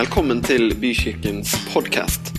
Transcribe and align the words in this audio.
Velkommen 0.00 0.38
til 0.40 0.70
Bykirkens 0.80 1.50
podkast. 1.74 2.30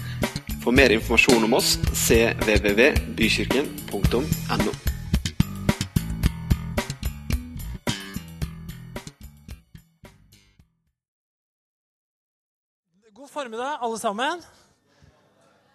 For 0.64 0.74
mer 0.74 0.90
informasjon 0.96 1.44
om 1.46 1.54
oss 1.60 1.76
cvvvbykirken.no. 1.94 4.72
God 13.14 13.30
formiddag, 13.30 13.78
alle 13.78 14.00
sammen. 14.02 14.42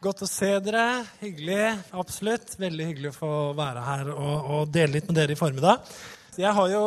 Godt 0.02 0.26
å 0.26 0.26
se 0.26 0.58
dere. 0.66 1.06
Hyggelig. 1.20 1.86
Absolutt. 1.94 2.58
Veldig 2.64 2.84
hyggelig 2.90 3.12
å 3.12 3.18
få 3.20 3.30
være 3.60 3.84
her 3.86 4.10
og, 4.10 4.50
og 4.56 4.74
dele 4.74 4.98
litt 4.98 5.06
med 5.06 5.22
dere 5.22 5.38
i 5.38 5.38
formiddag. 5.38 5.86
Jeg 6.34 6.50
har 6.50 6.66
jo 6.74 6.82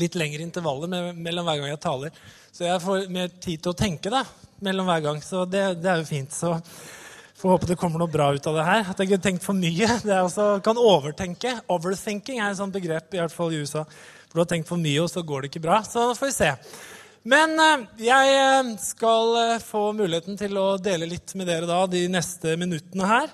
litt 0.00 0.16
lengre 0.18 0.44
intervaller 0.44 1.12
mellom 1.12 1.48
hver 1.48 1.62
gang 1.62 1.72
jeg 1.72 1.82
taler, 1.82 2.20
så 2.52 2.64
jeg 2.68 2.82
får 2.84 3.08
mer 3.12 3.32
tid 3.36 3.62
til 3.62 3.72
å 3.74 3.76
tenke 3.76 4.12
da, 4.12 4.22
mellom 4.64 4.88
hver 4.88 5.02
gang. 5.04 5.20
Så 5.24 5.44
det, 5.48 5.64
det 5.82 5.90
er 5.92 6.00
jo 6.00 6.08
fint. 6.08 6.32
Så 6.32 6.54
får 7.36 7.52
håpe 7.52 7.68
det 7.68 7.78
kommer 7.80 8.00
noe 8.00 8.12
bra 8.12 8.30
ut 8.32 8.48
av 8.48 8.56
det 8.56 8.66
her. 8.66 8.84
At 8.88 8.98
jeg 8.98 9.10
ikke 9.10 9.18
har 9.18 9.26
tenkt 9.28 9.44
for 9.44 9.58
mye. 9.58 9.88
Det 10.06 10.14
er 10.14 10.24
også, 10.24 10.48
kan 10.64 10.80
overtenke. 10.80 11.52
Overthinking 11.72 12.40
er 12.40 12.52
et 12.52 12.60
sånt 12.60 12.74
begrep, 12.74 13.12
i 13.12 13.20
hvert 13.20 13.34
fall 13.34 13.52
i 13.52 13.60
USA. 13.60 13.84
For 14.26 14.38
du 14.38 14.44
har 14.44 14.50
tenkt 14.54 14.70
for 14.70 14.80
mye, 14.80 15.02
og 15.04 15.10
så 15.12 15.24
går 15.26 15.44
det 15.44 15.52
ikke 15.52 15.66
bra. 15.68 15.82
Så 15.84 16.08
får 16.16 16.30
vi 16.30 16.36
se. 16.38 16.52
Men 17.26 17.58
eh, 17.58 17.86
jeg 18.06 18.34
eh, 18.38 18.72
skal 18.80 19.38
eh, 19.42 19.62
få 19.62 19.88
muligheten 19.98 20.38
til 20.38 20.56
å 20.60 20.66
dele 20.78 21.08
litt 21.10 21.34
med 21.36 21.48
dere 21.50 21.68
da 21.68 21.80
de 21.90 22.04
neste 22.12 22.54
minuttene 22.60 23.08
her. 23.10 23.32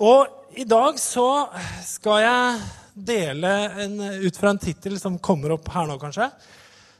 Og 0.00 0.56
i 0.56 0.64
dag 0.64 0.96
så 0.98 1.26
skal 1.84 2.22
jeg 2.24 2.60
dele 3.06 3.52
en, 3.84 4.00
ut 4.24 4.36
fra 4.36 4.52
en 4.52 4.60
tittel 4.60 4.98
som 5.00 5.18
kommer 5.18 5.54
opp 5.56 5.68
her 5.74 5.88
nå, 5.88 5.98
kanskje. 6.00 6.30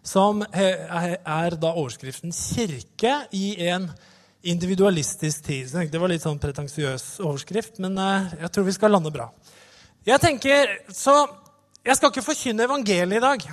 Som 0.02 0.40
er, 0.52 1.56
da 1.60 1.74
overskriften 1.74 2.32
'Kirke 2.32 3.26
i 3.36 3.68
en 3.68 3.90
individualistisk 4.42 5.44
tid'. 5.44 5.90
Det 5.92 6.00
var 6.00 6.08
litt 6.08 6.24
sånn 6.24 6.40
pretensiøs 6.40 7.20
overskrift, 7.20 7.78
men 7.84 7.98
jeg 8.40 8.50
tror 8.52 8.64
vi 8.64 8.76
skal 8.78 8.96
lande 8.96 9.12
bra. 9.12 9.28
Jeg 10.08 10.20
tenker, 10.20 10.78
så 10.88 11.26
jeg 11.84 11.96
skal 11.96 12.10
ikke 12.10 12.24
forkynne 12.24 12.64
evangeliet 12.64 13.18
i 13.18 13.24
dag. 13.24 13.44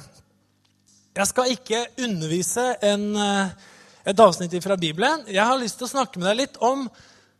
Jeg 1.17 1.27
skal 1.31 1.51
ikke 1.53 1.79
undervise 2.05 2.63
en, 2.85 3.15
eh, 3.15 3.49
et 4.05 4.19
avsnitt 4.19 4.53
fra 4.63 4.75
Bibelen. 4.75 5.25
Jeg 5.27 5.43
har 5.43 5.57
lyst 5.57 5.77
til 5.79 5.87
å 5.87 5.89
snakke 5.89 6.19
med 6.19 6.27
deg 6.27 6.37
litt 6.37 6.57
om 6.61 6.89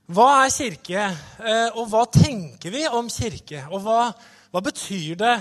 hva 0.09 0.45
er 0.45 0.49
kirke, 0.49 1.03
eh, 1.43 1.69
og 1.75 1.89
hva 1.91 2.05
tenker 2.09 2.71
vi 2.71 2.87
om 2.87 3.07
kirke? 3.07 3.67
Og 3.71 3.81
hva, 3.83 4.13
hva 4.51 4.63
betyr 4.63 5.17
det 5.19 5.35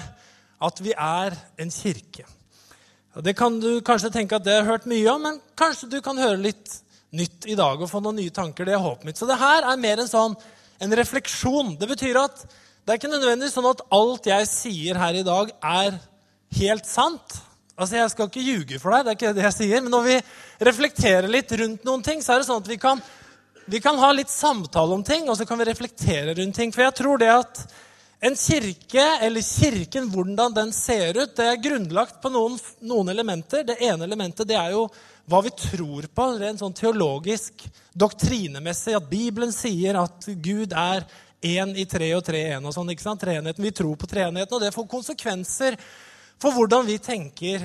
at 0.67 0.83
vi 0.83 0.93
er 0.93 1.37
en 1.61 1.71
kirke? 1.73 2.27
Det 3.25 3.33
kan 3.37 3.55
du 3.61 3.79
kanskje 3.85 4.13
tenke 4.13 4.37
at 4.37 4.45
det 4.45 4.59
har 4.59 4.69
hørt 4.69 4.89
mye 4.91 5.09
om, 5.09 5.23
men 5.25 5.39
kanskje 5.57 5.89
du 5.95 6.01
kan 6.05 6.19
høre 6.21 6.37
litt 6.37 6.75
nytt 7.17 7.47
i 7.49 7.57
dag 7.57 7.81
og 7.81 7.89
få 7.89 8.03
noen 8.05 8.19
nye 8.21 8.35
tanker. 8.35 8.67
Det 8.69 8.75
er 8.77 8.83
håpet 8.83 9.09
mitt. 9.09 9.17
Så 9.17 9.29
det 9.29 9.39
her 9.41 9.65
er 9.65 9.81
mer 9.81 10.03
en 10.03 10.11
sånn 10.11 10.37
en 10.83 10.97
refleksjon. 10.99 11.77
Det 11.81 11.89
betyr 11.89 12.19
at 12.21 12.43
det 12.87 12.93
er 12.93 13.01
ikke 13.01 13.11
nødvendigvis 13.11 13.57
sånn 13.57 13.71
at 13.71 13.83
alt 13.97 14.29
jeg 14.29 14.49
sier 14.51 15.01
her 15.01 15.17
i 15.19 15.25
dag, 15.27 15.53
er 15.65 15.97
helt 16.61 16.87
sant. 16.87 17.39
Altså, 17.77 17.97
Jeg 17.97 18.13
skal 18.13 18.29
ikke 18.29 18.45
ljuge 18.45 18.79
for 18.81 18.95
deg, 18.95 19.05
det 19.05 19.11
er 19.11 19.17
ikke 19.19 19.33
det 19.37 19.47
jeg 19.49 19.57
sier, 19.57 19.83
men 19.83 19.93
når 19.93 20.05
vi 20.07 20.19
reflekterer 20.69 21.29
litt 21.29 21.51
rundt 21.61 21.83
noen 21.85 22.05
ting, 22.05 22.23
så 22.23 22.35
er 22.35 22.41
det 22.41 22.49
sånn 22.49 22.63
at 22.63 22.71
vi 22.71 22.79
kan, 22.81 23.03
vi 23.67 23.81
kan 23.85 23.99
ha 24.01 24.13
litt 24.15 24.33
samtale 24.33 24.95
om 24.95 25.03
ting, 25.05 25.27
og 25.29 25.37
så 25.37 25.49
kan 25.49 25.59
vi 25.61 25.67
reflektere 25.69 26.37
rundt 26.39 26.57
ting. 26.57 26.73
For 26.73 26.87
jeg 26.87 26.97
tror 27.01 27.21
det 27.21 27.33
at 27.33 27.65
en 28.21 28.37
kirke, 28.37 29.05
eller 29.23 29.43
kirken, 29.43 30.09
hvordan 30.11 30.55
den 30.55 30.73
ser 30.73 31.19
ut, 31.19 31.37
det 31.37 31.45
er 31.51 31.61
grunnlagt 31.61 32.21
på 32.23 32.31
noen, 32.33 32.57
noen 32.81 33.13
elementer. 33.13 33.65
Det 33.67 33.77
ene 33.85 34.07
elementet 34.09 34.49
det 34.49 34.57
er 34.57 34.73
jo 34.73 34.87
hva 35.27 35.43
vi 35.45 35.53
tror 35.59 36.07
på, 36.15 36.27
rent 36.41 36.63
sånn 36.63 36.77
teologisk, 36.77 37.67
doktrinemessig. 37.93 38.95
At 38.97 39.11
Bibelen 39.11 39.53
sier 39.53 39.99
at 40.01 40.29
Gud 40.41 40.73
er 40.73 41.05
én 41.45 41.75
i 41.77 41.85
tre 41.89 42.09
og 42.17 42.25
tre 42.25 42.41
én. 42.57 42.65
og 42.65 42.75
sånn, 42.75 42.91
ikke 42.95 43.05
sant? 43.05 43.21
Treenigheten. 43.21 43.65
Vi 43.65 43.75
tror 43.75 43.97
på 44.01 44.09
treenigheten, 44.11 44.57
og 44.57 44.65
det 44.65 44.75
får 44.75 44.89
konsekvenser 44.91 45.77
for 46.41 46.57
hvordan 46.57 46.87
vi 46.89 46.99
tenker 47.03 47.65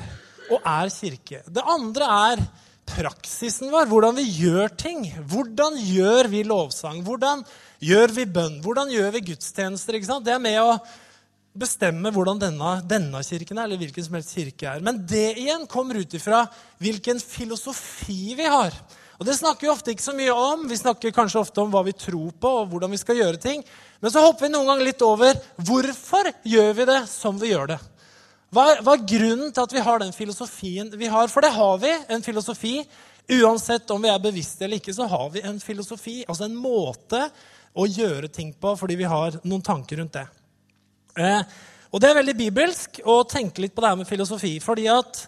og 0.51 0.59
er 0.67 0.91
kirke. 0.91 1.43
Det 1.47 1.63
andre 1.63 2.11
er 2.31 2.43
praksisen 2.91 3.71
vår, 3.71 3.87
hvordan 3.91 4.17
vi 4.17 4.25
gjør 4.41 4.71
ting. 4.77 5.05
Hvordan 5.31 5.77
gjør 5.79 6.29
vi 6.31 6.43
lovsang? 6.47 7.01
Hvordan 7.05 7.43
gjør 7.83 8.15
vi 8.15 8.25
bønn? 8.29 8.59
Hvordan 8.63 8.91
gjør 8.93 9.13
vi 9.15 9.23
gudstjenester? 9.31 9.97
Det 10.25 10.33
er 10.33 10.43
med 10.43 10.59
å 10.61 10.75
bestemme 11.51 12.11
hvordan 12.15 12.39
denne, 12.39 12.77
denne, 12.87 13.21
kirken 13.27 13.59
er, 13.59 13.67
eller 13.67 13.81
hvilken 13.81 14.05
som 14.05 14.17
helst 14.17 14.35
kirke 14.35 14.69
er. 14.71 14.83
Men 14.83 15.01
det 15.07 15.33
igjen 15.41 15.67
kommer 15.71 15.99
ut 15.99 16.15
ifra 16.15 16.45
hvilken 16.81 17.19
filosofi 17.23 18.35
vi 18.39 18.47
har. 18.47 18.75
Og 19.21 19.27
Det 19.27 19.35
snakker 19.37 19.67
vi 19.67 19.69
ofte 19.69 19.93
ikke 19.93 20.07
så 20.07 20.15
mye 20.17 20.33
om. 20.33 20.63
Vi 20.65 20.79
snakker 20.79 21.13
kanskje 21.13 21.43
ofte 21.43 21.61
om 21.61 21.69
hva 21.69 21.83
vi 21.85 21.93
tror 21.93 22.31
på, 22.41 22.53
og 22.63 22.71
hvordan 22.71 22.89
vi 22.89 22.97
skal 22.97 23.19
gjøre 23.19 23.37
ting. 23.37 23.61
Men 24.01 24.13
så 24.13 24.23
hopper 24.23 24.47
vi 24.47 24.53
noen 24.55 24.71
ganger 24.71 24.87
litt 24.87 25.03
over 25.05 25.37
hvorfor 25.61 26.31
gjør 26.41 26.71
vi 26.79 26.87
det 26.89 27.01
som 27.11 27.37
vi 27.37 27.51
gjør 27.51 27.75
det. 27.75 27.81
Hva 28.51 28.65
er, 28.67 28.81
hva 28.83 28.97
er, 28.97 29.05
grunnen 29.07 29.53
til 29.55 29.63
at 29.63 29.73
vi 29.73 29.81
har 29.85 30.01
den 30.01 30.11
filosofien 30.11 30.89
vi 30.99 31.07
har? 31.07 31.29
For 31.31 31.43
det 31.43 31.53
har 31.55 31.77
vi, 31.79 31.91
en 32.11 32.23
filosofi. 32.25 32.81
Uansett 33.31 33.91
om 33.95 34.01
vi 34.03 34.09
er 34.11 34.19
bevisste 34.19 34.65
eller 34.65 34.81
ikke, 34.81 34.91
så 34.91 35.05
har 35.07 35.29
vi 35.31 35.43
en 35.47 35.59
filosofi, 35.63 36.17
altså 36.27 36.49
en 36.49 36.57
måte 36.59 37.21
å 37.71 37.85
gjøre 37.87 38.27
ting 38.33 38.49
på 38.59 38.73
fordi 38.75 38.97
vi 38.99 39.07
har 39.07 39.37
noen 39.45 39.63
tanker 39.63 40.01
rundt 40.01 40.17
det. 40.17 40.25
Eh, 41.15 41.53
og 41.91 42.01
det 42.01 42.09
er 42.09 42.17
veldig 42.17 42.35
bibelsk 42.41 42.99
å 43.07 43.21
tenke 43.29 43.63
litt 43.63 43.75
på 43.75 43.83
det 43.83 43.93
her 43.93 44.01
med 44.01 44.09
filosofi. 44.09 44.57
fordi 44.59 44.89
at 44.91 45.21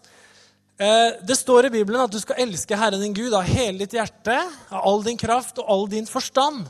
eh, 0.76 1.22
det 1.24 1.38
står 1.40 1.70
i 1.70 1.74
Bibelen 1.78 2.04
at 2.04 2.12
du 2.12 2.20
skal 2.20 2.44
elske 2.44 2.76
Herren 2.76 3.04
din 3.04 3.16
Gud 3.16 3.32
av 3.32 3.48
hele 3.48 3.86
ditt 3.86 3.96
hjerte, 3.96 4.36
av 4.68 4.84
all 4.84 5.04
din 5.06 5.20
kraft 5.20 5.64
og 5.64 5.72
all 5.72 5.88
din 5.92 6.10
forstand. 6.10 6.68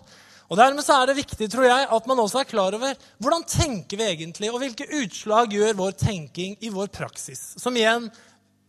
Og 0.53 0.59
Dermed 0.59 0.85
så 0.85 0.99
er 1.01 1.09
det 1.09 1.17
viktig 1.17 1.47
tror 1.49 1.65
jeg, 1.65 1.85
at 1.97 2.07
man 2.09 2.19
også 2.21 2.43
er 2.43 2.45
klar 2.45 2.75
over 2.77 2.93
hvordan 3.17 3.45
tenker 3.49 3.97
vi 3.97 4.05
egentlig, 4.05 4.51
og 4.53 4.59
hvilke 4.61 4.85
utslag 4.99 5.49
gjør 5.49 5.79
vår 5.79 5.95
tenking 5.97 6.53
i 6.61 6.69
vår 6.69 6.91
praksis, 6.93 7.41
som 7.57 7.73
igjen 7.73 8.05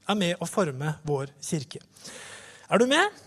er 0.09 0.17
med 0.17 0.41
å 0.41 0.49
forme 0.49 0.95
vår 1.05 1.29
kirke. 1.45 1.83
Er 2.73 2.81
du 2.81 2.87
med? 2.89 3.21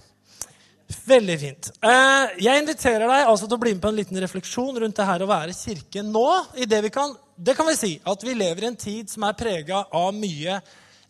Veldig 1.06 1.35
fint. 1.38 1.69
Eh, 1.85 2.34
jeg 2.47 2.63
inviterer 2.63 3.06
deg 3.06 3.29
altså 3.29 3.45
til 3.45 3.59
å 3.59 3.62
bli 3.62 3.75
med 3.75 3.84
på 3.84 3.91
en 3.91 4.00
liten 4.00 4.22
refleksjon 4.23 4.81
rundt 4.81 4.97
det 4.97 5.07
her 5.12 5.22
å 5.22 5.29
være 5.29 5.53
kirke 5.53 6.01
nå. 6.09 6.25
i 6.57 6.66
Det 6.66 6.81
vi 6.88 6.94
kan, 6.97 7.13
det 7.38 7.53
kan 7.59 7.69
vi 7.69 7.78
si 7.78 7.94
at 8.09 8.25
vi 8.25 8.34
lever 8.41 8.66
i 8.66 8.72
en 8.72 8.81
tid 8.88 9.13
som 9.13 9.28
er 9.28 9.38
prega 9.38 9.85
av 9.85 10.09
mye 10.18 10.57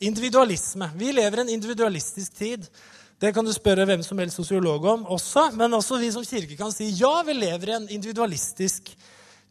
individualisme. 0.03 0.91
Vi 0.99 1.15
lever 1.15 1.39
i 1.39 1.47
en 1.47 1.55
individualistisk 1.55 2.35
tid 2.43 2.67
det 3.17 3.31
kan 3.33 3.45
du 3.45 3.49
spørre 3.53 3.85
hvem 3.89 4.03
som 4.05 4.19
helst 4.21 4.37
sosiolog 4.37 4.83
om 4.85 5.05
også. 5.15 5.47
Men 5.57 5.73
også 5.73 5.97
vi 5.97 6.11
som 6.13 6.25
kirke 6.25 6.57
kan 6.59 6.73
si 6.73 6.91
ja, 6.99 7.15
vi 7.25 7.33
lever 7.33 7.71
i 7.71 7.77
en 7.79 7.87
individualistisk 7.95 8.91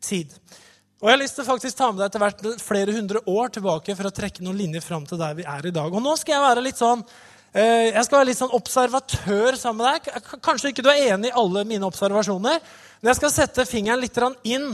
tid. 0.02 0.34
Og 1.00 1.08
jeg 1.10 1.16
har 1.16 1.20
lyst 1.20 1.36
til 1.36 1.48
faktisk 1.48 1.76
ta 1.76 1.88
med 1.90 2.00
deg 2.00 2.08
etter 2.08 2.22
hvert 2.22 2.62
flere 2.62 2.94
hundre 2.94 3.20
år 3.28 3.50
tilbake 3.56 3.96
for 3.98 4.08
å 4.08 4.14
trekke 4.14 4.44
noen 4.46 4.60
linjer 4.60 4.84
fram 4.84 5.04
til 5.08 5.18
der 5.20 5.34
vi 5.38 5.44
er 5.44 5.66
i 5.66 5.74
dag. 5.74 5.90
Og 5.90 6.02
nå 6.02 6.14
skal 6.20 6.38
jeg 6.38 6.44
være 6.46 6.62
litt 6.64 6.78
sånn 6.78 7.02
eh, 7.52 7.90
jeg 7.90 8.04
skal 8.06 8.20
være 8.20 8.28
litt 8.30 8.40
sånn 8.40 8.54
observatør 8.56 9.58
sammen 9.58 9.82
med 9.82 10.06
deg. 10.06 10.30
Kanskje 10.46 10.70
ikke 10.70 10.86
du 10.86 10.92
er 10.92 11.16
enig 11.16 11.32
i 11.32 11.36
alle 11.42 11.66
mine 11.68 11.90
observasjoner, 11.90 12.62
men 13.00 13.12
jeg 13.12 13.18
skal 13.18 13.34
sette 13.34 13.66
fingeren 13.68 14.00
litt 14.00 14.22
inn 14.46 14.70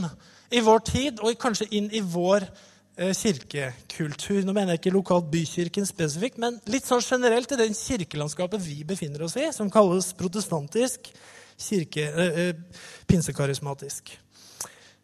i 0.53 0.61
vår 0.61 0.85
tid, 0.85 1.17
og 1.25 1.33
kanskje 1.41 1.71
inn 1.73 1.89
i 1.89 2.03
vår 2.05 2.45
tid 2.45 2.69
kirkekultur. 2.93 4.43
Nå 4.45 4.53
mener 4.53 4.75
jeg 4.75 4.83
ikke 4.83 4.93
lokalt 4.93 5.29
bykirken 5.31 5.87
spesifikt, 5.89 6.37
men 6.41 6.59
litt 6.69 6.85
sånn 6.85 7.01
generelt 7.01 7.51
i 7.55 7.59
den 7.59 7.73
kirkelandskapet 7.73 8.61
vi 8.61 8.83
befinner 8.87 9.25
oss 9.25 9.37
i, 9.39 9.47
som 9.55 9.71
kalles 9.73 10.11
protestantisk, 10.19 11.09
kirke, 11.57 12.05
eh, 12.05 12.43
eh, 12.49 12.83
pinsekarismatisk. 13.09 14.13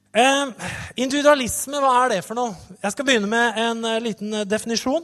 Eh, 0.09 0.45
individualisme, 0.97 1.77
hva 1.77 1.91
er 2.03 2.15
det 2.15 2.23
for 2.25 2.33
noe? 2.33 2.55
Jeg 2.81 2.95
skal 2.95 3.05
begynne 3.05 3.29
med 3.29 3.57
en 3.61 3.83
eh, 3.85 3.99
liten 4.01 4.39
definisjon 4.49 5.03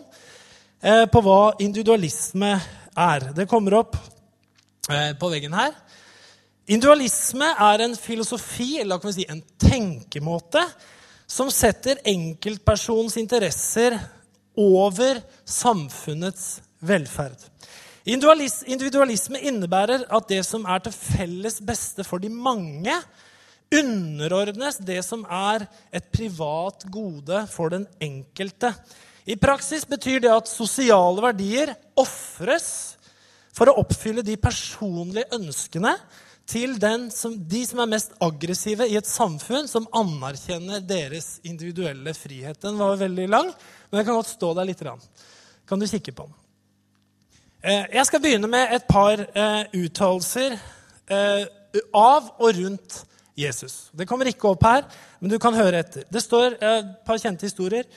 eh, 0.81 1.03
på 1.05 1.21
hva 1.21 1.53
individualisme 1.61 2.49
er. 2.97 3.27
Det 3.37 3.45
kommer 3.49 3.77
opp 3.83 3.99
på 4.85 5.29
veggen 5.31 5.53
her. 5.57 5.71
Individualisme 6.69 7.47
er 7.67 7.81
en 7.81 7.95
filosofi, 7.97 8.79
eller 8.81 8.99
kan 9.01 9.09
vi 9.09 9.15
si 9.19 9.25
en 9.29 9.41
tenkemåte, 9.61 10.61
som 11.27 11.49
setter 11.51 11.99
enkeltpersonens 12.07 13.17
interesser 13.17 13.97
over 14.55 15.19
samfunnets 15.45 16.59
velferd. 16.85 17.37
Individualisme 18.05 19.41
innebærer 19.41 20.05
at 20.13 20.27
det 20.29 20.43
som 20.45 20.67
er 20.69 20.83
til 20.85 20.93
felles 20.93 21.57
beste 21.65 22.05
for 22.05 22.21
de 22.21 22.29
mange, 22.29 22.93
underordnes 23.73 24.77
det 24.85 24.99
som 25.03 25.23
er 25.25 25.65
et 25.89 26.05
privat 26.13 26.85
gode 26.93 27.41
for 27.49 27.73
den 27.73 27.87
enkelte. 27.99 28.69
I 29.25 29.35
praksis 29.41 29.87
betyr 29.89 30.21
det 30.21 30.29
at 30.29 30.51
sosiale 30.51 31.23
verdier 31.25 31.73
ofres 31.97 32.67
for 33.55 33.71
å 33.71 33.79
oppfylle 33.81 34.21
de 34.25 34.37
personlige 34.37 35.31
ønskene 35.33 35.95
til 36.45 36.75
som, 37.11 37.35
de 37.49 37.65
som 37.65 37.81
er 37.81 37.89
mest 37.89 38.13
aggressive 38.21 38.85
i 38.87 38.97
et 38.99 39.07
samfunn 39.09 39.67
som 39.67 39.87
anerkjenner 39.93 40.83
deres 40.85 41.39
individuelle 41.43 42.13
frihet. 42.13 42.61
Den 42.61 42.77
var 42.77 42.99
veldig 43.01 43.27
lang, 43.29 43.51
men 43.89 43.99
jeg 43.99 44.05
kan 44.05 44.19
godt 44.19 44.33
stå 44.33 44.53
der 44.53 44.69
litt. 44.69 44.83
Kan 45.65 45.79
du 45.81 45.87
kikke 45.89 46.13
på 46.13 46.27
den? 46.27 46.35
Eh, 47.65 47.85
Jeg 47.97 48.05
skal 48.05 48.21
begynne 48.21 48.47
med 48.47 48.75
et 48.75 48.85
par 48.87 49.17
eh, 49.17 49.63
uttalelser 49.73 50.53
eh, 51.09 51.45
av 51.93 52.29
og 52.37 52.59
rundt 52.59 53.05
Jesus. 53.35 53.89
Det 53.91 54.05
kommer 54.05 54.29
ikke 54.29 54.51
opp 54.53 54.63
her, 54.63 54.85
men 55.19 55.31
du 55.33 55.39
kan 55.41 55.57
høre 55.57 55.81
etter. 55.81 56.05
Det 56.07 56.21
står 56.21 56.59
et 56.61 56.91
par 57.07 57.17
kjente 57.17 57.49
historier. 57.49 57.89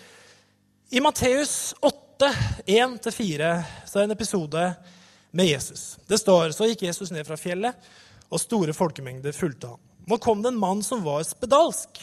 I 0.91 1.03
Matteus 1.05 1.75
8, 1.85 2.33
1-4, 2.65 3.53
så 3.85 3.99
er 3.99 4.01
det 4.01 4.09
en 4.09 4.17
episode 4.17 4.65
med 5.31 5.47
Jesus. 5.47 5.99
Det 6.09 6.19
står 6.19 6.57
så 6.57 6.67
gikk 6.71 6.87
Jesus 6.89 7.13
ned 7.13 7.29
fra 7.29 7.37
fjellet, 7.37 7.77
og 8.29 8.41
store 8.43 8.75
folkemengder 8.77 9.37
fulgte 9.37 9.73
ham. 9.73 9.81
Nå 10.09 10.19
kom 10.23 10.43
det 10.43 10.53
en 10.53 10.61
mann 10.61 10.83
som 10.85 11.05
var 11.05 11.25
spedalsk. 11.27 12.01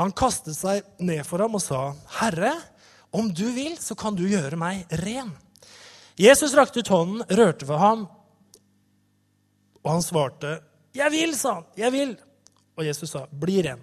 Han 0.00 0.12
kastet 0.16 0.56
seg 0.56 0.84
ned 1.00 1.22
for 1.28 1.42
ham 1.42 1.56
og 1.56 1.62
sa, 1.62 1.94
'Herre, 2.20 2.54
om 3.12 3.32
du 3.32 3.50
vil, 3.52 3.76
så 3.80 3.94
kan 3.94 4.14
du 4.14 4.28
gjøre 4.28 4.56
meg 4.56 4.86
ren.' 4.90 5.36
Jesus 6.20 6.54
rakte 6.54 6.80
ut 6.80 6.88
hånden, 6.88 7.24
rørte 7.30 7.66
ved 7.68 7.78
ham, 7.78 8.08
og 9.84 9.92
han 9.92 10.02
svarte, 10.02 10.60
'Jeg 10.94 11.10
vil', 11.10 11.36
sa 11.36 11.54
han. 11.54 11.64
'Jeg 11.76 11.92
vil.' 11.92 12.16
Og 12.76 12.84
Jesus 12.84 13.10
sa, 13.10 13.26
'Bli 13.26 13.62
ren'. 13.62 13.82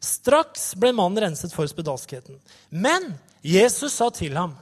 Straks 0.00 0.74
ble 0.74 0.92
mannen 0.92 1.22
renset 1.22 1.52
for 1.52 1.66
spedalskheten. 1.66 2.40
Men 2.70 3.18
Jesus 3.42 3.92
sa 3.92 4.10
til 4.10 4.36
ham, 4.36 4.56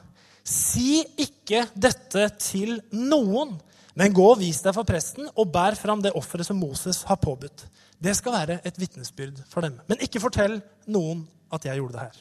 'Si 0.44 1.04
ikke 1.18 1.68
dette 1.74 2.28
til 2.38 2.80
noen, 2.92 3.60
men 3.98 4.14
gå 4.14 4.24
og 4.30 4.38
vis 4.38 4.60
deg 4.62 4.76
for 4.76 4.86
presten 4.86 5.26
og 5.34 5.50
bær 5.54 5.76
fram 5.78 6.02
det 6.04 6.14
offeret 6.18 6.46
som 6.46 6.60
Moses 6.60 7.02
har 7.08 7.18
påbudt.' 7.22 7.66
Det 7.98 8.14
skal 8.14 8.32
være 8.32 8.60
et 8.62 8.76
vitnesbyrd 8.78 9.40
for 9.50 9.66
dem. 9.66 9.80
Men 9.88 9.98
ikke 9.98 10.22
fortell 10.22 10.60
noen 10.86 11.24
at 11.50 11.64
jeg 11.66 11.80
gjorde 11.80 11.96
det 11.96 12.04
her. 12.04 12.20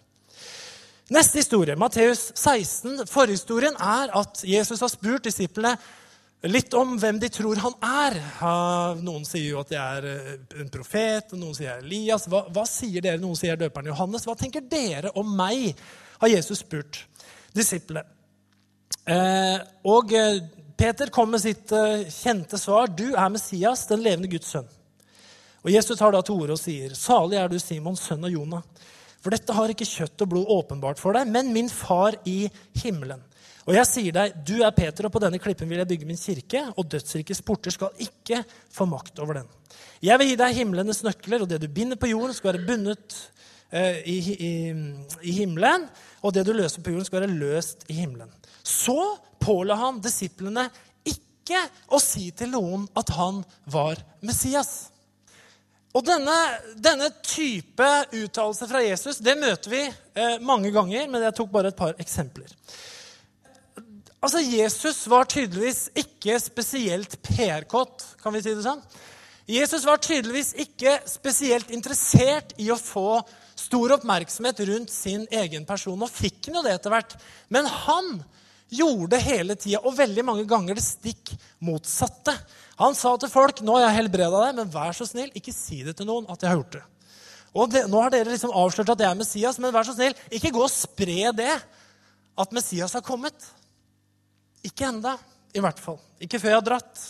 Neste 1.14 1.38
historie, 1.38 1.76
Matteus 1.78 2.32
16. 2.34 3.06
Forhistorien 3.08 3.78
er 3.78 4.10
at 4.18 4.42
Jesus 4.44 4.82
har 4.82 4.90
spurt 4.90 5.30
disiplene 5.30 5.76
litt 6.50 6.74
om 6.74 6.98
hvem 6.98 7.20
de 7.22 7.30
tror 7.30 7.62
han 7.62 7.78
er. 7.86 8.18
Noen 9.06 9.24
sier 9.26 9.54
jo 9.54 9.62
at 9.62 9.72
jeg 9.72 10.02
er 10.02 10.10
eh, 10.10 10.34
en 10.64 10.74
profet, 10.74 11.30
og 11.32 11.40
noen 11.40 11.56
sier 11.58 11.76
er 11.76 11.86
Elias. 11.86 12.26
Hva, 12.26 12.48
hva 12.54 12.66
sier 12.66 13.06
dere? 13.06 13.22
Noen 13.22 13.38
sier 13.38 13.60
døperen 13.60 13.92
Johannes. 13.94 14.26
Hva 14.26 14.36
tenker 14.40 14.66
dere 14.66 15.14
om 15.14 15.30
meg? 15.38 15.78
har 16.18 16.32
Jesus 16.32 16.64
spurt 16.64 17.04
disiplene. 17.54 18.04
Eh, 19.08 19.60
og 19.88 20.14
eh, 20.18 20.42
Peter 20.78 21.10
kom 21.10 21.32
med 21.34 21.42
sitt 21.42 21.72
eh, 21.74 22.06
kjente 22.14 22.58
svar. 22.62 22.92
Du 22.94 23.08
er 23.10 23.32
Messias, 23.34 23.88
den 23.90 24.04
levende 24.06 24.30
Guds 24.30 24.52
sønn. 24.54 24.68
Og 25.66 25.72
Jesus 25.74 25.98
tar 25.98 26.14
da 26.14 26.22
til 26.22 26.38
orde 26.38 26.54
og 26.54 26.62
sier, 26.62 26.94
Salig 26.96 27.40
er 27.42 27.50
du, 27.50 27.58
Simon, 27.60 27.98
sønn 27.98 28.28
av 28.28 28.32
Jonah. 28.32 28.62
For 29.24 29.34
dette 29.34 29.56
har 29.58 29.74
ikke 29.74 29.88
kjøtt 29.90 30.22
og 30.24 30.30
blod 30.32 30.52
åpenbart 30.54 31.02
for 31.02 31.18
deg, 31.18 31.28
men 31.34 31.50
min 31.56 31.72
far 31.72 32.16
i 32.30 32.46
himmelen. 32.84 33.24
Og 33.68 33.76
jeg 33.76 33.90
sier 33.90 34.16
deg, 34.16 34.38
du 34.48 34.62
er 34.62 34.72
Peter, 34.72 35.10
og 35.10 35.12
på 35.12 35.20
denne 35.20 35.42
klippen 35.44 35.68
vil 35.68 35.82
jeg 35.82 35.90
bygge 35.90 36.08
min 36.08 36.20
kirke, 36.22 36.62
og 36.78 36.88
dødsrikets 36.94 37.42
porter 37.44 37.74
skal 37.74 38.06
ikke 38.06 38.44
få 38.72 38.88
makt 38.88 39.20
over 39.20 39.42
den. 39.42 39.50
Jeg 40.06 40.22
vil 40.22 40.32
gi 40.32 40.38
deg 40.40 40.56
himlenes 40.62 41.02
nøkler, 41.04 41.44
og 41.44 41.52
det 41.52 41.60
du 41.66 41.68
binder 41.68 42.00
på 42.00 42.14
jorden, 42.14 42.38
skal 42.38 42.54
være 42.54 42.68
bundet 42.70 43.18
eh, 43.74 44.00
i, 44.08 44.18
i, 44.38 44.54
i 45.26 45.36
himmelen, 45.42 45.90
og 46.22 46.38
det 46.38 46.46
du 46.48 46.54
løser 46.56 46.86
på 46.86 46.94
jorden, 46.94 47.10
skal 47.10 47.26
være 47.26 47.36
løst 47.42 47.84
i 47.92 47.98
himmelen. 47.98 48.32
Så 48.64 49.02
påla 49.40 49.78
han 49.80 50.02
disiplene 50.04 50.68
ikke 51.08 51.62
å 51.94 52.00
si 52.02 52.30
til 52.36 52.52
noen 52.52 52.86
at 52.98 53.14
han 53.16 53.42
var 53.72 54.02
Messias. 54.26 54.90
Og 55.96 56.04
denne, 56.06 56.36
denne 56.76 57.08
type 57.26 57.88
uttalelse 58.14 58.68
fra 58.70 58.84
Jesus 58.84 59.22
det 59.24 59.38
møter 59.40 59.72
vi 59.72 59.82
eh, 59.88 60.38
mange 60.44 60.70
ganger, 60.76 61.08
men 61.10 61.24
jeg 61.26 61.38
tok 61.40 61.50
bare 61.54 61.72
et 61.72 61.80
par 61.80 61.96
eksempler. 61.98 62.52
Altså, 64.18 64.42
Jesus 64.42 65.04
var 65.10 65.30
tydeligvis 65.30 65.88
ikke 65.98 66.38
spesielt 66.42 67.16
PR-kåt, 67.26 68.04
kan 68.22 68.34
vi 68.36 68.42
si 68.44 68.54
det 68.54 68.66
sånn. 68.66 68.82
Jesus 69.48 69.86
var 69.88 70.02
tydeligvis 70.04 70.52
ikke 70.60 70.98
spesielt 71.08 71.70
interessert 71.72 72.52
i 72.60 72.68
å 72.74 72.80
få 72.80 73.22
stor 73.58 73.94
oppmerksomhet 73.96 74.60
rundt 74.68 74.92
sin 74.92 75.24
egen 75.32 75.64
person. 75.70 76.02
Og 76.04 76.12
fikk 76.12 76.50
han 76.50 76.60
jo 76.60 76.64
det 76.66 76.74
etter 76.76 76.92
hvert. 76.92 77.16
Men 77.54 77.70
han 77.86 78.18
gjorde 78.70 79.20
hele 79.24 79.56
tida, 79.56 79.80
og 79.84 79.96
veldig 79.98 80.26
mange 80.28 80.46
ganger, 80.50 80.78
det 80.78 80.86
stikk 80.86 81.34
motsatte. 81.64 82.34
Han 82.82 82.96
sa 82.98 83.16
til 83.18 83.32
folk 83.32 83.62
nå 83.66 83.78
har 83.78 83.88
jeg 83.88 83.98
helbreda 84.02 84.44
deg, 84.44 84.60
men 84.60 84.72
vær 84.74 84.96
så 84.96 85.08
snill, 85.08 85.32
ikke 85.38 85.56
si 85.56 85.82
det 85.88 85.96
til 85.98 86.10
noen 86.10 86.28
at 86.32 86.44
jeg 86.44 86.52
har 86.52 86.60
gjort 86.60 86.78
det. 86.78 86.84
Og 87.58 87.72
det, 87.74 87.86
Nå 87.90 88.02
har 88.04 88.14
dere 88.14 88.34
liksom 88.34 88.54
avslørt 88.54 88.92
at 88.94 89.02
jeg 89.02 89.10
er 89.10 89.18
Messias, 89.18 89.58
men 89.64 89.74
vær 89.74 89.88
så 89.88 89.96
snill, 89.96 90.18
ikke 90.30 90.54
gå 90.54 90.62
og 90.62 90.74
spre 90.74 91.32
det 91.38 91.54
at 92.38 92.54
Messias 92.54 92.94
har 92.94 93.06
kommet. 93.06 93.48
Ikke 94.68 94.90
enda, 94.92 95.16
i 95.56 95.64
hvert 95.64 95.80
fall. 95.82 95.98
Ikke 96.22 96.42
før 96.42 96.54
jeg 96.54 96.60
har 96.60 96.68
dratt. 96.68 97.06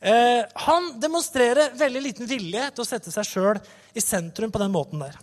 Eh, 0.00 0.42
han 0.64 0.94
demonstrerer 1.00 1.76
veldig 1.78 2.02
liten 2.02 2.28
vilje 2.30 2.70
til 2.72 2.82
å 2.82 2.88
sette 2.88 3.12
seg 3.12 3.28
sjøl 3.28 3.60
i 3.92 4.02
sentrum 4.02 4.50
på 4.50 4.62
den 4.62 4.72
måten 4.72 5.02
der. 5.02 5.18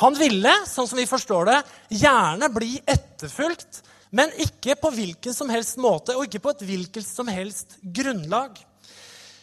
Han 0.00 0.16
ville, 0.16 0.52
sånn 0.66 0.88
som 0.88 0.98
vi 0.98 1.08
forstår 1.08 1.48
det, 1.48 1.58
gjerne 2.02 2.48
bli 2.52 2.74
etterfulgt, 2.80 3.82
men 4.12 4.32
ikke 4.44 4.76
på 4.76 4.90
hvilken 4.92 5.34
som 5.34 5.48
helst 5.52 5.78
måte 5.80 6.14
og 6.16 6.26
ikke 6.26 6.42
på 6.44 6.52
et 6.52 6.66
hvilket 6.68 7.06
som 7.06 7.30
helst 7.32 7.78
grunnlag. 7.80 8.58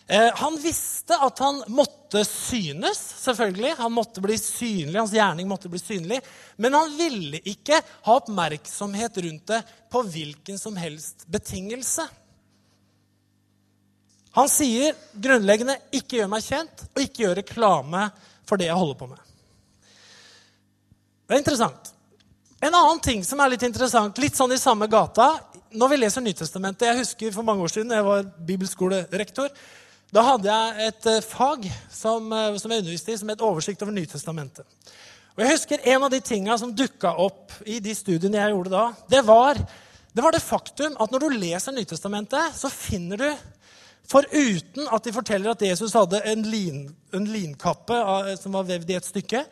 Eh, 0.06 0.30
han 0.36 0.60
visste 0.62 1.18
at 1.18 1.42
han 1.42 1.63
måtte 1.74 2.21
synes, 2.25 3.01
selvfølgelig. 3.24 3.75
Han 3.77 3.94
måtte 3.94 4.21
bli 4.21 4.38
synlig, 4.42 4.95
Hans 5.00 5.13
gjerning 5.13 5.50
måtte 5.50 5.69
bli 5.74 5.81
synlig. 5.81 6.21
Men 6.57 6.77
han 6.77 6.94
ville 6.98 7.42
ikke 7.50 7.81
ha 8.06 8.16
oppmerksomhet 8.21 9.19
rundt 9.25 9.51
det 9.51 9.60
på 9.89 10.01
hvilken 10.06 10.62
som 10.62 10.77
helst 10.77 11.25
betingelse. 11.30 12.06
Han 14.38 14.50
sier 14.50 14.94
grunnleggende 15.13 15.80
'ikke 15.89 16.21
gjør 16.21 16.30
meg 16.30 16.45
kjent', 16.45 16.86
og 16.94 17.01
'ikke 17.01 17.24
gjør 17.25 17.39
reklame 17.42 18.12
for 18.45 18.57
det 18.57 18.69
jeg 18.69 18.77
holder 18.77 19.00
på 19.01 19.07
med'. 19.10 19.25
Det 21.25 21.36
er 21.36 21.42
interessant. 21.42 21.94
En 22.60 22.76
annen 22.76 23.00
ting 23.00 23.22
som 23.24 23.40
er 23.40 23.54
litt 23.54 23.64
interessant, 23.64 24.18
litt 24.20 24.36
sånn 24.36 24.52
i 24.52 24.60
samme 24.60 24.90
gata 24.92 25.32
Når 25.72 25.92
vi 25.94 26.00
leser 26.02 26.24
Nytestamentet 26.24 26.90
Jeg 26.90 27.00
husker 27.00 27.36
for 27.36 27.48
mange 27.48 27.64
år 27.64 27.72
siden 27.72 27.94
jeg 27.96 28.04
var 28.04 28.26
bibelskolerektor. 28.48 29.52
Da 30.12 30.24
hadde 30.26 30.50
jeg 30.50 30.88
et 30.90 31.08
eh, 31.08 31.22
fag 31.24 31.68
som, 31.94 32.26
eh, 32.34 32.58
som 32.60 32.74
jeg 32.74 32.84
underviste 32.84 33.14
i, 33.14 33.20
som 33.22 33.32
het 33.32 33.44
Oversikt 33.46 33.86
over 33.86 33.96
Nytestamentet. 33.96 34.66
Og 35.38 35.44
jeg 35.44 35.54
husker 35.54 35.86
En 35.94 36.08
av 36.08 36.12
de 36.12 36.20
tinga 36.26 36.58
som 36.60 36.74
dukka 36.76 37.14
opp 37.24 37.54
i 37.64 37.78
de 37.84 37.94
studiene 37.96 38.42
jeg 38.42 38.56
gjorde 38.56 38.74
da, 38.74 38.84
det 39.14 39.22
var, 39.28 39.62
det 40.12 40.26
var 40.26 40.36
det 40.36 40.44
faktum 40.44 40.98
at 41.00 41.14
når 41.14 41.24
du 41.24 41.38
leser 41.38 41.76
Nytestamentet, 41.78 42.58
så 42.60 42.72
finner 42.74 43.24
du 43.24 43.30
Foruten 44.10 44.88
at 44.90 45.06
de 45.06 45.14
forteller 45.14 45.52
at 45.54 45.62
Jesus 45.62 45.94
hadde 45.94 46.18
en, 46.26 46.42
lin, 46.50 46.88
en 47.14 47.28
linkappe 47.30 48.00
som 48.42 48.56
var 48.57 48.66
vevd 48.66 48.90
i 48.90 48.95
et 48.98 49.06
stykke, 49.06 49.44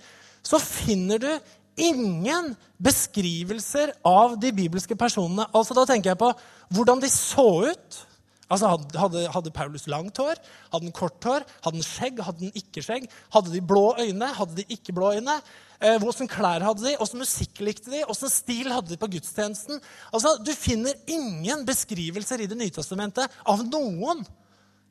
så 0.41 0.57
finner 0.57 1.21
du 1.21 1.29
ingen 1.77 2.51
beskrivelser 2.81 3.93
av 4.05 4.35
de 4.41 4.51
bibelske 4.55 4.97
personene. 4.99 5.47
Altså 5.55 5.77
Da 5.77 5.85
tenker 5.89 6.13
jeg 6.13 6.21
på 6.21 6.33
hvordan 6.73 7.01
de 7.01 7.09
så 7.13 7.47
ut. 7.71 8.03
Altså 8.47 8.69
Hadde, 8.95 9.25
hadde 9.33 9.51
Paulus 9.51 9.87
langt 9.91 10.17
hår? 10.21 10.39
Hadde 10.71 10.87
han 10.87 10.95
kort 10.95 11.23
hår? 11.27 11.45
Hadde 11.65 11.79
han 11.81 11.85
skjegg? 11.85 12.21
Hadde 12.23 12.47
han 12.47 12.59
ikke 12.59 12.83
skjegg? 12.85 13.07
Hadde 13.33 13.51
de 13.51 13.61
blå 13.61 13.89
øyne? 13.99 14.29
Hadde 14.37 14.61
de 14.61 14.65
ikke 14.77 14.95
blå 14.95 15.11
øyne? 15.17 15.35
Eh, 15.83 16.01
Åssen 16.01 16.29
klær 16.31 16.63
hadde 16.65 16.85
de? 16.85 16.95
Åssen 17.03 17.21
musikk 17.21 17.59
likte 17.61 17.91
de? 17.91 18.05
Åssen 18.07 18.31
stil 18.31 18.71
hadde 18.71 18.93
de 18.93 18.99
på 18.99 19.09
gudstjenesten? 19.17 19.81
Altså, 20.13 20.37
Du 20.43 20.53
finner 20.55 20.95
ingen 21.05 21.65
beskrivelser 21.67 22.41
i 22.41 22.47
Det 22.47 22.57
nye 22.57 22.73
testamentet 22.73 23.27
av 23.45 23.65
noen 23.67 24.23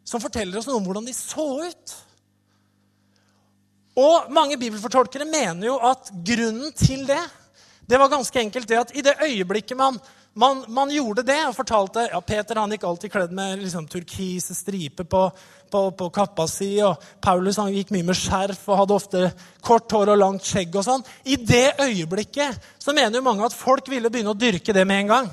som 0.07 0.23
forteller 0.23 0.61
oss 0.61 0.69
noe 0.69 0.79
om 0.79 0.85
hvordan 0.87 1.09
de 1.09 1.17
så 1.17 1.47
ut. 1.67 1.97
Og 3.97 4.31
mange 4.35 4.59
bibelfortolkere 4.61 5.25
mener 5.25 5.71
jo 5.71 5.79
at 5.81 6.13
grunnen 6.13 6.73
til 6.77 7.07
det 7.09 7.23
det 7.87 7.99
var 7.99 8.11
ganske 8.11 8.41
enkelt 8.41 8.69
det 8.69 8.79
at 8.81 8.97
i 8.99 9.03
det 9.03 9.15
øyeblikket 9.23 9.79
man, 9.79 9.99
man, 10.35 10.65
man 10.69 10.91
gjorde 10.91 11.23
det 11.23 11.39
og 11.47 11.55
fortalte 11.55 12.09
ja, 12.11 12.19
Peter 12.21 12.59
han 12.59 12.73
gikk 12.75 12.83
alltid 12.85 13.13
kledd 13.13 13.35
med 13.37 13.61
liksom, 13.63 13.87
turkise 13.87 14.57
striper 14.59 15.07
på, 15.07 15.21
på, 15.71 15.83
på, 15.95 16.09
kappa 16.11 16.49
si, 16.51 16.73
og 16.83 16.99
Paulus 17.23 17.61
han 17.63 17.71
gikk 17.71 17.93
mye 17.95 18.09
med 18.09 18.19
skjerf 18.19 18.65
og 18.67 18.81
hadde 18.81 18.97
ofte 18.97 19.23
kort 19.63 19.95
hår 19.95 20.13
og 20.17 20.19
langt 20.19 20.49
skjegg. 20.49 20.75
og 20.75 20.83
sånn. 20.83 21.07
I 21.25 21.39
det 21.39 21.79
øyeblikket 21.79 22.59
så 22.83 22.95
mener 22.97 23.21
jo 23.21 23.29
mange 23.29 23.47
at 23.47 23.55
folk 23.55 23.87
ville 23.93 24.11
begynne 24.11 24.35
å 24.35 24.41
dyrke 24.41 24.75
det 24.75 24.85
med 24.85 25.05
en 25.05 25.13
gang. 25.15 25.31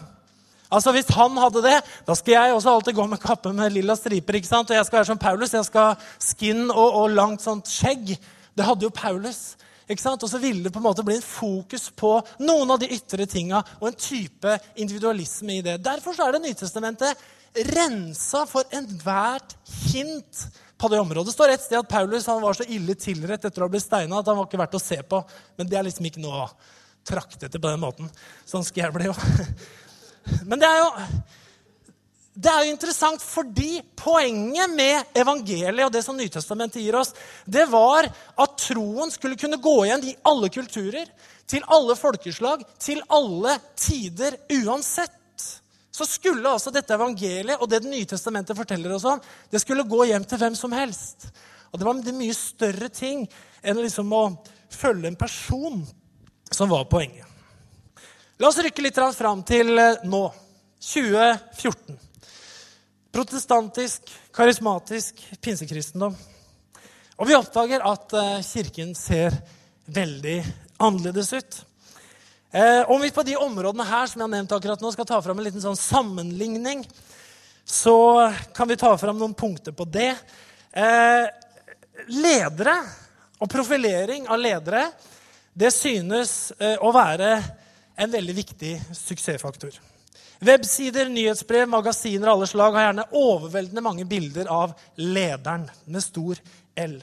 Altså 0.73 0.93
Hvis 0.93 1.09
han 1.13 1.35
hadde 1.37 1.65
det, 1.65 1.75
da 2.05 2.15
skal 2.17 2.33
jeg 2.33 2.53
også 2.53 2.77
alltid 2.77 2.97
gå 2.97 3.07
med 3.09 3.21
kappe 3.21 3.51
med 3.53 3.73
lilla 3.73 3.97
striper. 3.97 4.37
ikke 4.37 4.49
sant? 4.49 4.69
Og 4.69 4.77
jeg 4.77 4.85
skal 4.85 4.99
være 5.01 5.09
som 5.09 5.21
Paulus. 5.21 5.53
Jeg 5.53 5.65
skal 5.67 5.91
ha 5.91 5.97
skin 6.21 6.63
og, 6.69 6.87
og 7.01 7.11
langt 7.13 7.45
sånt 7.45 7.69
skjegg. 7.69 8.15
Det 8.53 8.65
hadde 8.67 8.87
jo 8.87 8.93
Paulus. 8.93 9.55
ikke 9.89 10.01
sant? 10.01 10.23
Og 10.23 10.29
så 10.29 10.39
ville 10.41 10.63
det 10.63 10.73
på 10.73 10.79
en 10.79 10.87
måte 10.87 11.05
bli 11.05 11.17
en 11.17 11.25
fokus 11.25 11.89
på 11.95 12.15
noen 12.39 12.75
av 12.75 12.81
de 12.81 12.91
ytre 12.95 13.25
tinga 13.29 13.63
og 13.79 13.87
en 13.89 13.99
type 13.99 14.57
individualisme 14.75 15.59
i 15.59 15.63
det. 15.65 15.79
Derfor 15.83 16.15
så 16.15 16.27
er 16.27 16.35
det 16.35 16.45
Nytestamentet 16.47 17.25
rensa 17.73 18.45
for 18.49 18.65
enhvert 18.73 19.57
hint 19.91 20.47
på 20.77 20.89
det 20.89 20.99
området. 20.99 21.29
Det 21.29 21.35
står 21.35 21.53
et 21.53 21.65
sted 21.65 21.79
at 21.79 21.89
Paulus 21.89 22.25
han 22.27 22.41
var 22.41 22.57
så 22.57 22.65
ille 22.65 22.95
tilrett 22.99 23.45
etter 23.45 23.61
å 23.61 23.67
ha 23.67 23.73
blitt 23.73 23.85
steina 23.85 24.19
at 24.19 24.29
han 24.29 24.39
var 24.39 24.49
ikke 24.49 24.61
verdt 24.63 24.79
å 24.79 24.81
se 24.81 24.97
på. 25.05 25.21
Men 25.59 25.69
det 25.69 25.77
er 25.79 25.85
liksom 25.87 26.09
ikke 26.09 26.23
noe 26.23 26.47
å 26.47 26.49
trakte 27.07 27.47
etter 27.47 27.61
på 27.61 27.69
den 27.69 27.83
måten. 27.83 28.09
Sånn 28.47 28.65
skal 28.65 28.87
jeg 28.87 28.95
bli 28.95 29.09
jo. 29.11 29.15
Men 30.49 30.61
det 30.61 30.69
er 30.69 30.81
jo 30.81 30.89
Det 32.33 32.49
er 32.49 32.63
jo 32.65 32.73
interessant 32.73 33.21
fordi 33.21 33.77
poenget 33.99 34.71
med 34.73 35.17
evangeliet 35.21 35.85
og 35.85 35.91
det 35.93 36.01
som 36.01 36.17
Nytestamentet 36.17 36.81
gir 36.81 36.95
oss, 36.97 37.11
det 37.45 37.67
var 37.69 38.07
at 38.09 38.55
troen 38.57 39.11
skulle 39.13 39.37
kunne 39.37 39.61
gå 39.61 39.75
igjen 39.85 40.07
i 40.09 40.15
alle 40.25 40.49
kulturer, 40.53 41.11
til 41.45 41.65
alle 41.69 41.93
folkeslag, 41.99 42.63
til 42.81 43.03
alle 43.13 43.57
tider, 43.77 44.39
uansett. 44.63 45.45
Så 45.93 46.07
skulle 46.09 46.49
altså 46.49 46.73
dette 46.73 46.95
evangeliet 46.95 47.61
og 47.61 47.69
det 47.69 47.83
Det 47.83 47.91
nye 47.91 48.09
testamentet 48.09 48.57
forteller 48.57 48.95
oss 48.95 49.05
om, 49.05 49.21
det 49.51 49.61
skulle 49.61 49.85
gå 49.85 50.07
hjem 50.09 50.25
til 50.25 50.41
hvem 50.41 50.55
som 50.57 50.73
helst. 50.73 51.29
Og 51.69 51.77
det 51.77 51.85
var 51.85 51.93
en 51.93 52.17
mye 52.17 52.33
større 52.33 52.89
ting 52.89 53.27
enn 53.61 53.77
liksom 53.77 54.09
å 54.13 54.23
følge 54.73 55.07
en 55.11 55.19
person 55.19 55.83
som 56.49 56.69
var 56.69 56.89
poenget. 56.89 57.27
La 58.41 58.49
oss 58.49 58.57
rykke 58.57 58.81
litt 58.81 58.97
fram 59.13 59.45
til 59.45 59.77
eh, 59.77 60.01
nå. 60.03 60.31
2014. 60.83 62.02
Protestantisk, 63.13 64.07
karismatisk 64.33 65.19
pinsekristendom. 65.37 66.15
Og 67.21 67.27
vi 67.29 67.35
oppdager 67.37 67.83
at 67.85 68.15
eh, 68.17 68.39
Kirken 68.41 68.95
ser 68.97 69.35
veldig 69.85 70.39
annerledes 70.81 71.29
ut. 71.35 71.59
Eh, 72.49 72.89
om 72.89 72.97
vi 73.05 73.11
på 73.13 73.21
de 73.27 73.37
områdene 73.37 73.85
her 73.85 74.09
som 74.09 74.17
jeg 74.17 74.25
har 74.25 74.33
nevnt 74.33 74.57
akkurat 74.57 74.81
nå, 74.81 74.89
skal 74.95 75.05
ta 75.11 75.21
fram 75.21 75.37
en 75.37 75.45
liten 75.45 75.61
sånn 75.61 75.77
sammenligning, 75.77 76.81
så 77.61 78.33
kan 78.57 78.73
vi 78.73 78.81
ta 78.81 78.95
fram 78.97 79.21
noen 79.21 79.37
punkter 79.37 79.77
på 79.77 79.85
det. 79.93 80.09
Eh, 80.73 81.29
ledere 82.17 82.79
og 83.37 83.45
profilering 83.53 84.25
av 84.25 84.41
ledere 84.41 84.87
det 85.53 85.69
synes 85.69 86.49
å 86.57 86.89
være 86.89 87.35
en 87.93 88.09
veldig 88.09 88.41
viktig 88.41 88.77
suksessfaktor. 88.97 89.77
Websider, 90.43 91.07
nyhetsbrev, 91.09 91.69
magasiner 91.69 92.27
av 92.27 92.37
alle 92.37 92.47
slag 92.47 92.75
har 92.75 92.87
gjerne 92.87 93.05
overveldende 93.15 93.83
mange 93.85 94.05
bilder 94.05 94.49
av 94.51 94.73
lederen 94.99 95.69
med 95.85 96.03
stor 96.03 96.39
L. 96.75 96.97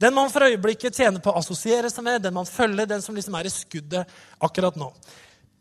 Den 0.00 0.14
man 0.16 0.30
for 0.32 0.48
øyeblikket 0.48 0.96
tjener 0.96 1.22
på 1.22 1.30
å 1.30 1.38
assosiere 1.38 1.90
seg 1.92 2.06
med, 2.06 2.22
den 2.24 2.34
man 2.34 2.48
følger, 2.48 2.88
den 2.88 3.04
som 3.04 3.14
liksom 3.14 3.36
er 3.38 3.46
i 3.46 3.52
skuddet 3.52 4.14
akkurat 4.42 4.78
nå. 4.80 4.88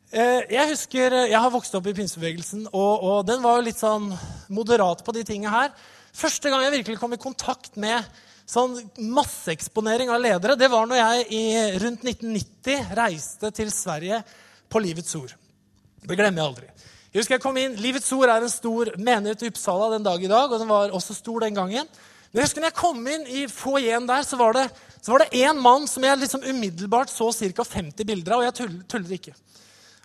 Eh, 0.09 0.48
jeg 0.55 0.71
husker, 0.71 1.17
jeg 1.29 1.41
har 1.43 1.53
vokst 1.53 1.75
opp 1.77 1.91
i 1.91 1.93
pinsebevegelsen, 1.98 2.65
og, 2.71 3.03
og 3.12 3.27
den 3.27 3.43
var 3.43 3.59
jo 3.59 3.67
litt 3.67 3.81
sånn 3.81 4.09
moderat 4.50 5.03
på 5.05 5.13
de 5.13 5.25
tingene 5.27 5.53
her. 5.53 5.75
Første 6.15 6.50
gang 6.50 6.65
jeg 6.65 6.79
virkelig 6.79 6.98
kom 7.01 7.13
i 7.13 7.21
kontakt 7.21 7.77
med 7.77 8.07
sånn 8.50 8.74
masseeksponering 8.98 10.09
av 10.09 10.24
ledere, 10.24 10.57
det 10.57 10.71
var 10.74 10.89
når 10.89 11.03
jeg 11.03 11.27
i 11.38 11.43
rundt 11.83 12.07
1990 12.07 12.95
reiste 12.98 13.53
til 13.53 13.69
Sverige 13.75 14.24
på 14.65 14.81
Livets 14.81 15.13
Ord. 15.19 15.36
Det 16.00 16.17
glemmer 16.17 16.41
jeg 16.41 16.48
aldri. 16.48 16.78
Jeg 17.10 17.24
husker 17.24 17.39
jeg 17.39 17.42
kom 17.42 17.58
inn, 17.58 17.74
Livets 17.82 18.12
Ord 18.13 18.30
er 18.30 18.44
en 18.46 18.51
stor 18.54 18.92
menighet 19.01 19.42
i 19.42 19.48
Uppsala 19.50 19.88
den 19.96 20.04
dag 20.06 20.22
i 20.22 20.30
dag. 20.30 20.51
og 20.51 20.60
den 20.62 20.70
var 20.70 20.92
også 20.94 21.16
stor 21.18 21.39
den 21.42 21.56
gangen. 21.58 21.88
Men 22.30 22.38
jeg 22.38 22.46
husker 22.46 22.62
når 22.62 22.70
jeg 22.70 22.78
kom 22.78 23.08
inn 23.10 23.24
i 23.25 23.48
foajeen 23.50 24.06
der, 24.06 24.22
så 24.22 24.38
var 24.38 24.54
det 24.54 24.68
så 25.01 25.18
én 25.34 25.58
mann 25.58 25.88
som 25.88 26.04
jeg 26.04 26.20
liksom 26.20 26.46
umiddelbart 26.46 27.10
så 27.10 27.32
ca. 27.34 27.63
50 27.63 28.06
bilder 28.06 28.34
av. 28.34 28.39
Og 28.39 28.46
jeg 28.46 28.54
tuller, 28.54 28.84
tuller, 28.86 29.13
ikke. 29.18 29.34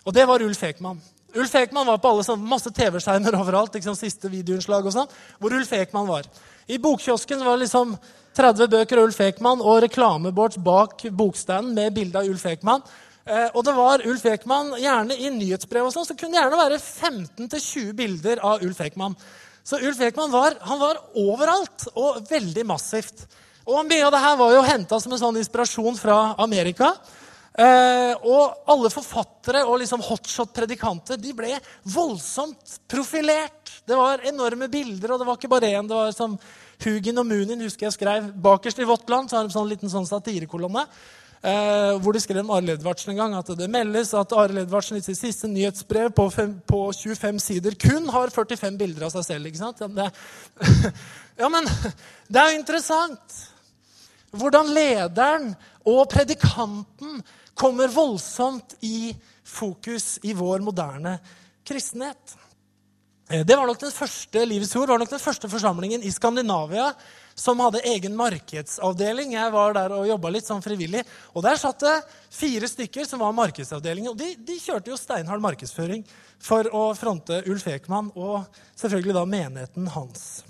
Og 0.03 0.13
det 0.13 0.25
var 0.25 0.41
Ulf 0.41 0.63
Ekman. 0.63 1.01
Ulf 1.35 1.55
Ekman 1.55 1.85
var 1.85 2.01
på 2.01 2.09
alle 2.09 2.25
sånne, 2.25 2.49
masse 2.49 2.73
TV-skjermer 2.73 3.37
overalt. 3.37 3.77
Liksom, 3.77 3.93
siste 3.93 4.31
videoinnslag 4.31 4.85
og 4.85 4.97
sånn, 4.97 5.15
Hvor 5.37 5.53
Ulf 5.53 5.73
Ekman 5.77 6.09
var. 6.09 6.25
I 6.65 6.81
bokkiosken 6.81 7.45
var 7.45 7.59
det 7.59 7.67
liksom 7.67 7.93
30 8.33 8.67
bøker 8.67 8.97
av 8.97 9.11
Ulf 9.11 9.21
Ekman 9.21 9.61
og 9.61 9.83
reklameboards 9.85 10.57
bak 10.57 11.05
bokstanden 11.11 11.75
med 11.75 11.93
bilde 11.93 12.17
av 12.17 12.25
Ulf 12.25 12.45
Ekman. 12.49 12.81
Eh, 13.25 13.47
og 13.57 13.63
det 13.65 13.73
var 13.73 14.03
Ulf 14.05 14.25
Ekman, 14.29 14.75
gjerne 14.77 15.15
i 15.17 15.31
nyhetsbrev 15.33 15.87
og 15.87 15.93
sånn, 15.95 16.05
så 16.05 16.13
kunne 16.13 16.35
det 16.35 16.43
gjerne 16.43 16.59
være 16.59 16.77
15-20 16.77 17.95
bilder 17.97 18.41
av 18.45 18.61
Ulf 18.65 18.83
Ekman. 18.85 19.15
Så 19.65 19.79
Ulf 19.81 20.01
Ekman 20.05 20.29
var, 20.29 20.59
var 20.61 20.99
overalt 21.17 21.87
og 21.97 22.21
veldig 22.29 22.67
massivt. 22.69 23.25
Og 23.65 23.81
mye 23.89 24.05
av 24.05 24.13
det 24.13 24.21
her 24.21 24.37
var 24.37 24.53
jo 24.53 24.65
henta 24.67 24.99
som 25.01 25.15
en 25.15 25.23
sånn 25.23 25.39
inspirasjon 25.41 25.97
fra 25.97 26.19
Amerika. 26.45 26.91
Eh, 27.57 28.13
og 28.29 28.69
alle 28.69 28.91
forfattere 28.93 29.63
og 29.65 29.79
liksom 29.81 30.05
hotshot-predikanter 30.05 31.17
de 31.17 31.33
ble 31.33 31.57
voldsomt 31.95 32.77
profilert. 32.91 33.79
Det 33.89 33.97
var 33.97 34.21
enorme 34.29 34.69
bilder, 34.69 35.15
og 35.15 35.21
det 35.21 35.29
var 35.31 35.41
ikke 35.41 35.53
bare 35.55 35.73
én. 35.73 35.89
Det 35.89 35.97
var 35.97 36.13
som 36.13 36.37
Hugin 36.83 37.23
og 37.23 37.25
Munin 37.25 37.65
husker 37.65 37.87
jeg 37.87 37.97
skrev 37.97 38.29
bakerst 38.37 38.83
i 38.83 38.85
Vårt 38.85 39.09
Land. 39.09 39.31
så 39.31 39.39
har 39.39 39.47
de 39.47 39.55
sånn 39.55 39.71
liten 39.71 39.89
sånn 39.89 40.05
satirekolonne 40.05 40.85
Eh, 41.45 41.95
hvor 42.01 42.15
de 42.15 42.19
skrev 42.23 42.41
om 42.41 42.49
Arild 42.55 42.71
Edvardsen 42.73 43.11
en 43.11 43.19
gang 43.19 43.33
at 43.37 43.49
det 43.59 43.67
meldes 43.69 44.15
at 44.17 44.31
Arild 44.33 44.63
Edvardsen 44.63 44.97
i 44.97 45.03
sitt 45.05 45.19
siste 45.19 45.45
nyhetsbrev 45.51 46.09
på, 46.17 46.23
fem, 46.33 46.55
på, 46.65 46.79
25 46.89 47.41
sider 47.43 47.75
kun 47.77 48.07
har 48.09 48.33
45 48.33 48.79
bilder 48.79 49.05
av 49.05 49.11
seg 49.13 49.27
selv. 49.27 49.49
ikke 49.51 49.61
sant? 49.61 49.83
Ja, 49.83 49.89
det, 49.93 50.07
ja, 51.43 51.49
men 51.53 51.69
det 51.69 52.41
er 52.41 52.49
jo 52.49 52.61
interessant 52.63 53.35
hvordan 54.35 54.71
lederen 54.73 55.51
og 55.85 56.07
predikanten 56.09 57.21
kommer 57.53 57.93
voldsomt 57.93 58.73
i 58.81 59.13
fokus 59.45 60.15
i 60.25 60.33
vår 60.33 60.65
moderne 60.65 61.19
kristenhet. 61.67 62.33
Eh, 63.29 63.45
det 63.45 63.53
var 63.53 63.69
nok 63.69 63.85
den 63.85 63.93
første 63.93 64.47
Livets 64.49 64.73
Ord 64.81 64.89
var 64.95 65.03
nok 65.03 65.13
den 65.13 65.21
første 65.21 65.51
forsamlingen 65.51 66.01
i 66.01 66.15
Skandinavia 66.15 66.89
som 67.35 67.59
hadde 67.59 67.83
egen 67.91 68.15
markedsavdeling. 68.15 69.35
Jeg 69.35 69.51
var 69.51 69.75
der 69.75 69.93
og 69.97 70.07
jobba 70.07 70.31
litt 70.31 70.47
som 70.47 70.63
frivillig. 70.63 71.03
Og 71.35 71.43
Der 71.43 71.59
satt 71.59 71.83
det 71.83 71.95
fire 72.31 72.69
stykker 72.71 73.07
som 73.07 73.19
var 73.19 73.35
markedsavdelingen. 73.35 74.13
Og 74.13 74.17
de, 74.17 74.31
de, 74.39 74.59
kjørte 74.63 74.93
jo 74.93 74.99
steinhard 74.99 75.43
markedsføring 75.43 76.05
for 76.39 76.67
å 76.71 76.87
fronte 76.95 77.43
Ulf 77.51 77.67
Ekman 77.67 78.13
og 78.15 78.45
selvfølgelig 78.79 79.17
da 79.17 79.25
menigheten 79.27 79.89
hans. 79.91 80.45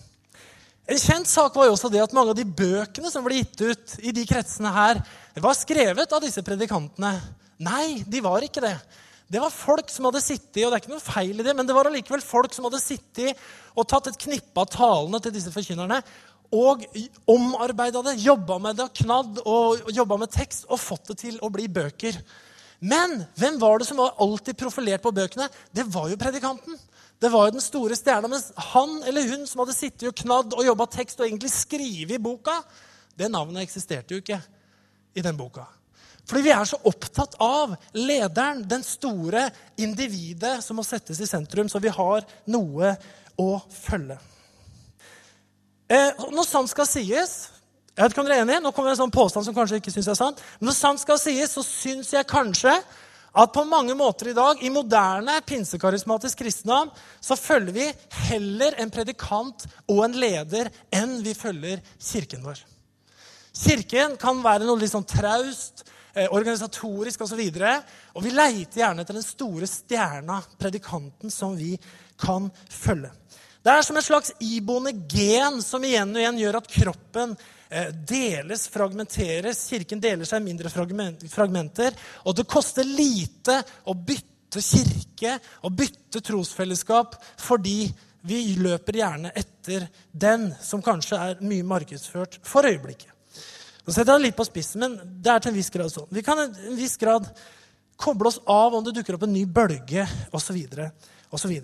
En 0.86 1.01
kjent 1.01 1.25
sak 1.25 1.56
var 1.58 1.65
jo 1.65 1.74
også 1.74 1.89
det 1.89 2.04
at 2.04 2.13
mange 2.13 2.36
av 2.36 2.38
de 2.38 2.46
bøkene 2.46 3.10
som 3.10 3.25
ble 3.25 3.39
gitt 3.39 3.63
ut 3.65 3.96
i 4.06 4.13
de 4.13 4.25
kretsene 4.30 4.70
her, 4.70 5.01
var 5.42 5.58
skrevet 5.58 6.13
av 6.13 6.22
disse 6.22 6.44
predikantene. 6.46 7.15
Nei, 7.65 8.04
de 8.06 8.22
var 8.22 8.46
ikke 8.46 8.62
det. 8.62 8.75
Det 9.25 9.42
var 9.42 9.50
folk 9.50 9.89
som 9.89 10.06
hadde 10.06 10.22
sittet, 10.22 10.62
og 10.62 10.70
det 10.70 10.77
er 10.77 10.84
ikke 10.84 10.94
noe 10.94 11.01
feil 11.01 11.39
i 11.39 11.46
det, 11.46 11.56
men 11.58 11.65
det 11.65 11.74
var 11.74 11.89
allikevel 11.89 12.22
folk 12.22 12.54
som 12.54 12.68
hadde 12.68 12.84
sittet 12.84 13.39
og 13.74 13.88
tatt 13.89 14.12
et 14.12 14.20
knippe 14.22 14.62
av 14.62 14.70
talene 14.70 15.18
til 15.24 15.34
disse 15.34 15.54
forkynnerne 15.54 15.98
og 16.54 16.84
omarbeida 17.30 18.02
det, 18.06 18.18
jobba 18.24 18.58
med 18.62 18.78
det, 18.80 18.90
knadd 19.02 19.40
og 19.46 19.88
jobba 19.94 20.18
med 20.22 20.34
tekst 20.34 20.68
og 20.70 20.82
fått 20.82 21.12
det 21.12 21.18
til 21.24 21.40
å 21.44 21.50
bli 21.54 21.68
bøker. 21.72 22.18
Men 22.86 23.22
hvem 23.40 23.58
var 23.62 23.80
det 23.80 23.88
som 23.90 24.02
var 24.02 24.18
alltid 24.22 24.58
profilert 24.60 25.04
på 25.04 25.14
bøkene? 25.16 25.48
Det 25.72 25.88
var 25.90 26.10
jo 26.12 26.20
predikanten. 26.20 26.78
Det 27.22 27.32
var 27.32 27.48
jo 27.48 27.56
den 27.56 27.64
store 27.64 27.96
stjerna. 27.98 28.30
Mens 28.32 28.52
han 28.74 29.00
eller 29.08 29.30
hun 29.32 29.48
som 29.48 29.64
hadde 29.64 29.78
sittet 29.78 30.10
og 30.10 30.18
knadd 30.20 30.58
og 30.58 30.68
jobba 30.68 30.90
tekst 30.98 31.22
og 31.22 31.30
egentlig 31.30 31.54
skrevet 31.54 32.22
boka, 32.22 32.60
det 33.16 33.32
navnet 33.32 33.64
eksisterte 33.64 34.14
jo 34.14 34.22
ikke 34.22 34.42
i 35.16 35.24
den 35.24 35.40
boka. 35.40 35.66
Fordi 36.25 36.42
vi 36.48 36.54
er 36.56 36.66
så 36.68 36.80
opptatt 36.90 37.38
av 37.42 37.75
lederen, 37.94 38.64
den 38.68 38.84
store 38.84 39.48
individet 39.78 40.58
som 40.66 40.80
må 40.80 40.86
settes 40.86 41.22
i 41.22 41.30
sentrum, 41.30 41.70
så 41.70 41.80
vi 41.82 41.94
har 41.94 42.25
noe 42.50 42.96
å 43.40 43.50
følge. 43.70 44.18
Eh, 45.89 46.24
når 46.34 46.48
sant 46.50 46.72
skal 46.72 46.88
sies 46.89 47.36
jeg 47.96 48.04
vet 48.04 48.12
ikke 48.12 48.24
om 48.25 48.27
dere 48.27 48.42
er 48.42 48.44
enige, 48.44 48.60
Nå 48.60 48.74
kommer 48.75 48.92
en 48.92 49.00
sånn 49.00 49.13
påstand 49.13 49.46
som 49.48 49.56
kanskje 49.56 49.77
ikke 49.80 49.92
synes 49.94 50.10
er 50.12 50.18
sant. 50.20 50.42
Men 50.60 50.68
når 50.68 50.75
sant 50.75 51.00
skal 51.00 51.20
sies, 51.22 51.54
så 51.56 51.62
syns 51.63 52.10
jeg 52.12 52.27
kanskje 52.27 52.74
at 53.36 53.54
på 53.56 53.63
mange 53.68 53.96
måter 53.96 54.32
i 54.32 54.36
dag, 54.36 54.60
i 54.60 54.72
moderne 54.72 55.38
pinsekarismatisk 55.48 56.39
kristendom, 56.39 56.92
så 57.24 57.36
følger 57.39 57.75
vi 57.75 57.88
heller 58.27 58.75
en 58.84 58.92
predikant 58.92 59.63
og 59.92 60.01
en 60.06 60.15
leder 60.20 60.72
enn 60.96 61.18
vi 61.24 61.36
følger 61.36 61.80
kirken 61.96 62.44
vår. 62.44 62.60
Kirken 63.56 64.15
kan 64.20 64.44
være 64.44 64.68
noe 64.68 64.80
litt 64.80 64.92
sånn 64.92 65.08
traust, 65.08 65.86
eh, 66.13 66.27
organisatorisk 66.27 67.24
osv. 67.24 67.39
Og, 67.39 67.60
så 67.60 68.15
og 68.15 68.27
vi 68.27 68.36
leiter 68.36 68.82
gjerne 68.82 69.04
etter 69.04 69.15
den 69.15 69.24
store 69.24 69.72
stjerna, 69.72 70.42
predikanten, 70.60 71.32
som 71.32 71.56
vi 71.56 71.77
kan 72.20 72.51
følge. 72.68 73.12
Det 73.65 73.74
er 73.74 73.81
som 73.81 73.98
et 73.98 74.05
slags 74.05 74.29
iboende 74.45 74.91
gen 75.10 75.57
som 75.65 75.81
igjen 75.81 76.12
og 76.13 76.22
igjen 76.22 76.38
gjør 76.38 76.57
at 76.60 76.67
kroppen 76.69 77.31
eh, 77.34 77.88
deles, 78.05 78.67
fragmenteres. 78.69 79.63
Kirken 79.72 80.03
deler 80.03 80.27
seg 80.29 80.43
i 80.43 80.45
mindre 80.45 80.69
fragmenter. 80.69 81.95
Og 82.29 82.36
det 82.38 82.45
koster 82.45 82.86
lite 82.86 83.55
å 83.89 83.95
bytte 83.98 84.62
kirke 84.62 85.39
og 85.65 85.74
bytte 85.79 86.22
trosfellesskap 86.27 87.17
fordi 87.41 87.88
vi 88.29 88.43
løper 88.62 89.00
gjerne 89.01 89.31
etter 89.34 89.88
den 90.13 90.51
som 90.62 90.84
kanskje 90.86 91.17
er 91.17 91.41
mye 91.41 91.65
markedsført 91.65 92.38
for 92.45 92.69
øyeblikket. 92.69 93.10
Nå 93.86 93.93
setter 93.93 94.13
jeg 94.13 94.22
det 94.22 94.27
litt 94.27 94.38
på 94.38 94.45
spissen, 94.45 94.86
men 94.86 95.17
det 95.25 95.34
er 95.34 95.41
til 95.41 95.53
en 95.53 95.57
viss 95.57 95.74
grad 95.74 95.93
sånn. 95.93 96.10
Vi 96.13 96.22
kan 96.25 96.41
i 96.41 96.45
en 96.69 96.77
viss 96.77 96.98
grad 97.01 97.25
koble 97.98 98.29
oss 98.29 98.39
av 98.45 98.77
om 98.77 98.86
det 98.86 98.93
dukker 99.00 99.17
opp 99.17 99.25
en 99.25 99.34
ny 99.34 99.45
bølge 99.50 100.05
osv. 100.38 100.62
osv. 101.34 101.57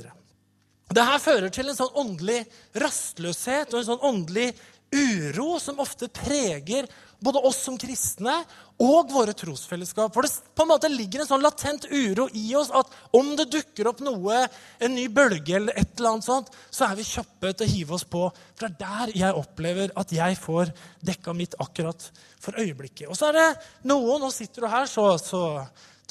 Det 0.92 1.08
her 1.08 1.24
fører 1.24 1.54
til 1.54 1.72
en 1.72 1.78
sånn 1.78 1.98
åndelig 2.04 2.42
rastløshet 2.82 3.72
og 3.72 3.80
en 3.82 3.90
sånn 3.94 4.06
åndelig 4.12 4.50
uro 4.92 5.56
som 5.64 5.80
ofte 5.80 6.10
preger 6.12 6.90
både 7.22 7.40
oss 7.46 7.60
som 7.64 7.78
kristne 7.80 8.34
og 8.82 9.12
våre 9.14 9.34
trosfellesskap. 9.38 10.10
For 10.14 10.26
det 10.26 10.32
på 10.58 10.66
en 10.66 10.72
måte 10.72 10.90
ligger 10.90 11.22
en 11.22 11.30
sånn 11.30 11.44
latent 11.46 11.86
uro 11.86 12.26
i 12.36 12.48
oss 12.58 12.72
at 12.76 12.90
om 13.16 13.36
det 13.38 13.46
dukker 13.54 13.92
opp 13.92 14.02
noe, 14.04 14.40
en 14.82 14.96
ny 14.98 15.06
bølge 15.14 15.54
eller 15.60 15.78
et 15.78 15.94
eller 16.00 16.16
annet 16.16 16.28
sånt, 16.28 16.50
så 16.74 16.88
er 16.88 16.98
vi 16.98 17.06
kjappe 17.06 17.54
til 17.54 17.68
å 17.68 17.72
hive 17.76 17.96
oss 18.00 18.08
på. 18.10 18.26
For 18.58 18.66
det 18.66 18.72
er 18.74 18.82
der 18.82 19.14
jeg 19.22 19.38
opplever 19.44 19.94
at 20.02 20.16
jeg 20.18 20.40
får 20.42 20.74
dekka 21.12 21.38
mitt 21.38 21.56
akkurat 21.62 22.10
for 22.42 22.58
øyeblikket. 22.58 23.06
Og 23.08 23.16
så 23.20 23.30
er 23.30 23.38
det 23.38 23.48
noen 23.88 24.22
Nå 24.22 24.34
sitter 24.34 24.66
du 24.66 24.72
her, 24.74 24.90
så, 24.90 25.14
så 25.22 25.44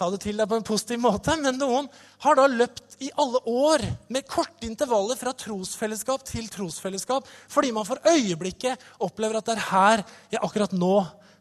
ta 0.00 0.08
det 0.12 0.22
til 0.24 0.40
deg 0.40 0.48
på 0.48 0.58
en 0.58 0.66
positiv 0.66 1.00
måte. 1.02 1.36
Men 1.40 1.60
noen 1.60 1.88
har 2.24 2.38
da 2.38 2.46
løpt 2.50 2.98
i 3.04 3.10
alle 3.20 3.42
år 3.48 3.84
med 4.12 4.28
korte 4.28 4.68
intervaller 4.68 5.18
fra 5.20 5.34
trosfellesskap 5.36 6.24
til 6.28 6.48
trosfellesskap 6.52 7.28
fordi 7.50 7.72
man 7.76 7.88
for 7.88 8.00
øyeblikket 8.08 8.80
opplever 9.04 9.40
at 9.40 9.48
det 9.48 9.56
er 9.58 9.68
her 9.70 10.04
jeg 10.32 10.42
akkurat 10.42 10.74
nå 10.76 10.96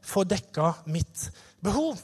får 0.05 0.29
dekka 0.35 0.73
mitt 0.91 1.29
behov. 1.63 1.97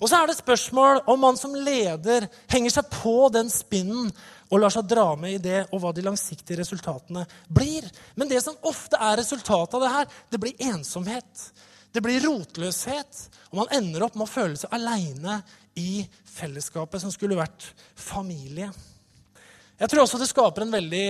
Og 0.00 0.08
så 0.08 0.16
er 0.16 0.30
det 0.30 0.38
spørsmål 0.38 1.02
om 1.12 1.18
man 1.20 1.36
som 1.36 1.54
leder 1.54 2.24
henger 2.48 2.72
seg 2.72 2.86
på 2.94 3.28
den 3.34 3.50
spinnen 3.52 4.08
og 4.50 4.62
lar 4.62 4.72
seg 4.72 4.86
dra 4.88 5.12
med 5.18 5.36
i 5.36 5.42
det, 5.42 5.58
og 5.70 5.82
hva 5.82 5.92
de 5.94 6.02
langsiktige 6.02 6.58
resultatene 6.58 7.26
blir. 7.52 7.84
Men 8.18 8.30
det 8.30 8.40
som 8.42 8.56
ofte 8.66 8.98
er 8.98 9.20
resultatet 9.20 9.76
av 9.76 9.84
det 9.84 9.92
her, 9.94 10.08
det 10.32 10.40
blir 10.42 10.64
ensomhet. 10.72 11.44
Det 11.92 12.02
blir 12.02 12.22
rotløshet, 12.24 13.20
og 13.50 13.60
man 13.60 13.72
ender 13.76 14.06
opp 14.06 14.16
med 14.16 14.26
å 14.26 14.30
føle 14.30 14.58
seg 14.58 14.72
aleine 14.74 15.40
i 15.78 16.06
fellesskapet 16.24 17.02
som 17.02 17.12
skulle 17.14 17.38
vært 17.38 17.70
familie. 17.94 18.70
Jeg 19.80 19.88
tror 19.88 20.04
også 20.04 20.18
det 20.20 20.28
skaper 20.28 20.66
en 20.66 20.74
veldig 20.74 21.04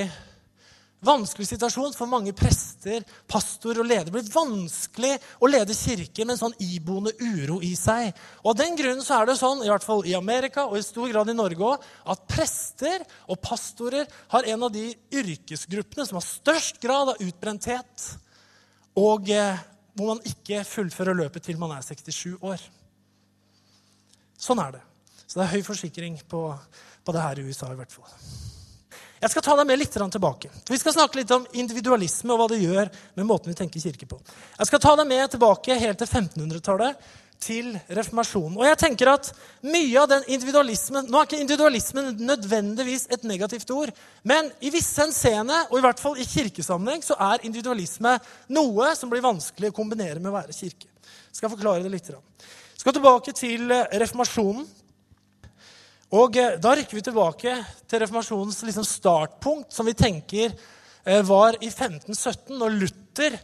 vanskelig 1.05 1.47
situasjon 1.49 1.95
for 1.97 2.11
mange 2.11 2.33
prester, 2.37 3.05
pastor 3.29 3.81
og 3.81 3.89
ledere. 3.89 4.11
Det 4.11 4.15
blir 4.15 4.33
vanskelig 4.35 5.13
å 5.41 5.49
lede 5.49 5.77
kirken 5.77 6.29
med 6.29 6.37
en 6.37 6.43
sånn 6.43 6.57
iboende 6.63 7.15
uro 7.19 7.61
i 7.65 7.73
seg. 7.79 8.13
Og 8.45 8.53
Av 8.53 8.59
den 8.61 8.77
grunnen 8.79 9.05
så 9.05 9.21
er 9.21 9.31
det 9.31 9.39
sånn, 9.41 9.65
i 9.65 9.71
hvert 9.73 9.87
fall 9.87 10.05
i 10.09 10.17
Amerika 10.19 10.67
og 10.69 10.77
i 10.79 10.85
stor 10.85 11.09
grad 11.13 11.33
i 11.33 11.37
Norge 11.37 11.71
òg, 11.73 11.87
at 12.13 12.27
prester 12.31 13.05
og 13.27 13.41
pastorer 13.43 14.09
har 14.35 14.51
en 14.53 14.69
av 14.69 14.75
de 14.75 14.91
yrkesgruppene 15.23 16.07
som 16.09 16.21
har 16.21 16.27
størst 16.27 16.83
grad 16.85 17.15
av 17.15 17.25
utbrenthet, 17.25 18.11
og 19.01 19.31
eh, 19.33 19.65
hvor 19.97 20.13
man 20.13 20.25
ikke 20.27 20.65
fullfører 20.69 21.17
løpet 21.17 21.49
til 21.49 21.59
man 21.61 21.73
er 21.77 21.87
67 21.87 22.37
år. 22.45 22.61
Sånn 24.41 24.63
er 24.63 24.79
det. 24.79 24.85
Så 25.27 25.39
det 25.39 25.47
er 25.47 25.53
høy 25.59 25.67
forsikring 25.67 26.17
på, 26.29 26.47
på 27.05 27.15
det 27.15 27.27
her 27.27 27.39
i 27.39 27.45
USA 27.47 27.69
i 27.71 27.79
hvert 27.79 27.93
fall. 27.93 28.09
Jeg 29.21 29.35
skal 29.35 29.45
ta 29.45 29.55
deg 29.59 29.67
med 29.69 29.77
litt 29.83 29.93
tilbake. 29.93 30.49
Vi 30.65 30.79
skal 30.81 30.95
snakke 30.97 31.21
litt 31.21 31.33
om 31.35 31.45
individualisme 31.53 32.33
og 32.33 32.41
hva 32.41 32.47
det 32.49 32.63
gjør 32.63 32.89
med 33.19 33.27
måten 33.29 33.53
vi 33.53 33.57
tenker 33.59 33.83
kirke 33.83 34.09
på. 34.09 34.17
Jeg 34.57 34.71
skal 34.71 34.81
ta 34.81 34.95
deg 34.97 35.11
med 35.11 35.35
tilbake 35.35 35.77
helt 35.77 36.01
til 36.01 36.09
1500-tallet, 36.09 37.11
til 37.41 37.69
reformasjonen. 37.89 38.57
Og 38.57 38.65
jeg 38.65 38.79
tenker 38.81 39.11
at 39.13 39.29
mye 39.65 40.01
av 40.01 40.09
den 40.11 40.27
individualismen 40.29 41.07
Nå 41.09 41.21
er 41.21 41.29
ikke 41.29 41.41
individualismen 41.41 42.11
nødvendigvis 42.21 43.07
et 43.13 43.25
negativt 43.29 43.73
ord, 43.73 43.93
men 44.25 44.51
i 44.61 44.73
visse 44.73 45.01
henseende, 45.01 45.63
og 45.71 45.79
i 45.79 45.85
hvert 45.85 46.01
fall 46.01 46.21
i 46.21 46.29
kirkesammenheng, 46.29 47.05
så 47.05 47.17
er 47.31 47.45
individualisme 47.49 48.17
noe 48.57 48.93
som 48.97 49.13
blir 49.13 49.25
vanskelig 49.25 49.73
å 49.73 49.77
kombinere 49.77 50.21
med 50.21 50.33
å 50.33 50.37
være 50.37 50.57
kirke. 50.57 50.89
Jeg 51.31 51.41
skal 51.41 51.53
forklare 51.53 51.85
det 51.85 51.93
litt. 51.93 52.13
Skal 52.81 52.95
tilbake 52.97 53.33
til 53.37 53.73
eh, 53.75 53.89
reformasjonen. 54.01 54.65
Og 56.17 56.37
eh, 56.41 56.55
Da 56.63 56.73
rykker 56.73 56.97
vi 56.97 57.03
tilbake 57.05 57.57
til 57.85 58.01
reformasjonens 58.01 58.63
liksom 58.65 58.87
startpunkt, 58.89 59.75
som 59.75 59.89
vi 59.89 59.93
tenker 59.99 60.55
eh, 60.55 61.21
var 61.29 61.59
i 61.61 61.69
1517, 61.69 62.57
når 62.57 62.79
Luther 62.79 63.37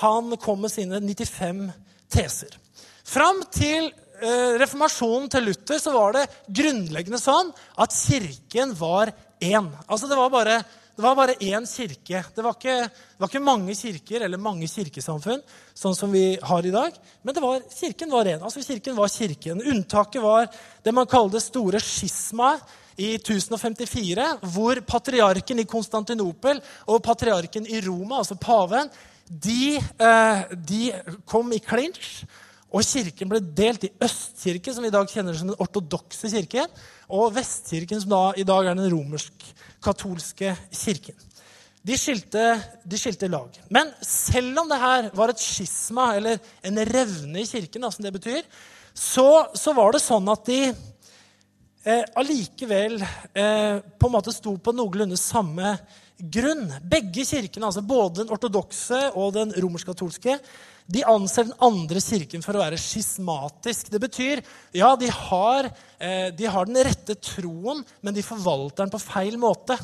han 0.00 0.32
kom 0.40 0.64
med 0.64 0.72
sine 0.72 1.02
95 1.04 1.66
teser. 2.12 2.56
Fram 3.04 3.42
til 3.52 3.90
reformasjonen 4.18 5.28
til 5.30 5.44
Luther 5.46 5.78
så 5.78 5.92
var 5.94 6.16
det 6.16 6.24
grunnleggende 6.50 7.20
sånn 7.22 7.52
at 7.78 7.94
kirken 7.94 8.72
var 8.74 9.12
én. 9.38 9.68
Altså 9.86 10.08
det 10.10 10.18
var 10.18 10.32
bare 10.32 10.56
det 10.98 11.02
var 11.04 11.14
bare 11.14 11.36
én 11.38 11.62
kirke. 11.62 12.24
Det 12.34 12.42
var, 12.42 12.56
ikke, 12.56 12.72
det 12.90 13.22
var, 13.22 13.28
ikke, 13.30 13.40
mange 13.46 13.74
kirker 13.78 14.24
eller 14.26 14.40
mange 14.42 14.66
kirkesamfunn, 14.66 15.44
sånn 15.70 15.94
som 15.94 16.10
vi 16.10 16.32
har 16.42 16.66
i 16.66 16.72
dag. 16.74 16.96
Men 17.22 17.38
var, 17.38 17.60
kirken 17.70 18.10
var 18.10 18.26
én. 18.26 18.42
Altså, 18.42 18.64
kirken 18.66 18.96
var 18.96 19.12
kirken. 19.14 19.62
Unntaket 19.62 20.24
var 20.24 20.48
det 20.82 20.94
man 20.96 21.06
kaller 21.06 21.38
store 21.38 21.78
skismaet 21.78 22.66
i 22.98 23.12
1054, 23.14 24.26
hvor 24.50 24.82
patriarken 24.90 25.62
i 25.62 25.68
Konstantinopel 25.70 26.58
og 26.90 26.98
patriarken 27.06 27.70
i 27.70 27.78
Roma, 27.86 28.18
altså 28.18 28.34
paven, 28.34 28.90
de, 29.30 29.78
eh, 29.78 30.44
de 30.50 30.82
kom 31.30 31.54
i 31.54 31.62
klinsj. 31.62 32.24
Og 32.68 32.84
kirken 32.84 33.30
ble 33.30 33.40
delt 33.40 33.86
i 33.86 33.92
østkirken, 34.04 34.74
som 34.74 34.84
vi 34.84 34.90
i 34.90 34.94
dag 34.94 35.08
kjenner 35.08 35.36
som 35.36 35.48
den 35.48 35.60
ortodokse 35.62 36.28
kirken, 36.28 36.68
og 37.08 37.32
vestkirken, 37.38 38.02
som 38.02 38.12
da, 38.12 38.22
i 38.36 38.44
dag 38.48 38.68
er 38.68 38.76
den 38.76 38.90
romersk-katolske 38.92 40.52
kirken. 40.76 41.16
De 41.88 41.96
skilte, 41.96 42.42
de 42.84 43.00
skilte, 43.00 43.30
lag. 43.32 43.54
Men 43.72 43.88
selv 44.04 44.60
om 44.60 44.68
det 44.68 44.80
her 44.82 45.08
var 45.16 45.32
et 45.32 45.40
skisma, 45.40 46.10
eller 46.18 46.42
en 46.66 46.82
revne 46.90 47.40
i 47.40 47.48
kirken, 47.48 47.86
da, 47.86 47.92
som 47.94 48.04
det 48.04 48.12
betyr, 48.18 48.42
så, 48.92 49.46
så, 49.56 49.72
var 49.72 49.94
det 49.94 50.02
sånn 50.04 50.28
at 50.28 50.44
de 50.50 50.60
eh, 50.68 52.04
allikevel 52.18 52.98
eh, 53.00 53.78
på 53.80 54.10
en 54.10 54.16
måte 54.18 54.34
sto 54.34 54.58
på 54.60 54.74
noenlunde 54.76 55.16
samme 55.16 55.76
grunn. 56.18 56.66
Begge 56.82 57.24
kirkene, 57.24 57.70
altså 57.70 57.84
både 57.86 58.24
den 58.24 58.34
ortodokse 58.34 59.06
og 59.14 59.32
den 59.38 59.54
romersk-katolske, 59.56 60.36
de 60.88 61.04
anser 61.04 61.44
den 61.44 61.58
andre 61.64 62.00
kirken 62.00 62.44
for 62.44 62.56
å 62.56 62.62
være 62.62 62.78
skismatisk. 62.80 63.90
Det 63.92 64.00
betyr 64.00 64.40
ja, 64.76 64.94
de 64.96 65.10
har, 65.12 65.68
eh, 66.00 66.30
de 66.32 66.48
har 66.48 66.68
den 66.68 66.80
rette 66.86 67.18
troen, 67.20 67.82
men 68.00 68.16
de 68.16 68.24
forvalter 68.24 68.86
den 68.86 68.94
på 68.94 69.02
feil 69.02 69.36
måte. 69.40 69.76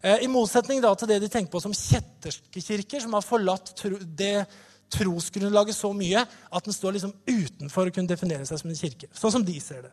Eh, 0.00 0.24
I 0.24 0.30
motsetning 0.32 0.80
til 0.80 1.10
det 1.10 1.20
de 1.20 1.28
tenker 1.28 1.52
på 1.52 1.60
som 1.60 1.74
kjetterske 1.76 2.64
kirker, 2.64 3.04
som 3.04 3.12
har 3.18 3.26
forlatt 3.26 3.74
det 4.16 4.46
trosgrunnlaget 4.88 5.76
så 5.76 5.92
mye 5.92 6.24
at 6.24 6.64
den 6.64 6.72
står 6.72 6.96
liksom 6.96 7.12
utenfor 7.28 7.90
å 7.90 7.92
kunne 7.92 8.08
definere 8.08 8.46
seg 8.48 8.62
som 8.62 8.72
en 8.72 8.78
kirke. 8.78 9.12
Sånn 9.12 9.34
som 9.36 9.44
de 9.44 9.60
ser 9.60 9.84
det. 9.84 9.92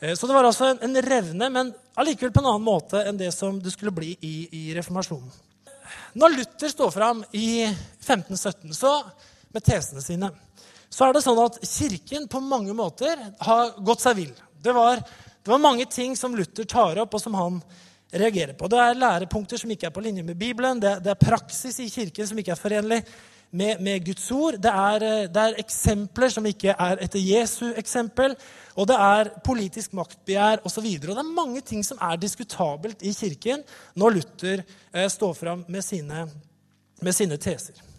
Eh, 0.00 0.12
så 0.12 0.28
det 0.28 0.36
var 0.36 0.44
altså 0.44 0.74
en, 0.74 0.82
en 0.84 1.02
revne, 1.08 1.48
men 1.48 1.72
allikevel 1.96 2.34
på 2.36 2.44
en 2.44 2.52
annen 2.52 2.68
måte 2.68 3.00
enn 3.00 3.20
det 3.20 3.32
som 3.32 3.56
det 3.64 3.72
skulle 3.72 3.96
bli 3.96 4.12
i, 4.20 4.34
i 4.52 4.62
reformasjonen. 4.76 5.32
Når 6.20 6.36
Luther 6.36 6.70
står 6.70 6.90
fram 6.94 7.24
i 7.32 7.64
1517, 7.64 8.74
så 8.76 8.92
med 9.54 9.64
tesene 9.66 10.02
sine, 10.04 10.30
så 10.90 11.06
er 11.06 11.14
det 11.14 11.22
sånn 11.24 11.38
at 11.42 11.58
Kirken 11.66 12.26
på 12.30 12.40
mange 12.42 12.74
måter 12.76 13.18
har 13.46 13.74
gått 13.78 14.02
seg 14.02 14.18
vill. 14.18 14.32
Det 14.60 14.74
var, 14.74 15.00
det 15.00 15.52
var 15.52 15.62
mange 15.62 15.86
ting 15.90 16.16
som 16.18 16.34
Luther 16.36 16.66
tar 16.68 16.98
opp, 17.02 17.14
og 17.14 17.22
som 17.22 17.36
han 17.38 17.60
reagerer 18.10 18.56
på. 18.58 18.68
Det 18.68 18.78
er 18.82 18.98
lærepunkter 18.98 19.60
som 19.60 19.70
ikke 19.70 19.88
er 19.88 19.94
på 19.94 20.02
linje 20.04 20.24
med 20.26 20.38
Bibelen. 20.38 20.80
Det, 20.82 20.96
det 21.04 21.12
er 21.12 21.20
praksis 21.20 21.78
i 21.82 21.90
Kirken 21.90 22.26
som 22.26 22.38
ikke 22.42 22.54
er 22.56 22.60
forenlig 22.60 23.00
med, 23.50 23.80
med 23.82 24.04
Guds 24.06 24.30
ord. 24.34 24.58
Det 24.62 24.70
er, 24.70 25.04
det 25.30 25.44
er, 25.44 25.58
eksempler 25.62 26.32
som 26.34 26.46
ikke 26.46 26.74
er 26.74 27.04
etter 27.04 27.22
Jesu 27.22 27.70
eksempel. 27.78 28.34
Og 28.74 28.88
det 28.90 28.96
er 28.98 29.32
politisk 29.46 29.94
maktbegjær 29.98 30.64
osv. 30.64 30.66
Og, 30.66 30.72
så 30.72 31.10
og 31.10 31.14
det 31.14 31.22
er 31.22 31.34
mange 31.34 31.62
ting 31.66 31.84
som 31.86 32.00
er 32.02 32.18
diskutabelt 32.18 33.02
i 33.02 33.14
Kirken 33.14 33.62
når 33.94 34.18
Luther 34.18 34.64
eh, 34.64 35.08
står 35.10 35.34
fram 35.38 35.64
med 35.68 35.86
sine, 35.86 36.26
med 37.02 37.16
sine 37.16 37.38
teser. 37.38 37.89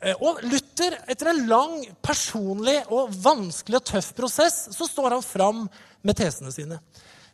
Eh, 0.00 0.14
og 0.22 0.42
Luther, 0.46 0.94
etter 1.10 1.32
en 1.32 1.44
lang, 1.50 1.76
personlig 2.04 2.78
og 2.94 3.12
vanskelig 3.24 3.80
og 3.80 3.86
tøff 3.90 4.12
prosess, 4.18 4.68
så 4.74 4.86
står 4.86 5.16
han 5.16 5.24
fram 5.24 5.64
med 6.06 6.18
tesene 6.18 6.52
sine. 6.54 6.78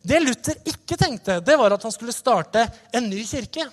Det 0.04 0.20
Luther 0.20 0.60
ikke 0.68 0.98
tenkte, 1.00 1.40
det 1.44 1.56
var 1.60 1.76
at 1.76 1.84
han 1.84 1.92
skulle 1.92 2.12
starte 2.12 2.66
en 2.92 3.08
ny 3.08 3.22
kirke. 3.28 3.66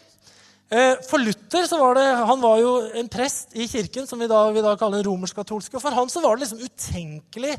Eh, 0.72 0.94
for 1.08 1.20
Luther 1.20 1.68
så 1.68 1.80
var 1.80 1.98
det, 2.00 2.08
han 2.32 2.44
var 2.44 2.60
jo 2.64 2.76
en 3.00 3.10
prest 3.12 3.56
i 3.56 3.68
kirken, 3.68 4.08
som 4.08 4.20
vi 4.20 4.30
da, 4.32 4.44
vi 4.56 4.64
da 4.64 4.76
kaller 4.80 5.04
romersk-katolske. 5.08 5.76
og 5.76 5.84
For 5.84 5.96
han 5.96 6.12
så 6.12 6.24
var 6.24 6.36
det 6.36 6.46
liksom 6.46 6.64
utenkelig 6.64 7.58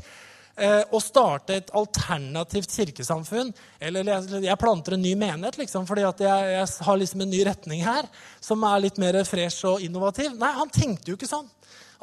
å 0.53 0.99
starte 1.01 1.55
et 1.57 1.71
alternativt 1.73 2.69
kirkesamfunn. 2.69 3.49
Eller 3.81 4.05
jeg 4.43 4.59
planter 4.61 4.93
en 4.93 5.01
ny 5.01 5.15
menighet 5.17 5.57
liksom, 5.57 5.87
fordi 5.89 6.03
jeg, 6.05 6.27
jeg, 6.53 6.67
har 6.85 6.99
liksom 7.01 7.23
en 7.25 7.33
ny 7.33 7.39
retning 7.47 7.81
her 7.81 8.05
som 8.37 8.61
er 8.69 8.83
litt 8.83 8.99
mer 9.01 9.17
fresh 9.25 9.65
og 9.65 9.81
innovativ. 9.81 10.35
Nei, 10.37 10.51
han 10.59 10.69
tenkte 10.69 11.09
jo 11.09 11.17
ikke 11.17 11.31
sånn. 11.31 11.49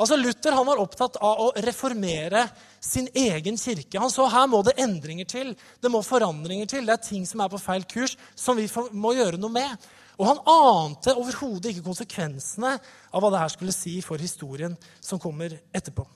Altså, 0.00 0.16
Luther 0.16 0.54
han 0.56 0.64
var 0.64 0.80
opptatt 0.80 1.18
av 1.20 1.40
å 1.44 1.48
reformere 1.60 2.46
sin 2.80 3.08
egen 3.14 3.58
kirke. 3.60 4.00
Han 4.00 4.12
så 4.12 4.26
her 4.32 4.46
må 4.48 4.62
det 4.64 4.78
endringer 4.80 5.28
til. 5.28 5.50
Det 5.80 5.90
må 5.92 6.00
forandringer 6.04 6.70
til. 6.70 6.86
Det 6.88 6.94
er 6.96 7.02
ting 7.04 7.26
som 7.28 7.42
er 7.44 7.50
på 7.52 7.60
feil 7.60 7.84
kurs, 7.84 8.16
som 8.34 8.56
vi 8.56 8.64
må 8.96 9.12
gjøre 9.18 9.40
noe 9.40 9.52
med. 9.52 9.90
Og 10.20 10.26
han 10.28 10.40
ante 10.52 11.14
overhodet 11.16 11.74
ikke 11.74 11.84
konsekvensene 11.84 12.74
av 12.76 13.20
hva 13.20 13.32
det 13.32 13.42
her 13.44 13.52
skulle 13.52 13.76
si 13.76 13.98
for 14.04 14.20
historien 14.20 14.76
som 15.04 15.20
kommer 15.20 15.58
etterpå. 15.72 16.06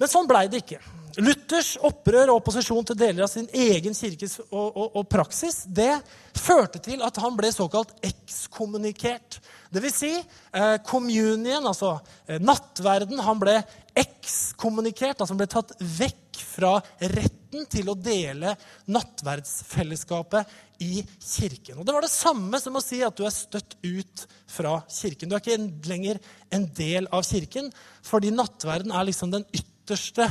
Men 0.00 0.08
sånn 0.10 0.28
blei 0.28 0.46
det 0.48 0.64
ikke. 0.64 0.80
Luthers 1.20 1.74
opprør 1.84 2.30
og 2.30 2.38
opposisjon 2.38 2.86
til 2.86 2.98
deler 2.98 3.24
av 3.26 3.30
sin 3.32 3.48
egen 3.50 3.96
kirkes 3.96 4.38
og, 4.46 4.68
og, 4.68 4.86
og 5.00 5.08
praksis 5.10 5.64
det 5.66 5.92
førte 6.38 6.78
til 6.82 7.02
at 7.04 7.18
han 7.20 7.34
ble 7.36 7.50
såkalt 7.52 7.92
ekskommunikert. 8.06 9.40
Dvs. 9.74 9.98
Si, 10.00 10.12
eh, 10.16 10.76
communion, 10.86 11.66
altså 11.66 11.96
eh, 12.26 12.40
nattverden, 12.42 13.20
han 13.26 13.42
ble 13.42 13.58
ekskommunikert. 13.98 15.18
Altså 15.18 15.34
han 15.34 15.42
ble 15.42 15.50
tatt 15.50 15.74
vekk 15.98 16.40
fra 16.40 16.72
retten 17.02 17.66
til 17.70 17.90
å 17.90 17.98
dele 17.98 18.54
nattverdsfellesskapet 18.90 20.54
i 20.80 21.02
kirken. 21.18 21.80
Og 21.80 21.86
Det 21.86 21.94
var 21.94 22.06
det 22.06 22.12
samme 22.12 22.60
som 22.62 22.78
å 22.78 22.84
si 22.84 23.02
at 23.04 23.18
du 23.18 23.26
er 23.26 23.34
støtt 23.34 23.76
ut 23.82 24.24
fra 24.48 24.78
kirken. 24.88 25.28
Du 25.28 25.36
er 25.36 25.42
ikke 25.42 25.90
lenger 25.90 26.22
en 26.54 26.64
del 26.76 27.10
av 27.12 27.26
kirken, 27.28 27.68
fordi 28.06 28.32
nattverden 28.32 28.94
er 28.94 29.10
liksom 29.10 29.34
den 29.34 29.44
ytterste 29.90 30.26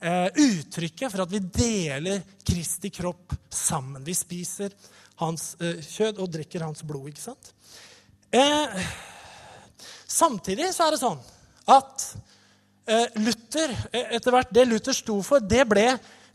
eh, 0.00 0.28
uttrykket 0.34 1.12
for 1.12 1.24
at 1.24 1.32
vi 1.32 1.40
deler 1.44 2.22
Kristi 2.46 2.90
kropp 2.90 3.34
sammen. 3.52 4.04
Vi 4.04 4.14
spiser 4.16 4.72
hans 5.20 5.52
eh, 5.60 5.82
kjød 5.84 6.20
og 6.22 6.30
drikker 6.32 6.64
hans 6.64 6.82
blod. 6.86 7.10
ikke 7.10 7.20
sant? 7.20 7.52
Eh, 8.32 8.86
samtidig 10.08 10.70
så 10.72 10.86
er 10.86 10.94
det 10.94 11.02
sånn 11.02 11.20
at 11.76 12.06
eh, 12.88 13.20
Luther, 13.20 13.76
eh, 13.92 14.16
etter 14.16 14.32
hvert 14.32 14.54
det 14.54 14.64
Luther 14.70 14.96
sto 14.96 15.18
for, 15.26 15.44
det 15.44 15.66
ble 15.68 15.90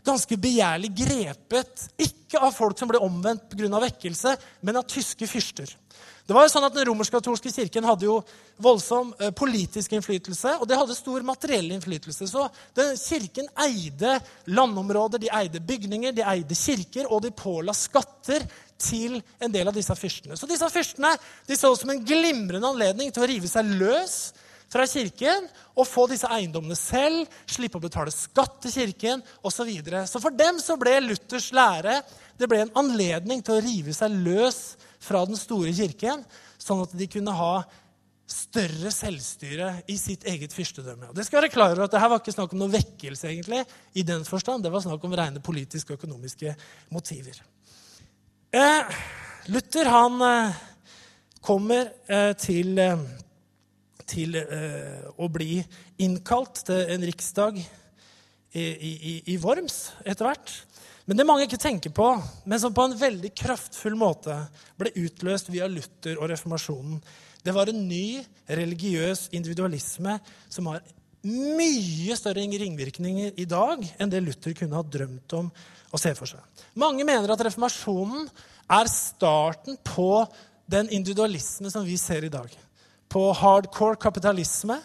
ganske 0.07 0.37
begjærlig 0.39 0.93
grepet. 1.03 1.87
Ikke 1.99 2.41
av 2.43 2.55
folk 2.55 2.79
som 2.79 2.89
ble 2.89 3.01
omvendt 3.03 3.49
pga. 3.51 3.81
vekkelse, 3.83 4.37
men 4.61 4.79
av 4.79 4.87
tyske 4.87 5.27
fyrster. 5.27 5.75
Det 6.27 6.35
var 6.35 6.43
jo 6.43 6.51
sånn 6.51 6.65
at 6.67 6.75
Den 6.75 6.89
romersk-katolske 6.89 7.51
kirken 7.55 7.85
hadde 7.87 8.03
jo 8.03 8.17
voldsom 8.59 9.13
eh, 9.15 9.31
politisk 9.31 9.93
innflytelse, 9.95 10.57
og 10.59 10.67
det 10.67 10.75
hadde 10.75 10.97
stor 10.97 11.23
materiell 11.23 11.71
innflytelse. 11.71 12.27
Så 12.27 12.47
den, 12.75 12.97
Kirken 12.99 13.47
eide 13.63 14.17
landområder, 14.51 15.21
de 15.23 15.31
eide 15.31 15.61
bygninger, 15.63 16.11
de 16.17 16.25
eide 16.27 16.57
kirker, 16.57 17.07
og 17.07 17.23
de 17.23 17.31
påla 17.31 17.75
skatter 17.77 18.43
til 18.77 19.21
en 19.39 19.53
del 19.53 19.71
av 19.71 19.77
disse 19.77 19.95
fyrstene. 19.95 20.35
Så 20.37 20.49
disse 20.49 20.67
fyrstene 20.69 21.13
de 21.47 21.57
så 21.57 21.71
som 21.79 21.93
en 21.93 22.03
glimrende 22.03 22.73
anledning 22.75 23.13
til 23.13 23.23
å 23.23 23.29
rive 23.31 23.49
seg 23.49 23.71
løs 23.79 24.17
fra 24.71 24.85
kirken 24.89 25.47
og 25.77 25.87
få 25.87 26.07
disse 26.11 26.29
eiendommene 26.31 26.75
selv, 26.77 27.25
slippe 27.49 27.79
å 27.79 27.83
betale 27.83 28.13
skatt 28.13 28.59
til 28.65 28.73
kirken 28.73 29.23
osv. 29.41 29.57
Så, 29.57 29.67
videre. 29.67 30.05
så 30.07 30.21
for 30.23 30.35
dem 30.35 30.61
så 30.63 30.77
ble 30.79 30.99
Luthers 31.05 31.51
lære 31.55 32.01
det 32.37 32.49
ble 32.49 32.61
en 32.65 32.75
anledning 32.77 33.41
til 33.41 33.57
å 33.57 33.63
rive 33.63 33.93
seg 33.95 34.13
løs 34.13 34.77
fra 35.01 35.23
den 35.25 35.37
store 35.39 35.73
kirken, 35.73 36.21
sånn 36.61 36.83
at 36.85 36.93
de 36.97 37.07
kunne 37.09 37.33
ha 37.33 37.65
større 38.27 38.91
selvstyre 38.91 39.69
i 39.89 39.95
sitt 39.97 40.25
eget 40.27 40.53
fyrstedømme. 40.53 41.09
Og 41.09 41.15
det 41.15 41.25
skal 41.25 41.39
være 41.39 41.51
klar 41.53 41.71
over 41.73 41.85
at 41.85 41.93
det 41.93 42.01
her 42.03 42.11
var 42.11 42.19
ikke 42.21 42.35
snakk 42.35 42.53
om 42.53 42.61
noe 42.61 42.73
vekkelse, 42.73 43.29
egentlig, 43.31 43.61
i 43.95 44.03
den 44.05 44.25
forstand. 44.27 44.65
Det 44.65 44.71
var 44.73 44.83
snakk 44.83 45.05
om 45.07 45.15
rene 45.15 45.43
politiske 45.43 45.95
og 45.95 46.01
økonomiske 46.01 46.53
motiver. 46.93 47.39
Eh, 48.51 48.99
Luther 49.53 49.89
han 49.91 50.19
eh, 50.27 50.59
kommer 51.47 51.87
eh, 52.11 52.33
til, 52.39 52.75
eh, 52.83 53.07
til 54.07 54.37
eh, 54.39 55.03
å 55.17 55.27
bli 55.31 55.59
innkalt 56.03 56.63
til 56.67 56.95
en 56.95 57.05
riksdag 57.07 57.59
i, 57.59 58.63
i, 58.63 59.13
i 59.33 59.37
Worms 59.43 59.91
etter 60.05 60.29
hvert. 60.29 60.53
Men 61.07 61.19
det 61.19 61.27
mange 61.27 61.45
ikke 61.47 61.59
tenker 61.61 61.93
på, 61.95 62.09
men 62.49 62.59
som 62.59 62.73
på 62.75 62.83
en 62.83 62.97
veldig 62.99 63.31
kraftfull 63.37 63.95
måte 63.99 64.35
ble 64.79 64.91
utløst 65.05 65.51
via 65.53 65.69
Luther 65.71 66.19
og 66.19 66.27
reformasjonen, 66.33 66.99
det 67.45 67.53
var 67.55 67.69
en 67.71 67.85
ny 67.87 68.19
religiøs 68.51 69.29
individualisme 69.37 70.17
som 70.51 70.67
har 70.67 70.83
mye 71.27 72.15
større 72.19 72.43
ringvirkninger 72.43 73.39
i 73.39 73.47
dag 73.47 73.83
enn 73.97 74.11
det 74.11 74.19
Luther 74.23 74.55
kunne 74.57 74.75
ha 74.75 74.83
drømt 74.83 75.35
om 75.37 75.47
å 75.47 75.99
se 76.01 76.11
for 76.17 76.29
seg. 76.29 76.43
Mange 76.79 77.07
mener 77.07 77.31
at 77.31 77.43
reformasjonen 77.47 78.27
er 78.77 78.91
starten 78.91 79.79
på 79.87 80.25
den 80.67 80.91
individualisme 80.91 81.71
som 81.71 81.87
vi 81.87 81.95
ser 81.99 82.27
i 82.27 82.31
dag. 82.31 82.51
På 83.09 83.31
hardcore 83.33 83.95
kapitalisme, 84.01 84.79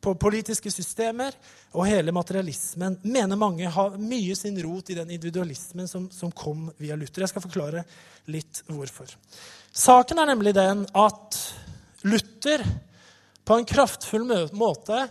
på 0.00 0.14
politiske 0.16 0.70
systemer 0.72 1.34
og 1.76 1.84
hele 1.86 2.12
materialismen 2.12 2.96
mener 3.04 3.38
mange 3.38 3.68
har 3.68 3.98
mye 4.00 4.34
sin 4.38 4.56
rot 4.64 4.90
i 4.90 4.96
den 4.96 5.10
individualismen 5.12 5.88
som, 5.88 6.08
som, 6.10 6.32
kom 6.32 6.70
via 6.80 6.96
Luther. 6.96 7.22
Jeg 7.26 7.34
skal 7.34 7.44
forklare 7.44 7.84
litt 8.32 8.62
hvorfor. 8.70 9.12
Saken 9.70 10.22
er 10.22 10.30
nemlig 10.32 10.54
den 10.56 10.86
at 10.96 11.38
Luther 12.08 12.64
på 13.44 13.58
en 13.58 13.68
kraftfull 13.68 14.24
måte 14.56 15.04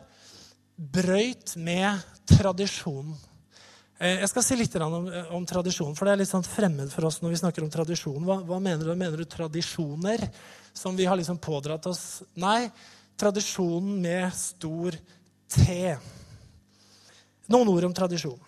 brøyt 0.76 1.54
med 1.60 2.02
tradisjonen. 2.30 3.14
Eh, 4.00 4.22
jeg 4.22 4.30
skal 4.32 4.46
si 4.46 4.56
litt 4.56 4.76
om, 4.80 5.10
om 5.36 5.46
tradisjon, 5.48 5.96
for 5.98 6.08
det 6.08 6.14
er 6.14 6.22
litt 6.22 6.32
sånn 6.32 6.46
fremmed 6.48 6.92
for 6.94 7.10
oss 7.10 7.20
når 7.20 7.34
vi 7.34 7.40
snakker 7.42 7.66
om 7.66 7.72
tradisjon. 7.74 8.24
Hva, 8.24 8.40
hva 8.48 8.60
mener 8.64 8.88
du? 8.88 8.94
Mener 8.96 9.20
du 9.20 9.28
tradisjoner 9.28 10.24
som 10.72 10.96
vi 10.96 11.08
har 11.10 11.20
liksom 11.20 11.40
pådratt 11.44 11.90
oss? 11.92 12.22
Nei, 12.40 12.70
tradisjonen 13.20 13.98
med 14.00 14.32
stor 14.40 14.96
T. 15.52 15.98
Noen 17.52 17.74
ord 17.74 17.90
om 17.90 17.98
tradisjon. 17.98 18.40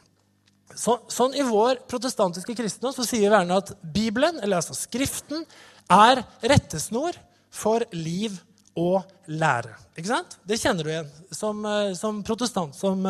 Så, 0.78 0.96
sånn 1.12 1.36
I 1.36 1.44
vår 1.44 1.82
protestantiske 1.90 2.56
kristendom 2.56 2.94
så 2.96 3.04
sier 3.04 3.34
Verne 3.34 3.58
at 3.60 3.74
Bibelen, 3.84 4.38
eller 4.40 4.62
altså 4.62 4.78
Skriften, 4.78 5.44
er 5.92 6.22
rettesnor 6.48 7.18
for 7.52 7.84
liv 7.92 8.38
og 8.80 9.04
lære. 9.28 9.74
Ikke 10.00 10.14
sant? 10.14 10.38
Det 10.48 10.62
kjenner 10.62 10.88
du 10.88 10.94
igjen 10.94 11.12
som, 11.36 11.60
eh, 11.68 11.92
som 12.00 12.24
protestant, 12.24 12.72
som 12.78 13.04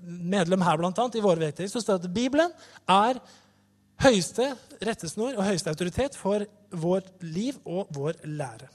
medlem 0.00 0.64
her 0.64 0.80
blant 0.80 0.98
annet, 0.98 1.18
i 1.18 1.24
våre 1.24 1.42
vedtekter. 1.42 1.70
Så 1.72 1.82
står 1.84 1.98
det 1.98 2.10
at 2.10 2.16
Bibelen 2.16 2.54
er 2.88 3.20
høyeste 4.02 4.52
rettesnor 4.84 5.34
og 5.34 5.46
høyeste 5.46 5.72
autoritet 5.72 6.18
for 6.18 6.44
vårt 6.70 7.10
liv 7.24 7.58
og 7.66 7.90
vår 7.94 8.20
lære. 8.26 8.68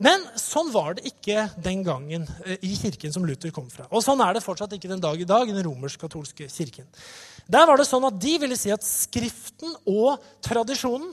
Men 0.00 0.22
sånn 0.40 0.70
var 0.72 0.96
det 0.96 1.10
ikke 1.10 1.42
den 1.60 1.82
gangen 1.84 2.24
eh, 2.46 2.56
i 2.64 2.72
kirken 2.80 3.12
som 3.12 3.26
Luther 3.28 3.52
kom 3.52 3.66
fra. 3.68 3.84
Og 3.92 4.00
sånn 4.04 4.22
er 4.24 4.32
det 4.32 4.44
fortsatt 4.44 4.72
ikke 4.72 4.88
den 4.88 5.02
dag 5.02 5.20
i 5.20 5.28
dag 5.28 5.44
i 5.44 5.52
den 5.52 5.66
romersk-katolske 5.66 6.48
kirken. 6.48 6.88
Der 7.50 7.66
var 7.68 7.76
det 7.76 7.88
sånn 7.88 8.06
at 8.08 8.16
De 8.22 8.38
ville 8.40 8.56
si 8.56 8.72
at 8.72 8.86
Skriften 8.86 9.74
og 9.84 10.22
tradisjonen 10.44 11.12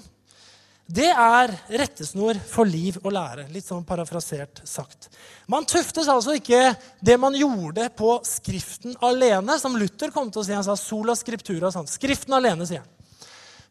det 0.88 1.10
er 1.12 1.52
rettesnor 1.82 2.38
for 2.48 2.68
liv 2.68 2.96
og 3.02 3.12
lære. 3.12 3.50
Litt 3.52 3.68
sånn 3.68 3.84
parafrasert 3.88 4.62
sagt. 4.64 5.10
Man 5.52 5.68
tuftes 5.68 6.08
altså 6.08 6.38
ikke 6.38 6.62
det 7.04 7.18
man 7.20 7.36
gjorde 7.36 7.90
på 7.98 8.14
Skriften 8.28 8.96
alene, 9.04 9.58
som 9.60 9.76
Luther 9.76 10.14
kom 10.16 10.32
til 10.32 10.42
å 10.42 10.46
si. 10.48 10.56
Han 10.56 10.64
sa 10.64 10.78
sola 10.80 11.16
scriptura. 11.20 11.74
Sånn. 11.76 11.90
Skriften 11.92 12.38
alene, 12.38 12.68
sier 12.70 12.86
han. 12.86 12.94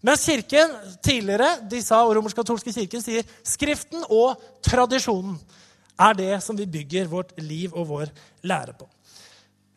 Mens 0.04 0.26
kirken 0.28 0.74
tidligere, 1.02 1.54
de 1.70 1.80
sa, 1.82 2.02
og 2.04 2.12
romersk-katolske 2.18 2.74
kirken 2.76 3.02
sier 3.02 3.24
Skriften 3.48 4.04
og 4.12 4.36
tradisjonen 4.64 5.38
er 5.96 6.18
det 6.18 6.34
som 6.44 6.58
vi 6.58 6.68
bygger 6.68 7.08
vårt 7.08 7.32
liv 7.40 7.72
og 7.72 7.88
vår 7.94 8.12
lære 8.44 8.76
på. 8.76 8.84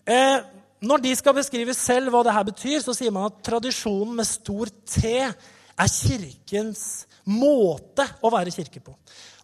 Eh, 0.04 0.42
når 0.84 1.06
de 1.08 1.16
skal 1.16 1.38
beskrive 1.40 1.72
selv 1.76 2.12
hva 2.12 2.26
det 2.28 2.36
her 2.36 2.46
betyr, 2.52 2.82
så 2.84 2.92
sier 2.96 3.16
man 3.16 3.30
at 3.30 3.40
tradisjonen 3.48 4.20
med 4.20 4.28
stor 4.28 4.72
T 4.84 5.16
er 5.80 5.92
kirkens 5.92 6.84
måte 7.30 8.06
å 8.22 8.32
være 8.34 8.54
kirke 8.54 8.82
på. 8.84 8.96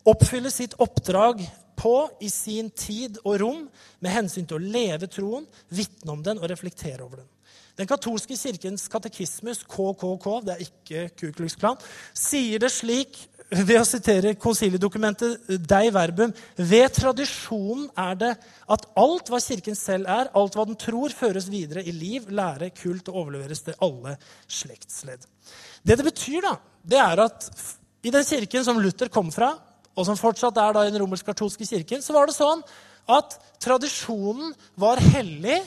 Oppfylle 0.06 0.52
sitt 0.54 0.76
oppdrag 0.84 1.42
på 1.76 1.96
i 2.24 2.30
sin 2.32 2.70
tid 2.72 3.20
og 3.24 3.40
rom 3.42 3.64
med 4.04 4.14
hensyn 4.14 4.48
til 4.48 4.60
å 4.60 4.74
leve 4.76 5.10
troen, 5.12 5.48
vitne 5.70 6.14
om 6.14 6.24
den 6.24 6.40
og 6.42 6.50
reflektere 6.52 7.04
over 7.04 7.24
den. 7.24 7.32
Den 7.76 7.90
katolske 7.90 8.38
kirkens 8.40 8.88
katekismus, 8.88 9.66
KKK, 9.68 10.28
det 10.48 10.54
er 10.54 10.62
ikke 10.64 11.08
Ku 11.20 11.48
Klan, 11.60 11.82
sier 12.16 12.62
det 12.64 12.72
slik 12.72 13.18
ved 13.50 13.78
å 13.78 13.86
sitere 13.86 14.34
konsiliedokumentet 14.42 15.50
Dei 15.70 15.90
verbum 15.94 16.34
Ved 16.58 16.96
tradisjonen 16.98 17.88
er 18.02 18.18
det 18.20 18.32
at 18.74 18.88
alt 18.98 19.30
hva 19.30 19.42
Kirken 19.44 19.78
selv 19.78 20.10
er, 20.10 20.32
alt 20.34 20.58
hva 20.58 20.66
den 20.66 20.78
tror, 20.80 21.14
føres 21.14 21.50
videre 21.52 21.84
i 21.86 21.94
liv, 21.94 22.26
lære, 22.34 22.72
kult 22.74 23.12
og 23.12 23.20
overleveres 23.22 23.62
til 23.68 23.78
alle 23.86 24.16
slektsledd. 24.50 25.28
Det 25.86 26.00
det 26.00 26.08
betyr, 26.08 26.42
da, 26.48 26.56
det 26.82 26.98
er 26.98 27.22
at 27.28 27.46
i 28.06 28.14
den 28.14 28.26
kirken 28.26 28.66
som 28.66 28.82
Luther 28.82 29.12
kom 29.14 29.30
fra, 29.34 29.52
og 29.96 30.08
som 30.08 30.18
fortsatt 30.18 30.58
er 30.58 30.74
da 30.74 30.84
i 30.86 30.92
den 30.92 31.02
romersk-katolske 31.04 31.68
kirken, 31.70 32.02
så 32.02 32.16
var 32.16 32.28
det 32.28 32.36
sånn 32.38 32.66
at 33.06 33.38
tradisjonen 33.62 34.56
var 34.82 35.02
hellig 35.14 35.60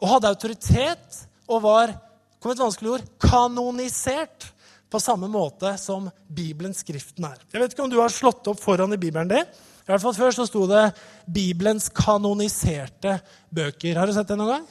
og 0.00 0.14
hadde 0.14 0.32
autoritet 0.32 1.24
og 1.48 1.64
var 1.66 1.92
kom 2.38 2.54
et 2.54 2.62
vanskelig 2.62 2.92
ord, 2.96 3.06
kanonisert 3.20 4.48
på 4.90 5.00
samme 5.00 5.28
måte 5.28 5.74
som 5.80 6.08
Bibelens 6.28 6.82
skriften 6.84 7.26
er. 7.28 7.40
Jeg 7.52 7.62
vet 7.62 7.74
ikke 7.74 7.84
om 7.84 7.92
du 7.92 8.00
har 8.00 8.12
slått 8.12 8.48
opp 8.48 8.60
foran 8.62 8.94
i 8.96 9.00
Bibelen 9.00 9.28
din. 9.30 9.44
I 9.88 9.92
hvert 9.92 10.04
fall 10.04 10.16
Før 10.16 10.34
så 10.36 10.44
sto 10.44 10.66
det 10.68 10.92
'Bibelens 11.24 11.88
kanoniserte 11.88 13.20
bøker'. 13.48 13.96
Har 13.96 14.06
du 14.06 14.12
sett 14.12 14.28
det 14.28 14.36
noen 14.36 14.58
gang? 14.58 14.66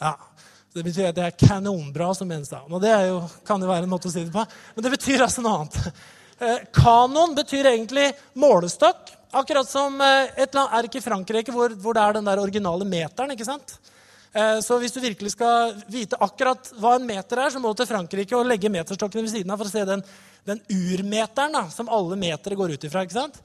Ja. 0.00 0.16
Det 0.72 0.84
betyr 0.84 1.10
at 1.10 1.16
det 1.16 1.24
er 1.24 1.36
kanonbra 1.36 2.14
som 2.16 2.28
menes 2.28 2.48
da. 2.48 2.62
Og 2.64 2.80
det 2.80 2.92
jo, 3.08 3.22
kan 3.44 3.60
jo 3.60 3.68
være 3.68 3.84
en 3.84 3.92
måte 3.92 4.08
å 4.08 4.12
si 4.12 4.24
det 4.24 4.32
på. 4.32 4.44
Men 4.74 4.84
det 4.84 4.92
betyr 4.94 5.24
altså 5.24 5.44
noe 5.44 5.58
annet. 5.58 5.92
Eh, 6.42 6.62
kanon 6.74 7.34
betyr 7.36 7.68
egentlig 7.70 8.08
målestokk. 8.34 9.12
Akkurat 9.32 9.68
som 9.68 10.00
et 10.00 10.32
et, 10.36 10.56
Er 10.56 10.82
det 10.82 10.88
ikke 10.90 11.04
Frankrike 11.04 11.52
hvor, 11.52 11.68
hvor 11.76 11.94
det 11.94 12.02
er 12.02 12.12
den 12.12 12.24
der 12.24 12.40
originale 12.40 12.84
meteren? 12.84 13.30
ikke 13.30 13.44
sant? 13.44 13.78
Eh, 14.34 14.60
Så 14.64 14.78
hvis 14.80 14.94
du 14.94 15.00
virkelig 15.00 15.34
skal 15.34 15.74
vite 15.92 16.16
akkurat 16.20 16.70
hva 16.80 16.94
en 16.96 17.06
meter 17.06 17.38
er, 17.38 17.50
så 17.52 17.60
må 17.60 17.72
du 17.72 17.82
til 17.82 17.90
Frankrike 17.90 18.36
og 18.38 18.46
legge 18.48 18.70
meterstokkene 18.72 19.26
ved 19.26 19.34
siden 19.34 19.52
av 19.52 19.60
for 19.60 19.68
å 19.68 19.72
se 19.72 19.84
den, 19.84 20.04
den 20.48 20.62
urmeteren 20.72 21.52
da, 21.52 21.66
som 21.68 21.90
alle 21.92 22.16
metere 22.16 22.56
går 22.56 22.72
ut 22.72 22.86
ifra. 22.88 23.04
ikke 23.04 23.18
sant? 23.18 23.36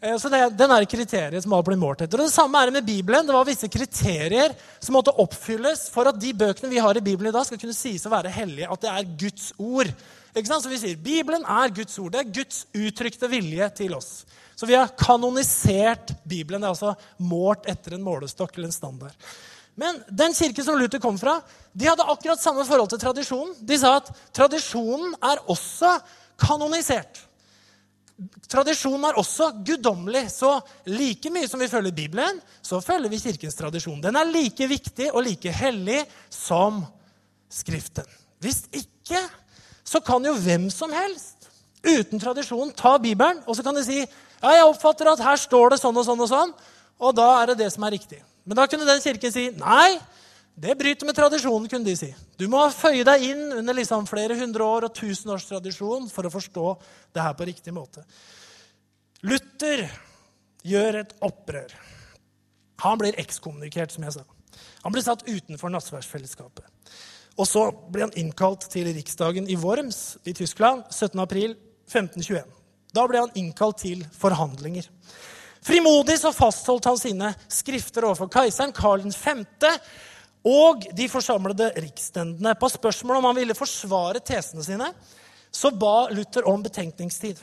Eh, 0.00 0.16
Så 0.16 0.30
det, 0.32 0.56
Den 0.56 0.70
er 0.70 0.86
kriteriet 0.88 1.42
som 1.42 1.52
alt 1.52 1.66
blir 1.66 1.76
målt 1.76 2.00
etter. 2.00 2.20
Og 2.20 2.26
Det 2.26 2.32
samme 2.32 2.56
er 2.56 2.70
det 2.70 2.78
med 2.80 2.86
Bibelen. 2.86 3.26
Det 3.26 3.36
var 3.36 3.44
visse 3.44 3.68
kriterier 3.68 4.56
som 4.80 4.94
måtte 4.96 5.12
oppfylles 5.12 5.90
for 5.92 6.08
at 6.08 6.18
de 6.18 6.32
bøkene 6.32 6.70
vi 6.70 6.78
har 6.80 6.96
i 6.96 7.04
Bibelen 7.04 7.28
i 7.28 7.36
dag, 7.36 7.44
skal 7.44 7.58
kunne 7.60 7.76
sies 7.76 8.06
å 8.06 8.14
være 8.16 8.32
hellige. 8.32 8.70
At 8.72 8.80
det 8.80 8.90
er 8.90 9.12
Guds 9.26 9.52
ord. 9.58 9.92
Ikke 10.34 10.46
sant? 10.46 10.64
Så 10.64 10.70
vi 10.72 10.78
sier 10.80 10.96
Bibelen 10.96 11.44
er 11.44 11.68
Guds 11.68 11.98
ord. 11.98 12.12
Det 12.12 12.20
er 12.20 12.32
Guds 12.32 12.64
uttrykte 12.72 13.28
vilje 13.28 13.68
til 13.76 13.94
oss. 13.94 14.24
Så 14.56 14.66
vi 14.66 14.74
har 14.74 14.88
kanonisert 14.96 16.14
Bibelen. 16.24 16.60
Det 16.60 16.68
er 16.68 16.74
altså 16.74 16.96
målt 17.18 17.68
etter 17.68 17.94
en 17.96 18.04
målestokk 18.04 18.56
eller 18.56 18.68
en 18.68 18.72
standard. 18.72 19.12
Men 19.80 20.02
den 20.08 20.34
kirken 20.36 20.66
som 20.66 20.76
Luther 20.76 21.00
kom 21.00 21.16
fra, 21.18 21.38
de 21.72 21.88
hadde 21.88 22.04
akkurat 22.04 22.42
samme 22.42 22.66
forhold 22.68 22.92
til 22.92 23.00
tradisjonen. 23.00 23.54
De 23.64 23.78
sa 23.80 23.96
at 24.00 24.10
tradisjonen 24.36 25.14
er 25.24 25.40
også 25.48 25.94
kanonisert. 26.40 27.22
Tradisjonen 28.50 29.06
er 29.08 29.18
også 29.20 29.48
guddommelig. 29.64 30.26
Så 30.34 30.52
like 30.90 31.32
mye 31.32 31.48
som 31.48 31.62
vi 31.62 31.70
følger 31.72 31.96
Bibelen, 31.96 32.40
så 32.62 32.82
følger 32.84 33.12
vi 33.12 33.22
Kirkens 33.22 33.56
tradisjon. 33.56 34.02
Den 34.04 34.20
er 34.20 34.28
like 34.28 34.68
viktig 34.68 35.08
og 35.14 35.24
like 35.24 35.52
hellig 35.62 36.02
som 36.28 36.84
Skriften. 37.50 38.06
Hvis 38.38 38.62
ikke, 38.70 39.18
så 39.82 39.98
kan 40.06 40.22
jo 40.24 40.36
hvem 40.38 40.68
som 40.70 40.92
helst 40.94 41.48
uten 41.82 42.20
tradisjon 42.20 42.70
ta 42.76 42.92
Bibelen 43.00 43.40
og 43.48 43.56
så 43.56 43.64
kan 43.64 43.74
de 43.74 43.82
si 43.82 43.96
ja, 44.04 44.52
jeg 44.54 44.66
oppfatter 44.68 45.08
at 45.10 45.22
her 45.24 45.40
står 45.40 45.72
det 45.72 45.78
sånn 45.80 45.96
og 45.96 46.04
sånn 46.06 46.22
og 46.24 46.28
sånn, 46.30 46.52
og 47.00 47.16
da 47.16 47.26
er 47.40 47.50
det 47.50 47.62
det 47.64 47.70
som 47.74 47.84
er 47.84 47.96
riktig. 47.96 48.20
Men 48.44 48.58
da 48.58 48.66
kunne 48.70 48.88
den 48.88 49.02
kirken 49.04 49.32
si 49.34 49.48
nei, 49.58 49.98
det 50.60 50.76
bryter 50.78 51.08
med 51.08 51.16
tradisjonen. 51.16 51.68
kunne 51.68 51.84
de 51.84 51.96
si. 51.96 52.10
Du 52.36 52.48
må 52.48 52.62
føye 52.74 53.04
deg 53.06 53.22
inn 53.30 53.52
under 53.60 53.76
liksom 53.76 54.08
flere 54.08 54.36
hundre 54.36 54.64
år 54.64 54.88
og 54.88 54.94
tusen 54.96 55.30
års 55.32 55.46
tradisjon 55.48 56.08
for 56.10 56.26
å 56.26 56.32
forstå 56.32 56.66
det 57.14 57.22
her 57.24 57.36
på 57.38 57.48
riktig 57.48 57.72
måte. 57.72 58.04
Luther 59.22 59.86
gjør 60.64 61.00
et 61.02 61.16
opprør. 61.24 61.72
Han 62.80 63.00
blir 63.00 63.16
ekskommunikert, 63.20 63.92
som 63.92 64.04
jeg 64.04 64.18
sa. 64.18 64.24
Han 64.84 64.92
blir 64.92 65.04
satt 65.04 65.26
utenfor 65.28 65.72
nattverdsfellesskapet. 65.72 66.64
Og 67.40 67.48
så 67.48 67.66
blir 67.92 68.08
han 68.08 68.16
innkalt 68.20 68.66
til 68.72 68.88
riksdagen 68.92 69.48
i 69.48 69.56
Worms 69.60 70.18
i 70.28 70.34
Tyskland 70.36 70.84
17. 70.90 71.20
april 71.20 71.54
1521. 71.88 72.44
Da 72.92 73.04
ble 73.08 73.22
han 73.22 73.36
innkalt 73.38 73.80
til 73.84 74.02
forhandlinger. 74.18 74.88
Frimodig 75.62 76.16
så 76.20 76.32
fastholdt 76.32 76.88
han 76.88 76.98
sine 76.98 77.34
skrifter 77.52 78.06
overfor 78.08 78.30
keiseren 78.32 78.72
Karl 78.72 79.04
5. 79.12 79.44
og 80.48 80.86
de 80.96 81.08
forsamlede 81.12 81.68
riksstendene. 81.76 82.54
På 82.56 82.70
spørsmål 82.72 83.20
om 83.20 83.28
han 83.28 83.40
ville 83.42 83.56
forsvare 83.58 84.22
tesene 84.24 84.64
sine, 84.64 84.88
så 85.50 85.70
ba 85.70 86.08
Luther 86.14 86.48
om 86.48 86.62
betenkningstid. 86.64 87.40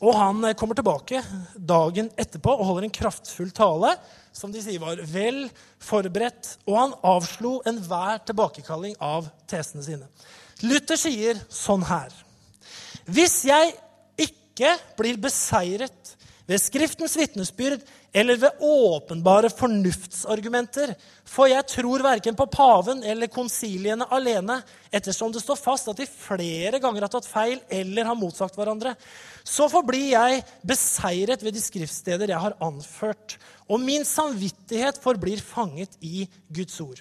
Og 0.00 0.16
han 0.16 0.46
kommer 0.56 0.74
tilbake 0.74 1.20
dagen 1.54 2.08
etterpå 2.18 2.54
og 2.56 2.66
holder 2.70 2.88
en 2.88 2.94
kraftfull 2.94 3.50
tale 3.54 3.92
som 4.32 4.50
de 4.52 4.62
sier 4.64 4.80
var 4.80 5.02
vel 5.10 5.44
forberedt, 5.82 6.54
og 6.64 6.78
han 6.78 6.94
avslo 7.04 7.58
enhver 7.68 8.22
tilbakekalling 8.24 8.96
av 9.02 9.28
tesene 9.50 9.84
sine. 9.84 10.08
Luther 10.64 10.98
sier 11.00 11.38
sånn 11.48 11.86
her 11.88 12.12
Hvis 13.08 13.38
jeg 13.48 13.72
ikke 14.20 14.74
blir 14.98 15.20
beseiret 15.20 16.16
ved 16.50 16.58
Skriftens 16.58 17.14
vitnesbyrd 17.14 17.82
eller 18.10 18.38
ved 18.42 18.62
åpenbare 18.66 19.52
fornuftsargumenter, 19.54 20.96
for 21.22 21.46
jeg 21.46 21.62
tror 21.70 22.02
verken 22.02 22.34
på 22.34 22.48
paven 22.50 23.04
eller 23.06 23.30
konsiliene 23.30 24.08
alene, 24.10 24.56
ettersom 24.90 25.30
det 25.30 25.44
står 25.44 25.60
fast 25.60 25.92
at 25.92 26.00
de 26.00 26.08
flere 26.10 26.80
ganger 26.82 27.06
har 27.06 27.12
tatt 27.12 27.28
feil 27.30 27.60
eller 27.70 28.08
har 28.08 28.18
motsagt 28.18 28.58
hverandre, 28.58 28.96
så 29.46 29.68
forblir 29.70 30.10
jeg 30.16 30.42
beseiret 30.66 31.44
ved 31.46 31.54
de 31.54 31.62
skriftsteder 31.62 32.34
jeg 32.34 32.42
har 32.42 32.58
anført, 32.66 33.38
og 33.70 33.78
min 33.78 34.02
samvittighet 34.02 34.98
forblir 35.04 35.38
fanget 35.44 35.94
i 36.02 36.26
Guds 36.50 36.80
ord. 36.82 36.98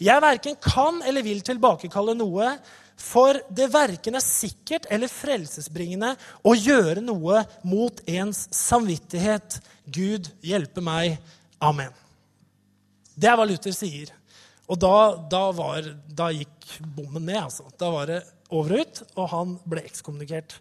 Jeg 0.00 0.24
verken 0.24 0.56
kan 0.60 1.04
eller 1.04 1.24
vil 1.24 1.44
tilbakekalle 1.44 2.16
noe, 2.16 2.54
for 2.96 3.38
det 3.52 3.68
verken 3.74 4.16
er 4.16 4.24
sikkert 4.24 4.88
eller 4.92 5.12
frelsesbringende 5.12 6.14
å 6.46 6.54
gjøre 6.56 7.02
noe 7.04 7.42
mot 7.68 8.00
ens 8.08 8.46
samvittighet. 8.56 9.58
Gud 9.84 10.30
hjelpe 10.44 10.84
meg. 10.84 11.18
Amen. 11.60 11.92
Det 13.16 13.28
er 13.28 13.36
hva 13.36 13.44
Luther 13.48 13.76
sier. 13.76 14.12
Og 14.66 14.80
da, 14.82 14.96
da, 15.30 15.42
var, 15.54 15.86
da 16.08 16.30
gikk 16.34 16.70
bommen 16.96 17.28
ned. 17.28 17.38
altså. 17.44 17.68
Da 17.78 17.92
var 17.92 18.10
det 18.10 18.22
over 18.50 18.76
og 18.76 18.82
ut, 18.82 19.02
og 19.14 19.28
han 19.32 19.54
ble 19.68 19.84
ekskommunikert. 19.86 20.56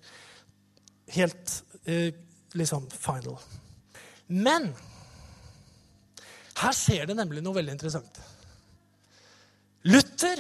Helt 1.16 1.56
eh, 1.88 2.12
liksom 2.58 2.90
final. 2.92 3.40
Men 4.28 4.70
her 6.56 6.76
skjer 6.76 7.10
det 7.10 7.18
nemlig 7.18 7.44
noe 7.46 7.58
veldig 7.58 7.76
interessant. 7.76 8.22
Luther 9.86 10.40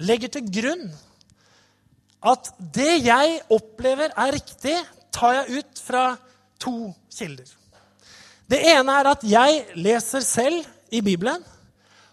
legger 0.00 0.32
til 0.32 0.48
grunn 0.60 0.88
at 2.20 2.50
det 2.74 2.98
jeg 3.06 3.38
opplever 3.52 4.12
er 4.12 4.34
riktig, 4.36 4.76
tar 5.12 5.40
jeg 5.40 5.60
ut 5.60 5.80
fra 5.80 6.04
to 6.60 6.92
kilder. 7.14 7.48
Det 8.50 8.58
ene 8.72 8.96
er 8.98 9.08
at 9.12 9.24
jeg 9.24 9.62
leser 9.78 10.24
selv 10.26 10.66
i 10.92 11.00
Bibelen. 11.04 11.40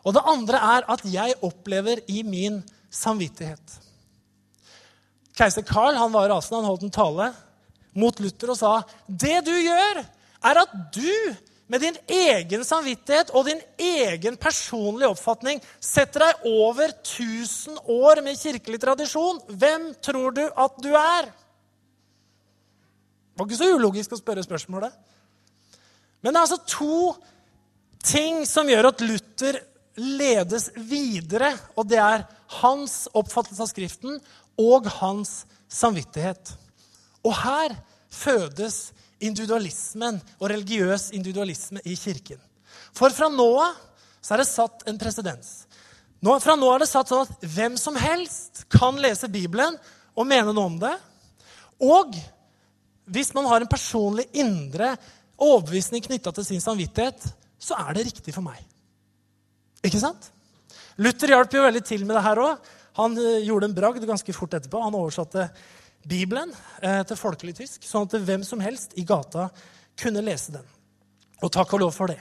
Og 0.06 0.14
det 0.16 0.24
andre 0.24 0.62
er 0.78 0.88
at 0.94 1.04
jeg 1.10 1.36
opplever 1.44 2.00
i 2.08 2.22
min 2.24 2.62
samvittighet. 2.94 3.80
Keiser 5.38 5.66
Karl 5.68 5.98
han 5.98 6.14
var 6.14 6.30
rasende. 6.32 6.62
Han 6.62 6.70
holdt 6.70 6.88
en 6.88 6.94
tale 6.94 7.32
mot 7.98 8.22
Luther 8.22 8.54
og 8.54 8.60
sa 8.60 8.74
det 9.10 9.42
du 9.48 9.54
gjør, 9.56 10.04
er 10.46 10.62
at 10.62 10.74
du 10.94 11.12
med 11.68 11.84
din 11.84 11.98
egen 12.08 12.64
samvittighet 12.64 13.34
og 13.36 13.48
din 13.50 13.60
egen 13.82 14.38
personlige 14.40 15.10
oppfatning 15.12 15.60
setter 15.84 16.24
deg 16.24 16.46
over 16.48 16.94
1000 16.94 17.82
år 17.92 18.22
med 18.24 18.40
kirkelig 18.40 18.80
tradisjon. 18.84 19.42
Hvem 19.52 19.90
tror 20.04 20.36
du 20.36 20.46
at 20.48 20.80
du 20.84 20.94
er? 20.96 21.28
Det 23.38 23.42
var 23.42 23.50
ikke 23.50 23.60
så 23.60 23.74
ulogisk 23.76 24.16
å 24.16 24.22
spørre 24.22 24.46
spørsmålet. 24.46 24.96
Men 26.24 26.34
det 26.34 26.40
er 26.40 26.46
altså 26.48 26.64
to 26.72 27.02
ting 28.08 28.46
som 28.50 28.70
gjør 28.72 28.90
at 28.90 29.04
Luther 29.04 29.60
ledes 29.98 30.70
videre, 30.76 31.52
og 31.76 31.90
det 31.90 32.00
er 32.02 32.26
hans 32.62 33.06
oppfattelse 33.18 33.66
av 33.66 33.70
Skriften 33.70 34.20
og 34.62 34.88
hans 35.02 35.44
samvittighet. 35.70 36.54
Og 37.26 37.36
her 37.44 37.76
fødes 38.14 38.94
individualismen 39.24 40.20
og 40.38 40.50
religiøs 40.52 41.12
individualisme 41.18 41.82
i 41.86 41.96
kirken. 41.98 42.40
For 42.96 43.14
fra 43.14 43.30
nå 43.32 43.50
av 43.62 43.84
så 44.22 44.36
er 44.36 44.44
det 44.44 44.50
satt 44.50 44.88
en 44.90 44.98
presedens. 45.00 45.52
Fra 46.44 46.56
nå 46.58 46.70
er 46.74 46.82
det 46.82 46.90
satt 46.90 47.12
sånn 47.12 47.28
at 47.28 47.46
hvem 47.46 47.78
som 47.80 47.96
helst 48.00 48.66
kan 48.74 48.98
lese 49.00 49.30
Bibelen 49.32 49.78
og 50.18 50.28
mene 50.28 50.52
noe 50.52 50.72
om 50.72 50.80
det. 50.82 50.96
Og 51.80 52.18
hvis 53.08 53.32
man 53.38 53.48
har 53.48 53.64
en 53.64 53.72
personlig 53.72 54.26
indre 54.36 54.96
overbevisning 55.38 56.04
knytta 56.04 56.34
til 56.34 56.48
sin 56.48 56.64
samvittighet, 56.64 57.22
så 57.62 57.78
er 57.86 57.94
det 57.96 58.08
riktig 58.10 58.34
for 58.36 58.44
meg. 58.46 58.60
Ikke 59.86 60.02
sant? 60.02 60.32
Luther 60.98 61.32
hjalp 61.32 61.54
jo 61.54 61.64
veldig 61.64 61.84
til 61.86 62.04
med 62.06 62.18
det 62.18 62.26
her 62.26 62.42
òg. 62.42 62.72
Han 62.98 63.18
eh, 63.22 63.44
gjorde 63.46 63.70
en 63.70 63.78
bragd 63.78 64.06
ganske 64.10 64.34
fort 64.34 64.58
etterpå. 64.58 64.82
Han 64.82 64.98
oversatte 64.98 65.46
Bibelen 66.08 66.54
eh, 66.82 67.02
til 67.08 67.20
folkelig 67.20 67.58
tysk, 67.58 67.84
sånn 67.84 68.08
at 68.08 68.16
hvem 68.24 68.44
som 68.48 68.62
helst 68.64 68.96
i 68.96 69.04
gata 69.08 69.50
kunne 70.00 70.24
lese 70.24 70.56
den. 70.56 70.68
Og 71.44 71.52
takk 71.54 71.74
og 71.76 71.84
lov 71.84 71.96
for 71.96 72.12
det. 72.12 72.20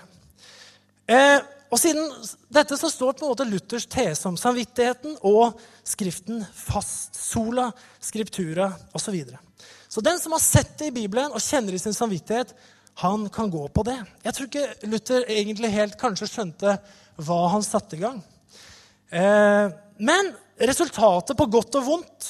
Eh, 1.07 1.39
og 1.71 1.81
siden 1.81 2.07
dette 2.53 2.77
så 2.79 2.91
står 2.91 3.17
på 3.17 3.25
en 3.25 3.33
måte 3.33 3.47
Luthers 3.49 3.87
tese 3.91 4.29
om 4.29 4.39
samvittigheten 4.39 5.19
og 5.27 5.59
Skriften 5.87 6.43
fast. 6.55 7.15
Sola, 7.15 7.69
skriptura 8.03 8.73
osv. 8.91 9.05
Så, 9.07 9.13
videre. 9.15 9.39
så 9.89 10.03
den 10.03 10.19
som 10.19 10.35
har 10.35 10.43
sett 10.43 10.73
det 10.79 10.91
i 10.91 10.95
Bibelen 10.95 11.31
og 11.31 11.43
kjenner 11.43 11.75
i 11.75 11.79
sin 11.79 11.95
samvittighet, 11.95 12.55
han 13.03 13.29
kan 13.31 13.51
gå 13.53 13.67
på 13.69 13.85
det. 13.87 13.97
Jeg 14.25 14.35
tror 14.35 14.49
ikke 14.49 14.89
Luther 14.89 15.27
egentlig 15.31 15.71
helt 15.75 15.99
kanskje 16.01 16.31
skjønte 16.31 16.77
hva 17.23 17.39
han 17.53 17.65
satte 17.67 17.99
i 17.99 18.03
gang. 18.03 18.19
Eh, 19.11 19.67
men 20.03 20.33
resultatet 20.59 21.39
på 21.39 21.49
godt 21.53 21.79
og 21.79 21.87
vondt 21.87 22.29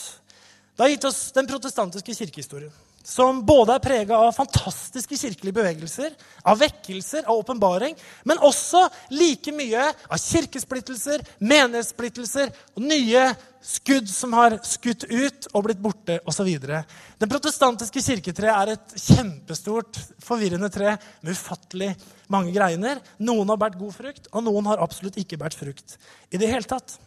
det 0.77 0.85
har 0.85 0.93
gitt 0.93 1.09
oss 1.09 1.33
den 1.33 1.47
protestantiske 1.49 2.15
kirkehistorien. 2.15 2.73
som 3.07 3.39
både 3.47 3.77
er 3.77 3.83
prega 3.85 4.17
av 4.19 4.33
fantastiske 4.35 5.15
kirkelige 5.15 5.55
bevegelser, 5.55 6.11
av 6.43 6.59
vekkelser, 6.59 7.23
av 7.31 7.39
åpenbaring, 7.39 7.95
men 8.27 8.43
også 8.43 8.81
like 9.15 9.55
mye 9.55 9.85
av 10.11 10.19
kirkesplittelser, 10.19 11.23
menighetssplittelser 11.39 12.51
og 12.75 12.83
nye 12.83 13.23
skudd 13.62 14.11
som 14.11 14.35
har 14.35 14.59
skutt 14.67 15.07
ut 15.07 15.47
og 15.53 15.69
blitt 15.69 15.83
borte 15.87 16.19
osv. 16.27 16.51
Den 16.59 17.31
protestantiske 17.31 18.03
kirketreet 18.03 18.59
er 18.59 18.75
et 18.75 18.99
kjempestort, 18.99 20.03
forvirrende 20.19 20.71
tre 20.75 20.97
med 21.23 21.31
ufattelig 21.31 21.93
mange 22.27 22.51
greiner. 22.59 22.99
Noen 23.23 23.55
har 23.55 23.62
båret 23.62 23.79
god 23.79 23.95
frukt, 24.03 24.27
og 24.35 24.49
noen 24.51 24.67
har 24.73 24.83
absolutt 24.83 25.23
ikke 25.23 25.39
båret 25.39 25.55
frukt 25.55 25.95
i 26.35 26.43
det 26.43 26.51
hele 26.51 26.67
tatt. 26.67 26.99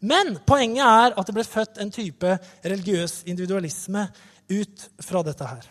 Men 0.00 0.38
poenget 0.46 0.86
er 0.86 1.14
at 1.18 1.28
det 1.28 1.36
ble 1.36 1.46
født 1.46 1.80
en 1.82 1.92
type 1.94 2.34
religiøs 2.64 3.22
individualisme 3.30 4.08
ut 4.50 4.90
fra 5.04 5.22
dette 5.26 5.46
her. 5.46 5.70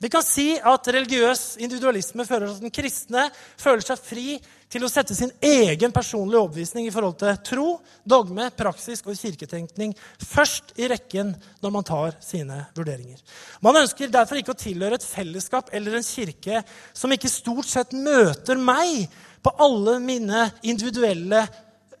Vi 0.00 0.08
kan 0.08 0.24
si 0.24 0.54
at 0.56 0.88
religiøs 0.88 1.58
individualisme 1.60 2.24
fører 2.24 2.46
til 2.46 2.54
at 2.56 2.62
den 2.64 2.72
kristne 2.72 3.26
føler 3.60 3.84
seg 3.84 4.00
fri 4.00 4.38
til 4.72 4.86
å 4.86 4.88
sette 4.88 5.12
sin 5.12 5.32
egen 5.44 5.92
personlige 5.92 6.40
overbevisning 6.40 6.86
i 6.88 6.94
forhold 6.94 7.18
til 7.20 7.40
tro, 7.44 7.66
dogme, 8.08 8.46
praksis 8.56 9.04
og 9.04 9.18
kirketenkning 9.18 9.92
først 10.24 10.72
i 10.80 10.88
rekken 10.88 11.34
når 11.60 11.74
man 11.74 11.84
tar 11.84 12.16
sine 12.24 12.62
vurderinger. 12.78 13.20
Man 13.60 13.82
ønsker 13.82 14.08
derfor 14.08 14.40
ikke 14.40 14.54
å 14.54 14.62
tilhøre 14.62 14.96
et 14.96 15.04
fellesskap 15.04 15.68
eller 15.76 15.98
en 15.98 16.06
kirke 16.06 16.62
som 16.96 17.12
ikke 17.12 17.28
stort 17.28 17.68
sett 17.68 17.92
møter 17.92 18.56
meg 18.56 19.04
på 19.44 19.52
alle 19.60 19.98
mine 20.00 20.46
individuelle 20.64 21.44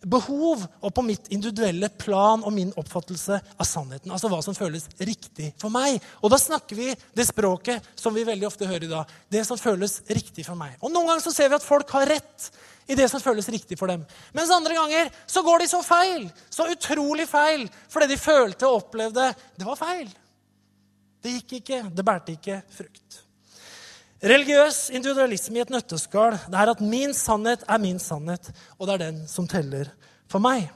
behov 0.02 0.62
og 0.80 0.92
på 0.94 1.04
mitt 1.04 1.28
individuelle 1.34 1.90
plan 2.00 2.44
og 2.46 2.54
min 2.54 2.72
oppfattelse 2.80 3.36
av 3.36 3.68
sannheten. 3.68 4.12
Altså 4.12 4.30
hva 4.32 4.40
som 4.44 4.56
føles 4.56 4.86
riktig 4.98 5.52
for 5.60 5.72
meg. 5.74 6.00
Og 6.24 6.32
da 6.32 6.38
snakker 6.40 6.78
vi 6.78 6.88
det 7.16 7.28
språket 7.28 7.86
som 7.98 8.16
vi 8.16 8.24
veldig 8.28 8.48
ofte 8.48 8.68
hører 8.68 8.88
i 8.88 8.92
dag. 8.92 9.14
Det 9.28 9.44
som 9.48 9.60
føles 9.60 10.00
riktig 10.08 10.46
for 10.48 10.58
meg. 10.58 10.76
Og 10.80 10.92
noen 10.92 11.10
ganger 11.10 11.26
så 11.26 11.34
ser 11.34 11.52
vi 11.52 11.58
at 11.60 11.66
folk 11.66 11.92
har 11.96 12.08
rett 12.10 12.50
i 12.90 12.96
det 12.98 13.06
som 13.12 13.22
føles 13.22 13.48
riktig 13.52 13.78
for 13.78 13.92
dem. 13.92 14.02
Mens 14.34 14.50
andre 14.54 14.74
ganger 14.74 15.12
så 15.28 15.44
går 15.46 15.62
de 15.62 15.70
så 15.70 15.82
feil. 15.86 16.26
Så 16.50 16.68
utrolig 16.72 17.28
feil. 17.30 17.68
For 17.92 18.02
det 18.02 18.14
de 18.14 18.20
følte 18.20 18.68
og 18.68 18.84
opplevde 18.84 19.30
det 19.56 19.68
var 19.68 19.78
feil. 19.78 20.08
Det 21.20 21.36
gikk 21.38 21.58
ikke. 21.60 21.82
Det 21.92 22.06
bærte 22.06 22.34
ikke 22.38 22.62
frukt. 22.72 23.20
Religiøs 24.20 24.90
individualisme 24.92 25.56
i 25.56 25.62
et 25.62 25.70
nøtteskall 25.72 26.34
det 26.52 26.58
er 26.60 26.70
at 26.74 26.82
min 26.84 27.14
sannhet 27.16 27.62
er 27.64 27.80
min 27.80 27.96
sannhet, 28.02 28.50
og 28.76 28.86
det 28.86 28.94
er 28.94 29.02
den 29.06 29.22
som 29.30 29.46
teller 29.48 29.88
for 30.28 30.44
meg. 30.44 30.68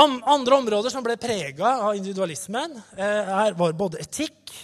Andre 0.00 0.56
områder 0.56 0.92
som 0.92 1.04
ble 1.04 1.18
prega 1.20 1.74
av 1.84 1.98
individualismen, 1.98 2.78
er, 2.96 3.52
var 3.58 3.76
både 3.76 4.00
etikk, 4.00 4.54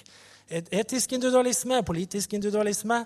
etisk 0.49 1.12
individualisme, 1.12 1.83
politisk 1.85 2.33
individualisme. 2.38 3.03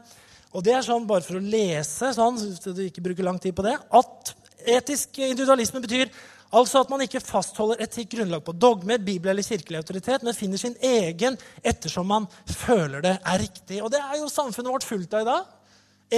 Og 0.55 0.63
det 0.67 0.77
er 0.77 0.87
sånn, 0.87 1.09
bare 1.11 1.27
for 1.27 1.41
å 1.41 1.43
lese, 1.43 2.13
sånn, 2.15 2.39
så 2.39 2.75
du 2.77 2.85
ikke 2.85 3.03
bruker 3.03 3.27
lang 3.27 3.39
tid 3.43 3.57
på 3.57 3.67
det, 3.67 3.75
at 3.75 4.35
etisk 4.79 5.19
individualisme 5.25 5.83
betyr 5.83 6.11
Altså 6.51 6.81
at 6.83 6.91
man 6.91 7.05
ikke 7.05 7.23
fastholder 7.23 7.79
etikk 7.85 8.17
grunnlag 8.17 8.43
på 8.43 8.55
dogmer, 8.59 8.99
bibel 8.99 9.31
eller 9.31 9.47
kirkelig 9.47 9.79
autoritet, 9.79 10.25
men 10.27 10.35
finner 10.35 10.59
sin 10.59 10.75
egen 10.83 11.39
ettersom 11.63 12.09
man 12.11 12.27
føler 12.49 13.05
det 13.05 13.15
er 13.23 13.43
riktig. 13.45 13.79
Og 13.85 13.93
det 13.95 14.01
er 14.03 14.19
jo 14.19 14.31
samfunnet 14.33 14.75
vårt 14.75 14.87
fullt 14.87 15.15
av 15.15 15.23
i 15.23 15.29
dag. 15.31 15.57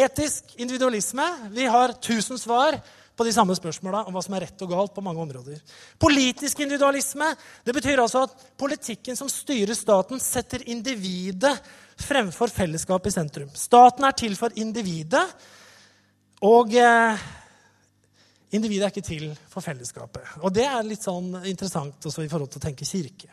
Etisk 0.06 0.54
individualisme. 0.56 1.26
Vi 1.52 1.68
har 1.68 1.92
tusen 2.00 2.40
svar 2.40 2.78
på 3.12 3.26
de 3.28 3.34
samme 3.36 3.52
spørsmåla 3.56 4.06
om 4.08 4.16
hva 4.16 4.22
som 4.24 4.38
er 4.38 4.46
rett 4.46 4.64
og 4.64 4.72
galt 4.72 4.94
på 4.96 5.04
mange 5.04 5.20
områder. 5.20 5.60
Politisk 6.00 6.62
individualisme 6.64 7.28
det 7.66 7.76
betyr 7.76 8.00
altså 8.00 8.24
at 8.24 8.46
politikken 8.56 9.18
som 9.18 9.28
styrer 9.28 9.76
staten, 9.76 10.16
setter 10.16 10.64
individet 10.72 11.52
fremfor 12.00 12.48
fellesskapet 12.48 13.12
i 13.12 13.16
sentrum. 13.18 13.52
Staten 13.52 14.08
er 14.08 14.16
til 14.16 14.32
for 14.38 14.54
individet. 14.56 15.26
Og 16.42 16.72
eh, 16.74 17.20
Individet 18.52 18.84
er 18.84 18.92
ikke 18.92 19.06
til 19.06 19.30
for 19.48 19.64
fellesskapet. 19.64 20.36
Og 20.44 20.52
det 20.52 20.66
er 20.68 20.84
litt 20.84 21.04
sånn 21.04 21.38
interessant 21.48 22.04
også 22.08 22.24
i 22.24 22.28
forhold 22.28 22.52
til 22.52 22.60
å 22.60 22.66
tenke 22.66 22.88
kirke. 22.88 23.30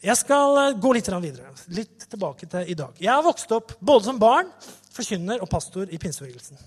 Jeg 0.00 0.16
skal 0.16 0.58
eh, 0.58 0.76
gå 0.80 0.92
litt 0.96 1.08
videre. 1.12 1.52
Litt 1.76 2.08
tilbake 2.10 2.48
til 2.50 2.72
i 2.72 2.76
dag. 2.78 2.96
Jeg 2.98 3.12
har 3.12 3.24
vokst 3.24 3.52
opp 3.52 3.76
både 3.78 4.08
som 4.08 4.18
barn, 4.18 4.50
forkynner 4.90 5.42
og 5.44 5.50
pastor 5.52 5.92
i 5.92 6.00
pinsebevegelsen. 6.00 6.58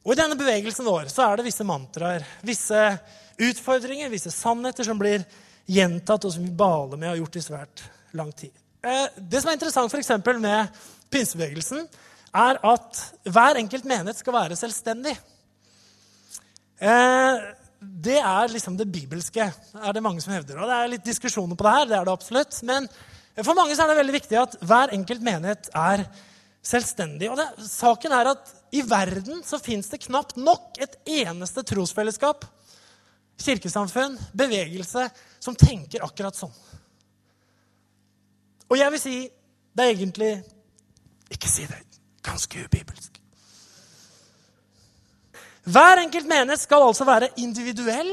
Og 0.00 0.14
I 0.14 0.18
denne 0.18 0.38
bevegelsen 0.40 0.88
vår 0.88 1.10
så 1.12 1.26
er 1.26 1.38
det 1.38 1.46
visse 1.50 1.66
mantraer, 1.68 2.24
visse 2.46 2.80
utfordringer, 3.40 4.10
visse 4.12 4.32
sannheter 4.32 4.88
som 4.88 4.98
blir 4.98 5.26
gjentatt, 5.70 6.24
og 6.24 6.32
som 6.34 6.44
vi 6.44 6.50
baler 6.56 6.96
med 6.96 7.10
og 7.10 7.12
har 7.12 7.20
gjort 7.20 7.36
i 7.36 7.44
svært 7.44 7.82
lang 8.16 8.32
tid. 8.32 8.54
Eh, 8.80 9.06
det 9.20 9.42
som 9.42 9.52
er 9.52 9.58
interessant 9.58 9.92
for 9.92 10.40
med 10.40 10.80
pinsebevegelsen, 11.12 11.84
er 12.30 12.60
at 12.64 13.04
hver 13.28 13.58
enkelt 13.60 13.84
menighet 13.84 14.18
skal 14.22 14.36
være 14.36 14.58
selvstendig. 14.58 15.14
Eh, 16.80 17.48
det 17.80 18.18
er 18.18 18.52
liksom 18.52 18.76
det 18.76 18.88
bibelske, 18.92 19.46
er 19.50 19.94
det 19.96 20.02
mange 20.04 20.22
som 20.24 20.32
hevder. 20.32 20.60
Og 20.60 20.68
det 20.68 20.76
er 20.76 20.92
litt 20.94 21.06
diskusjoner 21.06 21.56
på 21.56 21.66
det 21.66 21.74
her, 21.76 21.88
det 21.88 21.98
er 21.98 22.08
det 22.08 22.14
absolutt. 22.14 22.60
Men 22.68 22.88
for 23.40 23.56
mange 23.56 23.76
er 23.76 23.90
det 23.90 23.98
veldig 24.00 24.16
viktig 24.16 24.38
at 24.40 24.56
hver 24.64 24.94
enkelt 24.96 25.24
menighet 25.24 25.70
er 25.76 26.04
selvstendig. 26.64 27.30
Og 27.32 27.38
det, 27.40 27.48
saken 27.68 28.14
er 28.16 28.32
at 28.32 28.54
i 28.76 28.82
verden 28.86 29.44
så 29.46 29.60
fins 29.60 29.90
det 29.92 30.02
knapt 30.06 30.36
nok 30.40 30.80
et 30.80 30.96
eneste 31.20 31.64
trosfellesskap, 31.66 32.44
kirkesamfunn, 33.40 34.18
bevegelse, 34.36 35.06
som 35.40 35.56
tenker 35.56 36.04
akkurat 36.04 36.36
sånn. 36.36 36.52
Og 38.70 38.78
jeg 38.78 38.94
vil 38.94 39.02
si 39.02 39.16
det 39.74 39.84
er 39.86 39.92
egentlig 39.94 40.32
Ikke 41.30 41.46
si 41.46 41.62
det. 41.62 41.78
Ganske 42.26 42.64
ubibelsk. 42.66 43.19
Hver 45.70 46.02
enkelt 46.02 46.26
menighet 46.26 46.64
skal 46.64 46.82
altså 46.82 47.06
være 47.06 47.30
individuell 47.38 48.10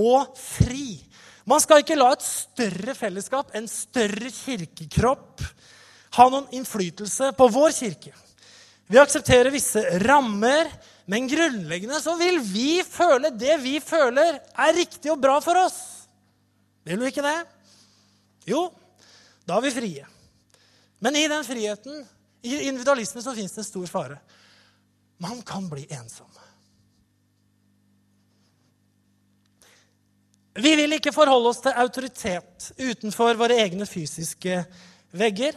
og 0.00 0.32
fri. 0.38 0.98
Man 1.46 1.62
skal 1.62 1.82
ikke 1.82 1.98
la 1.98 2.10
et 2.14 2.24
større 2.24 2.94
fellesskap, 2.98 3.52
en 3.54 3.68
større 3.70 4.30
kirkekropp, 4.32 5.44
ha 6.16 6.26
noen 6.32 6.48
innflytelse 6.56 7.30
på 7.38 7.48
vår 7.54 7.74
kirke. 7.76 8.12
Vi 8.90 8.98
aksepterer 8.98 9.52
visse 9.54 9.82
rammer, 10.02 10.70
men 11.10 11.28
grunnleggende 11.30 12.00
så 12.02 12.16
vil 12.18 12.40
vi 12.42 12.82
føle 12.86 13.30
det 13.38 13.60
vi 13.62 13.76
føler 13.82 14.40
er 14.40 14.74
riktig 14.74 15.12
og 15.12 15.20
bra 15.22 15.38
for 15.44 15.58
oss. 15.62 15.78
Vil 16.86 16.98
du 16.98 17.06
ikke 17.06 17.22
det? 17.22 17.38
Jo, 18.50 18.66
da 19.46 19.58
er 19.58 19.66
vi 19.68 19.74
frie. 19.74 20.06
Men 21.00 21.16
i 21.16 21.28
den 21.30 21.46
friheten, 21.46 22.02
i 22.42 22.56
individualisme, 22.66 23.22
så 23.22 23.34
fins 23.36 23.54
det 23.54 23.62
en 23.62 23.68
stor 23.68 23.90
fare. 23.90 24.18
Man 25.22 25.42
kan 25.46 25.68
bli 25.70 25.86
ensom. 25.92 26.30
Vi 30.60 30.72
vil 30.76 30.92
ikke 30.96 31.12
forholde 31.14 31.52
oss 31.52 31.62
til 31.64 31.76
autoritet 31.80 32.70
utenfor 32.76 33.38
våre 33.40 33.56
egne 33.62 33.86
fysiske 33.88 34.58
vegger. 35.16 35.56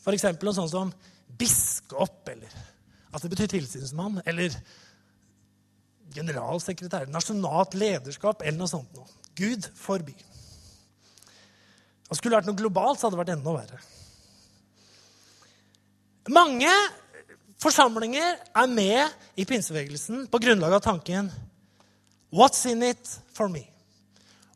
F.eks. 0.00 0.26
noe 0.40 0.56
sånt 0.56 0.72
som 0.72 0.92
biskop, 1.40 2.28
eller 2.30 2.52
at 3.10 3.24
det 3.24 3.30
betyr 3.32 3.50
tilsynsmann, 3.50 4.20
eller 4.28 4.54
generalsekretær, 6.14 7.08
nasjonalt 7.10 7.74
lederskap 7.78 8.42
eller 8.44 8.58
noe 8.58 8.70
sånt. 8.70 8.90
Noe. 8.94 9.06
Gud 9.38 9.66
forby. 9.78 10.14
Og 12.10 12.18
Skulle 12.18 12.34
det 12.34 12.40
vært 12.40 12.50
noe 12.50 12.58
globalt, 12.58 12.98
så 12.98 13.06
hadde 13.06 13.16
det 13.16 13.22
vært 13.22 13.34
enda 13.36 13.54
verre. 13.54 13.82
Mange 16.30 16.72
forsamlinger 17.62 18.38
er 18.56 18.70
med 18.70 19.40
i 19.40 19.46
pinsebevegelsen 19.48 20.26
på 20.30 20.40
grunnlag 20.42 20.78
av 20.78 20.84
tanken 20.84 21.30
What's 22.30 22.62
in 22.70 22.82
it 22.86 23.08
for 23.34 23.50
me? 23.50 23.64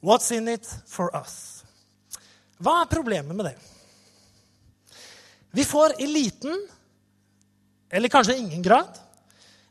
What's 0.05 0.31
in 0.37 0.49
it 0.53 0.69
for 0.85 1.09
us? 1.17 1.65
Hva 2.61 2.83
er 2.83 2.91
problemet 2.91 3.33
med 3.37 3.47
det? 3.49 3.55
Vi 5.57 5.65
får 5.65 5.95
i 6.03 6.07
liten, 6.11 6.59
eller 7.89 8.13
kanskje 8.13 8.37
ingen 8.37 8.63
grad, 8.63 8.99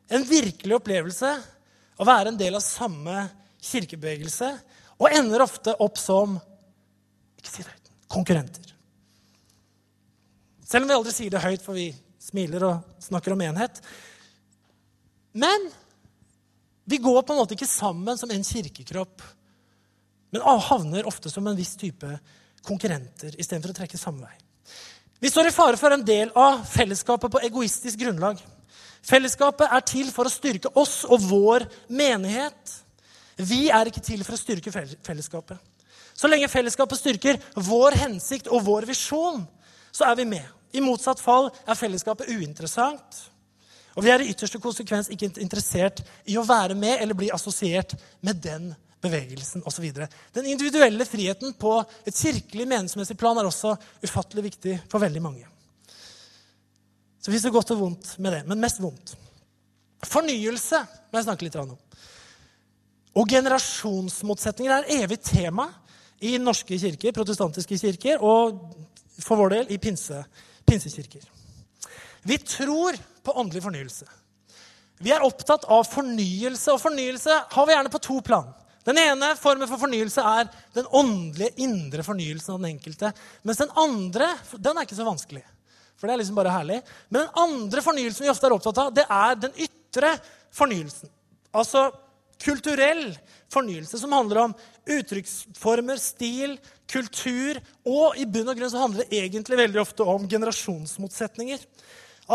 en 0.10 0.26
virkelig 0.26 0.80
opplevelse 0.80 1.36
å 2.02 2.08
være 2.08 2.32
en 2.32 2.40
del 2.40 2.58
av 2.58 2.66
samme 2.66 3.28
kirkebevegelse, 3.62 4.50
og 4.98 5.14
ender 5.14 5.44
ofte 5.46 5.76
opp 5.86 6.02
som 6.02 6.34
ikke 7.38 7.52
si 7.52 7.68
det, 7.68 7.94
konkurrenter. 8.10 8.74
Selv 10.66 10.88
om 10.88 10.90
vi 10.90 10.98
aldri 10.98 11.14
sier 11.14 11.36
det 11.36 11.44
høyt, 11.46 11.62
for 11.62 11.78
vi 11.78 11.92
smiler 12.24 12.66
og 12.72 13.06
snakker 13.06 13.36
om 13.36 13.46
enhet. 13.46 13.84
Men 15.38 15.70
vi 16.90 16.98
går 16.98 17.22
på 17.22 17.36
en 17.36 17.44
måte 17.44 17.54
ikke 17.54 17.70
sammen 17.70 18.18
som 18.18 18.34
en 18.34 18.50
kirkekropp 18.50 19.22
men 20.34 20.42
havner 20.42 21.08
ofte 21.08 21.30
som 21.30 21.46
en 21.48 21.58
viss 21.58 21.76
type 21.78 22.10
konkurrenter 22.66 23.36
istedenfor 23.38 23.74
å 23.74 23.78
trekke 23.78 24.00
samme 24.02 24.26
vei. 24.26 24.38
Vi 25.24 25.30
står 25.32 25.48
i 25.48 25.56
fare 25.56 25.80
for 25.80 25.94
en 25.94 26.04
del 26.04 26.32
av 26.36 26.64
fellesskapet 26.68 27.32
på 27.32 27.42
egoistisk 27.48 28.02
grunnlag. 28.02 28.42
Fellesskapet 29.04 29.72
er 29.72 29.84
til 29.88 30.10
for 30.12 30.28
å 30.28 30.32
styrke 30.32 30.72
oss 30.80 31.04
og 31.06 31.22
vår 31.30 31.68
menighet. 31.92 32.74
Vi 33.38 33.68
er 33.72 33.88
ikke 33.88 34.04
til 34.04 34.24
for 34.26 34.36
å 34.36 34.42
styrke 34.42 34.74
fellesskapet. 34.74 35.60
Så 36.14 36.30
lenge 36.30 36.50
fellesskapet 36.52 37.00
styrker 37.00 37.40
vår 37.56 37.98
hensikt 38.04 38.50
og 38.52 38.66
vår 38.66 38.88
visjon, 38.90 39.42
så 39.94 40.10
er 40.10 40.18
vi 40.20 40.28
med. 40.30 40.46
I 40.74 40.82
motsatt 40.82 41.22
fall 41.22 41.52
er 41.64 41.78
fellesskapet 41.78 42.30
uinteressant. 42.34 43.22
Og 43.94 44.06
vi 44.06 44.10
er 44.10 44.24
i 44.24 44.32
ytterste 44.34 44.62
konsekvens 44.62 45.12
ikke 45.14 45.30
interessert 45.42 46.02
i 46.26 46.38
å 46.40 46.46
være 46.48 46.76
med 46.78 46.98
eller 47.02 47.18
bli 47.18 47.30
assosiert 47.34 47.94
med 48.26 48.42
den 48.42 48.72
bevegelsen 49.04 49.64
osv. 49.68 49.90
Den 50.34 50.48
individuelle 50.48 51.06
friheten 51.08 51.54
på 51.60 51.76
et 52.08 52.16
kirkelig, 52.16 52.68
meningsmessig 52.68 53.18
plan 53.20 53.38
er 53.38 53.50
også 53.50 53.76
ufattelig 54.04 54.48
viktig 54.48 54.78
for 54.92 55.04
veldig 55.04 55.24
mange. 55.24 55.48
Så 57.24 57.32
hvis 57.32 57.44
det 57.44 57.52
er 57.52 57.56
godt 57.56 57.72
og 57.76 57.84
vondt 57.86 58.16
med 58.24 58.36
det, 58.36 58.42
men 58.48 58.60
mest 58.64 58.82
vondt. 58.84 59.16
Fornyelse 60.04 60.82
må 61.12 61.20
jeg 61.20 61.28
snakke 61.28 61.48
litt 61.48 61.60
om. 61.60 61.76
Og 63.14 63.30
generasjonsmotsetninger 63.30 64.74
er 64.74 65.04
evig 65.04 65.20
tema 65.24 65.70
i 66.24 66.36
norske 66.42 66.80
kirker, 66.80 67.14
protestantiske 67.16 67.78
kirker, 67.80 68.24
og 68.24 68.60
for 69.22 69.40
vår 69.40 69.56
del 69.58 69.72
i 69.76 69.80
pinse, 69.80 70.18
pinsekirker. 70.68 71.24
Vi 72.24 72.40
tror 72.40 72.98
på 73.24 73.36
åndelig 73.40 73.64
fornyelse. 73.64 74.08
Vi 75.04 75.12
er 75.12 75.24
opptatt 75.26 75.68
av 75.72 75.84
fornyelse, 75.88 76.72
og 76.72 76.82
fornyelse 76.82 77.40
har 77.52 77.68
vi 77.68 77.76
gjerne 77.76 77.92
på 77.92 78.04
to 78.04 78.20
plan. 78.24 78.52
Den 78.84 79.00
ene 79.00 79.32
formen 79.40 79.70
for 79.70 79.80
fornyelse 79.80 80.24
er 80.28 80.50
den 80.76 80.88
åndelige, 80.92 81.56
indre 81.64 82.04
fornyelsen 82.04 82.56
av 82.56 82.62
den 82.62 82.74
enkelte. 82.74 83.14
Mens 83.48 83.62
den 83.62 83.72
andre 83.80 84.34
den 84.58 84.76
er 84.76 84.88
ikke 84.88 85.00
så 85.00 85.08
vanskelig. 85.08 85.44
For 85.96 86.10
det 86.10 86.16
er 86.16 86.20
liksom 86.20 86.36
bare 86.36 86.52
herlig. 86.52 86.82
Men 87.08 87.24
den 87.24 87.44
andre 87.46 87.84
fornyelsen 87.86 88.26
vi 88.26 88.32
ofte 88.34 88.50
er 88.50 88.56
opptatt 88.58 88.82
av, 88.84 88.92
det 88.96 89.06
er 89.08 89.38
den 89.40 89.56
ytre 89.68 90.18
fornyelsen. 90.52 91.12
Altså 91.56 91.88
kulturell 92.44 93.14
fornyelse, 93.54 94.00
som 94.02 94.12
handler 94.12 94.42
om 94.42 94.56
uttrykksformer, 94.98 96.02
stil, 96.02 96.58
kultur. 96.92 97.62
Og 97.88 98.20
i 98.20 98.28
bunn 98.28 98.52
og 98.52 98.60
grunn 98.60 98.74
så 98.74 98.84
handler 98.84 99.08
det 99.08 99.24
egentlig 99.24 99.62
veldig 99.64 99.80
ofte 99.86 100.08
om 100.12 100.28
generasjonsmotsetninger. 100.28 101.64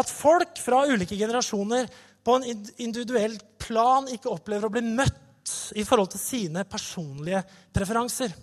At 0.01 0.09
folk 0.12 0.57
fra 0.64 0.86
ulike 0.88 1.16
generasjoner 1.18 1.88
på 2.24 2.36
en 2.38 2.61
individuell 2.80 3.36
plan 3.61 4.09
ikke 4.12 4.32
opplever 4.32 4.68
å 4.68 4.72
bli 4.72 4.84
møtt 4.88 5.28
i 5.76 5.84
forhold 5.86 6.12
til 6.12 6.22
sine 6.22 6.64
personlige 6.68 7.42
preferanser. 7.74 8.34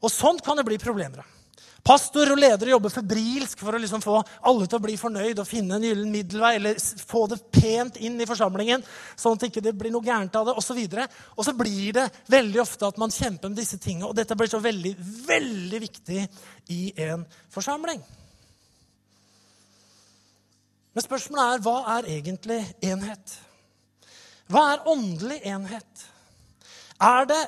Og 0.00 0.12
sånt 0.12 0.42
kan 0.44 0.56
det 0.58 0.66
bli 0.68 0.78
problemer 0.80 1.22
av. 1.22 1.36
Pastor 1.80 2.28
og 2.28 2.36
ledere 2.36 2.74
jobber 2.74 2.92
febrilsk 2.92 3.62
for 3.64 3.72
å 3.72 3.80
liksom 3.80 4.02
få 4.04 4.18
alle 4.20 4.66
til 4.68 4.76
å 4.76 4.84
bli 4.84 4.98
fornøyd 5.00 5.38
og 5.40 5.48
finne 5.48 5.78
en 5.78 5.86
gyllen 5.86 6.12
middelvei 6.12 6.52
eller 6.58 6.80
få 7.08 7.24
det 7.30 7.38
pent 7.54 7.96
inn 8.04 8.20
i 8.20 8.28
forsamlingen, 8.28 8.84
sånn 9.16 9.38
at 9.38 9.46
det 9.46 9.48
ikke 9.48 9.72
blir 9.72 9.94
noe 9.94 10.04
gærent 10.04 10.36
av 10.36 10.50
det, 10.50 10.56
osv. 10.60 10.76
Og, 10.76 11.16
og 11.40 11.46
så 11.46 11.54
blir 11.56 11.96
det 11.96 12.06
veldig 12.28 12.60
ofte 12.60 12.90
at 12.90 13.00
man 13.00 13.14
kjemper 13.14 13.48
med 13.48 13.62
disse 13.62 13.80
tingene, 13.80 14.10
og 14.10 14.16
dette 14.18 14.36
blir 14.36 14.52
så 14.52 14.60
veldig, 14.60 14.92
veldig 15.30 15.80
viktig 15.86 16.26
i 16.76 16.80
en 17.08 17.24
forsamling. 17.54 18.04
Men 20.92 21.06
spørsmålet 21.06 21.54
er 21.54 21.64
hva 21.64 21.78
er 21.96 22.12
egentlig 22.18 22.60
enhet? 22.84 23.36
Hva 24.50 24.66
er 24.74 24.88
åndelig 24.90 25.40
enhet? 25.48 26.08
Er 27.00 27.26
det 27.30 27.40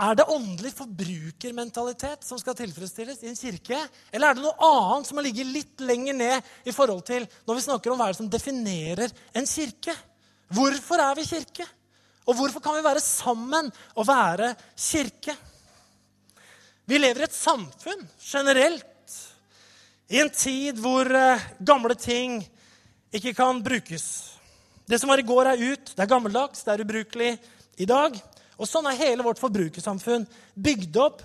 er 0.00 0.16
det 0.16 0.24
åndelig 0.32 0.70
forbrukermentalitet 0.72 2.22
som 2.24 2.38
skal 2.40 2.56
tilfredsstilles 2.56 3.18
i 3.20 3.28
en 3.28 3.36
kirke? 3.36 3.76
Eller 4.08 4.30
er 4.30 4.38
det 4.38 4.44
noe 4.46 4.68
annet 4.70 5.10
som 5.10 5.18
må 5.18 5.24
ligge 5.26 5.44
litt 5.44 5.82
lenger 5.84 6.16
ned 6.16 6.48
i 6.64 6.72
forhold 6.72 7.02
til 7.04 7.26
når 7.44 7.58
vi 7.58 7.64
snakker 7.66 7.92
om 7.92 8.00
hva 8.00 8.06
er 8.08 8.14
det 8.14 8.20
som 8.22 8.30
definerer 8.32 9.12
en 9.36 9.48
kirke? 9.50 9.92
Hvorfor 10.56 11.04
er 11.04 11.20
vi 11.20 11.26
kirke? 11.28 11.68
Og 12.24 12.38
hvorfor 12.38 12.64
kan 12.64 12.78
vi 12.78 12.86
være 12.86 13.04
sammen 13.04 13.68
og 13.92 14.08
være 14.08 14.54
kirke? 14.72 15.36
Vi 16.88 16.96
lever 16.96 17.26
i 17.26 17.28
et 17.28 17.36
samfunn 17.36 18.08
generelt 18.24 18.88
i 20.10 20.18
en 20.24 20.32
tid 20.32 20.80
hvor 20.80 21.06
eh, 21.12 21.48
gamle 21.60 21.94
ting 21.94 22.40
ikke 23.12 23.36
kan 23.36 23.60
brukes. 23.62 24.06
Det 24.88 24.98
som 24.98 25.12
var 25.12 25.20
i 25.20 25.28
går, 25.28 25.52
er 25.52 25.60
ut. 25.70 25.92
Det 25.92 26.02
er 26.02 26.10
gammeldags, 26.10 26.64
det 26.64 26.72
er 26.72 26.82
ubrukelig 26.82 27.34
i 27.76 27.86
dag. 27.88 28.16
Og 28.60 28.68
sånn 28.68 28.88
er 28.90 28.98
hele 28.98 29.24
vårt 29.24 29.40
forbrukersamfunn 29.40 30.26
bygd 30.54 30.98
opp, 31.00 31.22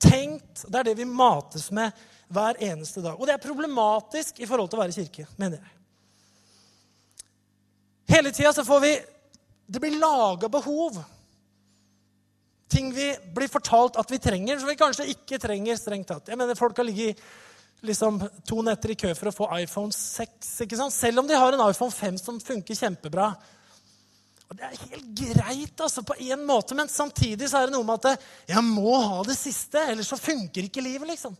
tenkt. 0.00 0.64
Det 0.64 0.78
er 0.78 0.90
det 0.90 0.96
vi 1.00 1.08
mates 1.08 1.68
med 1.74 1.92
hver 2.32 2.60
eneste 2.64 3.02
dag. 3.04 3.18
Og 3.18 3.26
det 3.26 3.36
er 3.36 3.42
problematisk 3.42 4.40
i 4.40 4.48
forhold 4.48 4.70
til 4.70 4.80
å 4.80 4.84
være 4.84 4.96
kirke, 4.96 5.26
mener 5.40 5.60
jeg. 5.60 5.74
Hele 8.08 8.32
tida 8.32 8.54
så 8.56 8.64
får 8.64 8.80
vi 8.80 8.98
Det 9.68 9.80
blir 9.80 9.98
laga 10.00 10.48
behov. 10.48 10.96
Ting 12.72 12.88
vi 12.94 13.10
blir 13.36 13.50
fortalt 13.52 13.98
at 14.00 14.10
vi 14.10 14.18
trenger, 14.18 14.56
som 14.58 14.68
vi 14.68 14.78
kanskje 14.80 15.04
ikke 15.12 15.36
trenger 15.38 15.76
strengt 15.76 16.08
tatt. 16.08 16.28
Jeg 16.28 16.38
mener 16.40 16.56
Folk 16.56 16.76
har 16.76 16.88
ligget 16.88 17.20
liksom, 17.84 18.16
to 18.48 18.62
netter 18.64 18.94
i 18.94 18.96
kø 18.96 19.12
for 19.12 19.28
å 19.28 19.34
få 19.34 19.48
iPhone 19.60 19.92
6. 19.92 20.48
ikke 20.64 20.78
sant? 20.80 20.94
Selv 20.94 21.20
om 21.20 21.28
de 21.28 21.36
har 21.36 21.52
en 21.52 21.64
iPhone 21.68 21.92
5 21.92 22.16
som 22.22 22.40
funker 22.40 22.80
kjempebra. 22.80 23.34
Og 24.48 24.56
Det 24.56 24.64
er 24.64 24.80
helt 24.90 25.08
greit 25.18 25.80
altså, 25.84 26.02
på 26.02 26.16
en 26.24 26.46
måte, 26.48 26.74
men 26.74 26.88
samtidig 26.88 27.50
så 27.50 27.60
er 27.60 27.68
det 27.68 27.76
noe 27.76 27.84
med 27.84 28.06
at 28.08 28.24
jeg 28.48 28.64
må 28.64 28.96
ha 28.96 29.20
det 29.28 29.36
siste, 29.36 29.82
ellers 29.90 30.08
så 30.08 30.16
funker 30.16 30.64
ikke 30.64 30.84
livet. 30.84 31.08
liksom. 31.10 31.36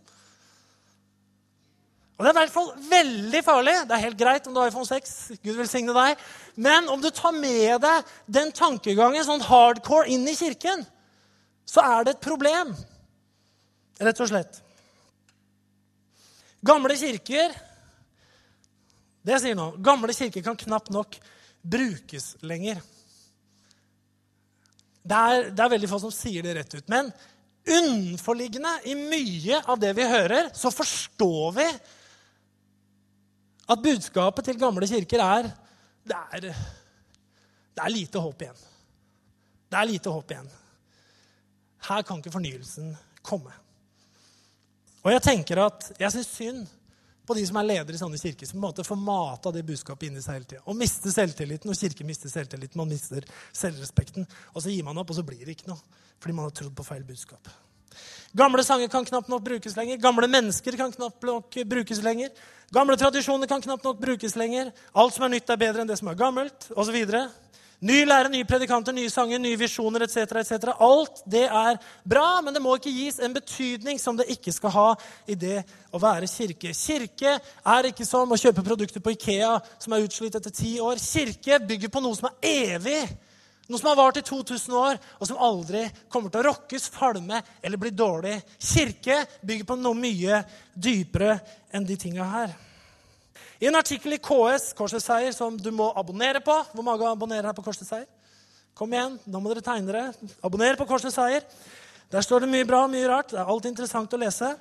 Og 2.19 2.25
Det 2.25 2.29
er 2.29 2.35
i 2.35 2.39
hvert 2.41 2.53
fall 2.53 2.71
veldig 2.91 3.41
farlig. 3.47 3.75
Det 3.87 3.95
er 3.95 4.05
helt 4.09 4.19
greit 4.19 4.47
om 4.51 4.55
du 4.55 4.61
har 4.61 4.73
iPhone 4.73 4.89
6. 4.89 5.39
Gud 5.39 5.55
velsigne 5.55 5.95
deg. 5.95 6.25
Men 6.59 6.89
om 6.91 7.01
du 7.01 7.13
tar 7.15 7.33
med 7.33 7.79
deg 7.85 8.13
den 8.27 8.51
tankegangen 8.53 9.25
sånn 9.25 9.45
hardcore 9.47 10.11
inn 10.11 10.27
i 10.27 10.35
kirken, 10.37 10.83
så 11.69 11.85
er 11.85 12.09
det 12.09 12.17
et 12.17 12.27
problem. 12.27 12.75
Rett 14.03 14.25
og 14.25 14.31
slett. 14.31 14.61
Gamle 16.67 16.97
kirker 16.99 17.53
Det 19.23 19.37
jeg 19.37 19.43
sier 19.45 19.57
nå, 19.59 19.71
gamle 19.85 20.15
kirker 20.15 20.43
kan 20.43 20.57
knapt 20.59 20.91
nok 20.91 21.19
brukes 21.63 22.33
lenger. 22.43 22.81
Det 25.09 25.19
er, 25.19 25.51
det 25.51 25.65
er, 25.65 25.73
veldig 25.73 25.89
få 25.91 26.01
som 26.03 26.13
sier 26.13 26.45
det 26.45 26.57
rett 26.59 26.75
ut. 26.77 26.89
Men 26.93 27.11
unnforliggende 27.69 28.75
i 28.89 28.97
mye 28.99 29.61
av 29.65 29.81
det 29.81 29.95
vi 29.97 30.09
hører, 30.09 30.51
så 30.57 30.73
forstår 30.73 31.55
vi 31.57 31.69
at 33.69 33.85
budskapet 33.85 34.49
til 34.49 34.61
gamle 34.61 34.89
kirker 34.89 35.23
er 35.25 35.51
det 36.09 36.17
er, 36.17 36.47
det 37.77 37.85
er 37.85 37.93
lite 37.93 38.21
håp 38.25 38.43
igjen. 38.43 38.61
Det 39.69 39.77
er 39.77 39.89
lite 39.91 40.13
håp 40.13 40.33
igjen. 40.33 40.49
Her 41.89 42.05
kan 42.07 42.21
ikke 42.23 42.33
fornyelsen 42.33 42.95
komme. 43.21 43.53
Og 45.05 45.13
jeg 45.13 45.25
tenker 45.25 45.61
at 45.67 45.91
jeg 46.01 46.15
syns 46.15 46.33
synd 46.33 46.78
på 47.29 47.37
de 47.37 47.45
som 47.47 47.61
er 47.61 47.69
ledere 47.69 47.99
i 47.99 48.01
sånne 48.01 48.19
kirker, 48.21 48.49
som 48.49 48.57
på 48.57 48.63
en 48.63 48.67
måte 48.71 48.87
får 48.87 49.01
mata 49.01 49.53
det 49.55 49.63
budskapet 49.69 50.09
inni 50.09 50.25
seg 50.25 50.39
hele 50.39 50.49
tida. 50.49 50.65
Og 50.65 50.77
mister 50.81 51.13
selvtilliten, 51.13 51.71
og 51.71 51.77
kirken 51.77 52.09
mister 52.09 52.33
selvtilliten, 52.33 52.81
man 52.81 52.89
mister 52.91 53.27
selvrespekten. 53.53 54.29
Og 54.55 54.65
så 54.65 54.73
gir 54.73 54.87
man 54.87 54.99
opp, 55.01 55.13
og 55.13 55.19
så 55.21 55.27
blir 55.27 55.45
det 55.45 55.59
ikke 55.59 55.71
noe. 55.71 55.81
Fordi 56.19 56.35
man 56.35 56.49
har 56.49 56.55
trodd 56.57 56.75
på 56.77 56.87
feil 56.87 57.05
budskap. 57.07 57.51
Gamle 58.37 58.65
sanger 58.65 58.89
kan 58.93 59.05
knapt 59.05 59.29
nok 59.33 59.45
brukes 59.45 59.77
lenger. 59.77 60.01
Gamle 60.03 60.29
mennesker 60.31 60.77
kan 60.77 60.93
knapt 60.93 61.25
nok 61.27 61.61
brukes 61.69 62.01
lenger. 62.05 62.33
Gamle 62.75 62.97
tradisjoner 63.01 63.49
kan 63.49 63.63
knapt 63.65 63.85
nok 63.85 64.01
brukes 64.01 64.37
lenger. 64.37 64.73
Alt 64.93 65.17
som 65.17 65.25
er 65.29 65.37
nytt, 65.37 65.49
er 65.49 65.61
bedre 65.61 65.85
enn 65.85 65.89
det 65.89 65.97
som 66.01 66.11
er 66.13 66.19
gammelt, 66.19 66.69
osv. 66.77 66.99
Ny 67.79 68.01
lære, 68.03 68.27
nye 68.33 68.43
predikanter, 68.43 68.91
nye 68.91 69.11
sanger, 69.11 69.39
nye 69.39 69.59
visjoner 69.59 70.03
etc. 70.03 70.25
etc. 70.41 70.73
Alt 70.83 71.21
det 71.31 71.45
er 71.47 71.77
bra, 72.03 72.41
men 72.43 72.57
det 72.57 72.63
må 72.63 72.73
ikke 72.75 72.91
gis 72.91 73.21
en 73.23 73.37
betydning 73.37 74.01
som 74.03 74.19
det 74.19 74.27
ikke 74.35 74.51
skal 74.57 74.75
ha 74.75 74.87
i 75.31 75.37
det 75.39 75.61
å 75.95 76.01
være 76.03 76.27
kirke. 76.27 76.75
Kirke 76.75 77.37
er 77.39 77.91
ikke 77.93 78.07
som 78.09 78.35
å 78.35 78.41
kjøpe 78.41 78.67
produkter 78.67 79.05
på 79.05 79.15
Ikea 79.15 79.55
som 79.79 79.95
er 79.95 80.09
utslitt 80.09 80.35
etter 80.35 80.51
ti 80.51 80.75
år. 80.83 80.99
Kirke 80.99 81.63
bygger 81.71 81.95
på 81.95 82.03
noe 82.03 82.19
som 82.19 82.33
er 82.33 82.75
evig. 82.75 83.01
Noe 83.69 83.79
som 83.79 83.93
har 83.93 84.01
vart 84.01 84.19
i 84.19 84.27
2000 84.27 84.75
år, 84.75 84.99
og 85.21 85.29
som 85.29 85.43
aldri 85.45 85.85
kommer 86.11 86.33
til 86.33 86.41
å 86.41 86.49
rokkes, 86.49 86.89
falme 86.91 87.43
eller 87.63 87.79
bli 87.79 87.93
dårlig. 87.95 88.41
Kirke 88.59 89.23
bygger 89.47 89.69
på 89.69 89.79
noe 89.79 89.95
mye 89.95 90.43
dypere 90.75 91.37
enn 91.71 91.87
de 91.87 91.99
tinga 92.01 92.27
her. 92.33 92.57
I 93.59 93.67
en 93.67 93.75
artikkel 93.75 94.15
i 94.15 94.21
KS, 94.23 94.71
Korsets 94.79 95.09
Seier, 95.09 95.33
som 95.35 95.57
du 95.59 95.73
må 95.75 95.89
abonnere 95.99 96.39
på 96.45 96.55
Hvor 96.73 96.85
mange 96.87 97.09
abonnerer 97.11 97.51
her 97.51 97.57
på 97.57 97.65
Korsets 97.67 97.91
Seier? 97.91 98.07
Kom 98.79 98.93
igjen, 98.95 99.17
nå 99.27 99.41
må 99.43 99.51
dere 99.51 99.65
tegne 99.67 99.91
dere. 99.91 100.29
Abonner 100.47 100.77
på 100.79 100.87
Korsets 100.87 101.17
Seier. 101.19 101.43
Der 102.13 102.23
står 102.23 102.45
det 102.45 102.51
mye 102.53 102.67
bra 102.69 102.85
mye 102.87 103.09
rart. 103.11 103.33
Det 103.33 103.41
er 103.43 103.51
alt 103.51 103.67
interessant 103.67 104.13
å 104.15 104.21
lese. 104.23 104.53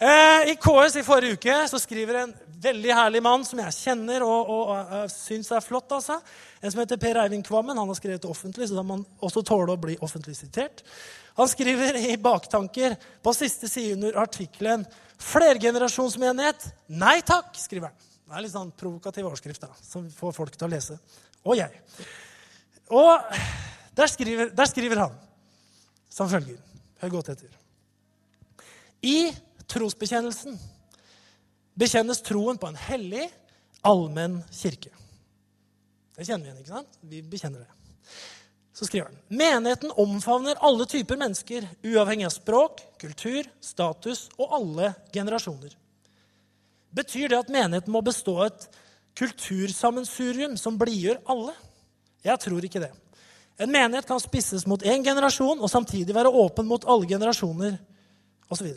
Eh, 0.00 0.48
I 0.48 0.54
KS 0.56 0.96
i 0.96 1.04
forrige 1.04 1.36
uke 1.36 1.58
så 1.68 1.78
skriver 1.82 2.22
en 2.22 2.32
veldig 2.60 2.92
herlig 2.94 3.22
mann 3.24 3.44
som 3.46 3.60
jeg 3.62 3.76
kjenner 3.76 4.24
og, 4.26 4.50
og, 4.52 4.62
og, 4.72 4.92
og 5.00 5.12
syns 5.12 5.50
er 5.54 5.64
flott. 5.64 5.92
altså. 5.96 6.18
En 6.60 6.72
som 6.72 6.82
heter 6.82 7.00
Per 7.00 7.20
Eivind 7.22 7.46
Kvammen. 7.46 7.78
Han 7.78 7.88
har 7.88 7.98
skrevet 7.98 8.28
offentlig, 8.28 8.68
så 8.68 8.78
da 8.78 8.84
må 8.86 8.98
han 8.98 9.06
også 9.24 9.44
tåle 9.46 9.74
å 9.74 9.80
bli 9.80 9.96
offentlig 10.04 10.36
sitert. 10.38 10.84
Han 11.38 11.48
skriver 11.48 11.96
i 12.00 12.16
baktanker 12.20 12.96
på 13.22 13.34
siste 13.36 13.70
side 13.70 13.96
under 13.96 14.18
artikkelen 14.24 14.84
Flergenerasjonsmenighet? 15.20 16.64
Nei 16.96 17.18
takk, 17.26 17.52
skriver 17.60 17.90
han. 17.90 18.06
Det 18.30 18.38
er 18.38 18.44
litt 18.46 18.54
sånn 18.54 18.70
provokativ 18.78 19.26
overskrift 19.28 19.64
da, 19.64 19.72
som 19.84 20.06
får 20.14 20.32
folk 20.36 20.54
til 20.56 20.68
å 20.68 20.70
lese. 20.72 20.96
Og 21.44 21.58
jeg. 21.58 21.82
Og 22.94 23.36
der 23.98 24.10
skriver, 24.10 24.52
der 24.54 24.70
skriver 24.70 25.02
han 25.04 25.16
som 26.10 26.30
følger. 26.30 26.58
Hør 27.02 27.14
godt 27.18 27.32
etter. 27.34 27.52
I 29.04 29.30
trosbekjennelsen 29.70 30.56
bekjennes 31.80 32.22
troen 32.24 32.58
på 32.60 32.68
en 32.70 32.78
hellig, 32.88 33.28
allmenn 33.86 34.40
kirke. 34.52 34.92
Det 36.16 36.26
kjenner 36.28 36.44
vi 36.44 36.50
igjen, 36.50 36.60
ikke 36.60 36.74
sant? 36.74 36.98
Vi 37.00 37.22
bekjenner 37.24 37.64
det. 37.64 37.70
Så 38.76 38.86
skriver 38.88 39.08
han 39.10 39.38
menigheten 39.40 39.92
omfavner 40.00 40.60
alle 40.64 40.86
typer 40.88 41.18
mennesker, 41.20 41.66
uavhengig 41.84 42.28
av 42.28 42.34
språk, 42.34 42.80
kultur, 43.00 43.48
status 43.60 44.28
og 44.38 44.54
alle 44.56 44.92
generasjoner. 45.14 45.74
Betyr 46.96 47.32
det 47.32 47.40
at 47.42 47.52
menigheten 47.52 47.92
må 47.92 48.02
bestå 48.04 48.38
av 48.38 48.50
et 48.50 48.68
kultursammensurium 49.20 50.56
som 50.60 50.78
blidgjør 50.80 51.20
alle? 51.32 51.54
Jeg 52.24 52.40
tror 52.42 52.64
ikke 52.64 52.82
det. 52.82 52.90
En 53.60 53.72
menighet 53.72 54.08
kan 54.08 54.20
spisses 54.22 54.64
mot 54.68 54.80
én 54.80 55.04
generasjon 55.04 55.60
og 55.60 55.68
samtidig 55.68 56.16
være 56.16 56.32
åpen 56.32 56.68
mot 56.68 56.84
alle 56.88 57.08
generasjoner 57.08 57.76
osv. 58.48 58.70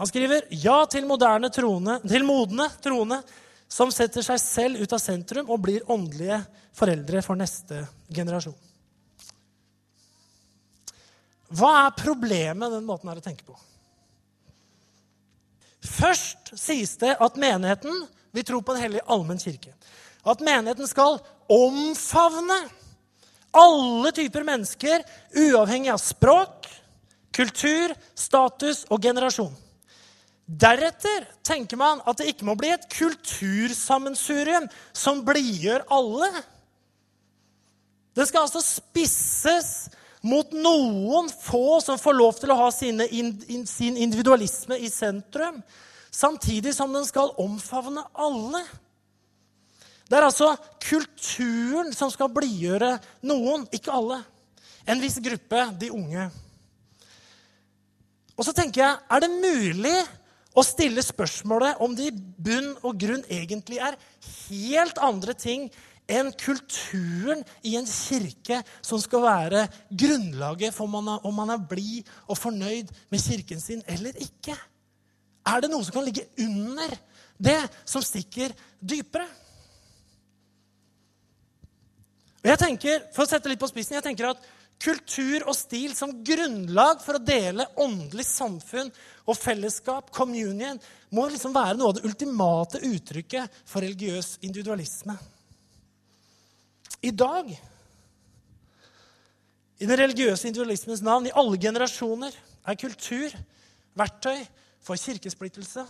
Han 0.00 0.08
skriver 0.08 0.46
ja 0.48 0.78
til, 0.88 1.04
troende, 1.52 1.98
til 2.08 2.24
modne 2.24 2.66
troende 2.80 3.18
som 3.68 3.92
setter 3.92 4.24
seg 4.24 4.40
selv 4.40 4.80
ut 4.80 4.94
av 4.96 5.02
sentrum 5.02 5.50
og 5.52 5.60
blir 5.60 5.84
åndelige 5.92 6.40
foreldre 6.72 7.20
for 7.20 7.36
neste 7.36 7.82
generasjon. 8.08 8.56
Hva 11.52 11.74
er 11.82 11.98
problemet 11.98 12.56
med 12.62 12.78
den 12.78 12.88
måten 12.88 13.12
her 13.12 13.20
å 13.20 13.26
tenke 13.28 13.44
på? 13.44 13.58
Først 15.84 16.54
sies 16.56 16.96
det 16.96 17.18
at 17.20 17.36
menigheten 17.36 18.04
vi 18.32 18.46
tror 18.46 18.64
på 18.64 18.72
en 18.72 18.84
hellig 18.86 19.04
allmenn 19.04 19.42
kirke. 19.42 19.76
At 20.24 20.40
menigheten 20.40 20.88
skal 20.88 21.20
omfavne 21.50 22.62
alle 23.52 24.16
typer 24.16 24.48
mennesker, 24.48 25.02
uavhengig 25.36 25.92
av 25.92 26.00
språk, 26.00 26.70
kultur, 27.36 27.92
status 28.14 28.86
og 28.88 29.02
generasjon. 29.04 29.52
Deretter 30.50 31.28
tenker 31.46 31.78
man 31.78 32.00
at 32.10 32.18
det 32.18 32.32
ikke 32.32 32.46
må 32.48 32.56
bli 32.58 32.72
et 32.74 32.88
kultursammensurium 32.90 34.66
som 34.96 35.22
blidgjør 35.22 35.84
alle. 35.94 36.30
Det 38.18 38.26
skal 38.26 38.48
altså 38.48 38.62
spisses 38.64 39.70
mot 40.26 40.50
noen 40.52 41.30
få 41.30 41.78
som 41.84 42.00
får 42.00 42.18
lov 42.18 42.34
til 42.40 42.50
å 42.50 42.58
ha 42.64 42.68
sine, 42.74 43.06
in, 43.14 43.30
sin 43.66 43.94
individualisme 43.96 44.74
i 44.82 44.90
sentrum, 44.90 45.62
samtidig 46.10 46.74
som 46.74 46.90
den 46.92 47.06
skal 47.06 47.30
omfavne 47.40 48.02
alle. 48.18 48.64
Det 50.10 50.18
er 50.18 50.26
altså 50.26 50.56
kulturen 50.82 51.94
som 51.94 52.10
skal 52.10 52.32
blidgjøre 52.34 52.96
noen, 53.22 53.68
ikke 53.70 53.94
alle. 53.94 54.18
En 54.82 54.98
viss 54.98 55.20
gruppe, 55.22 55.68
de 55.78 55.94
unge. 55.94 56.26
Og 58.34 58.42
så 58.42 58.54
tenker 58.56 58.82
jeg, 58.82 58.98
er 59.06 59.22
det 59.22 59.30
mulig 59.30 59.98
å 60.50 60.64
stille 60.66 61.02
spørsmålet 61.04 61.78
om 61.84 61.94
det 61.94 62.10
i 62.10 62.16
bunn 62.16 62.72
og 62.82 62.98
grunn 62.98 63.22
egentlig 63.30 63.78
er 63.82 63.98
helt 64.48 64.98
andre 65.02 65.34
ting 65.38 65.68
enn 66.10 66.32
kulturen 66.34 67.44
i 67.62 67.76
en 67.78 67.86
kirke 67.86 68.58
som 68.82 68.98
skal 68.98 69.22
være 69.22 69.66
grunnlaget 69.90 70.74
for 70.74 70.90
om 70.90 71.36
man 71.36 71.54
er 71.54 71.68
blid 71.70 72.08
og 72.26 72.38
fornøyd 72.40 72.90
med 73.12 73.22
kirken 73.22 73.62
sin 73.62 73.84
eller 73.86 74.16
ikke. 74.18 74.56
Er 75.46 75.62
det 75.62 75.70
noe 75.70 75.86
som 75.86 75.94
kan 75.94 76.06
ligge 76.06 76.26
under 76.42 76.96
det, 77.40 77.60
som 77.88 78.02
stikker 78.04 78.52
dypere? 78.80 79.28
Og 82.40 82.48
jeg 82.48 82.60
tenker, 82.60 83.02
For 83.12 83.24
å 83.24 83.28
sette 83.28 83.50
litt 83.52 83.60
på 83.60 83.68
spissen, 83.68 83.98
jeg 83.98 84.04
tenker 84.04 84.32
at 84.32 84.44
kultur 84.80 85.44
og 85.44 85.56
stil 85.56 85.92
som 85.96 86.12
grunnlag 86.24 87.02
for 87.04 87.18
å 87.18 87.22
dele 87.24 87.68
åndelig 87.80 88.24
samfunn 88.28 88.88
og 89.28 89.36
fellesskap, 89.36 90.08
communion, 90.14 90.80
må 91.12 91.26
liksom 91.28 91.54
være 91.54 91.76
noe 91.78 91.90
av 91.90 91.98
det 91.98 92.06
ultimate 92.08 92.80
uttrykket 92.88 93.60
for 93.68 93.84
religiøs 93.84 94.38
individualisme. 94.46 95.16
I 97.04 97.12
dag, 97.16 97.50
i 99.80 99.88
den 99.88 100.00
religiøse 100.00 100.48
individualismens 100.48 101.04
navn, 101.04 101.28
i 101.28 101.36
alle 101.36 101.60
generasjoner, 101.60 102.34
er 102.68 102.80
kultur 102.80 103.32
verktøy 103.96 104.42
for 104.84 105.00
kirkesplittelse 105.00 105.84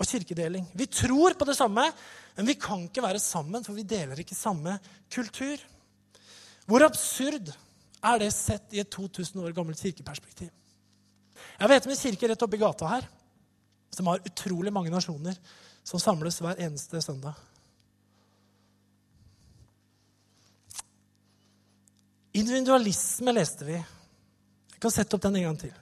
og 0.00 0.08
kirkedeling. 0.08 0.64
Vi 0.72 0.88
tror 0.88 1.36
på 1.36 1.48
det 1.48 1.56
samme, 1.58 1.84
men 2.36 2.48
vi 2.48 2.56
kan 2.56 2.86
ikke 2.86 3.04
være 3.04 3.20
sammen, 3.20 3.64
for 3.64 3.76
vi 3.76 3.84
deler 3.84 4.20
ikke 4.20 4.36
samme 4.36 4.78
kultur. 5.12 5.60
Hvor 6.64 6.86
absurd 6.86 7.52
er 8.00 8.22
det 8.22 8.30
sett 8.32 8.72
i 8.74 8.80
et 8.80 8.90
2000 8.90 9.42
år 9.44 9.54
gammelt 9.56 9.80
kirkeperspektiv? 9.80 10.50
Jeg 11.60 11.68
vet 11.68 11.86
om 11.86 11.92
en 11.92 12.00
kirke 12.00 12.28
rett 12.30 12.44
oppi 12.44 12.60
gata 12.60 12.88
her 12.88 13.08
som 13.90 14.08
har 14.08 14.22
utrolig 14.24 14.72
mange 14.72 14.92
nasjoner 14.92 15.36
som 15.84 16.00
samles 16.00 16.38
hver 16.40 16.60
eneste 16.62 17.00
søndag. 17.02 17.34
Individualisme 22.36 23.34
leste 23.34 23.66
vi. 23.66 23.76
Jeg 23.80 24.80
kan 24.80 24.92
sette 24.94 25.16
opp 25.16 25.24
den 25.24 25.40
en 25.40 25.48
gang 25.48 25.58
til. 25.60 25.74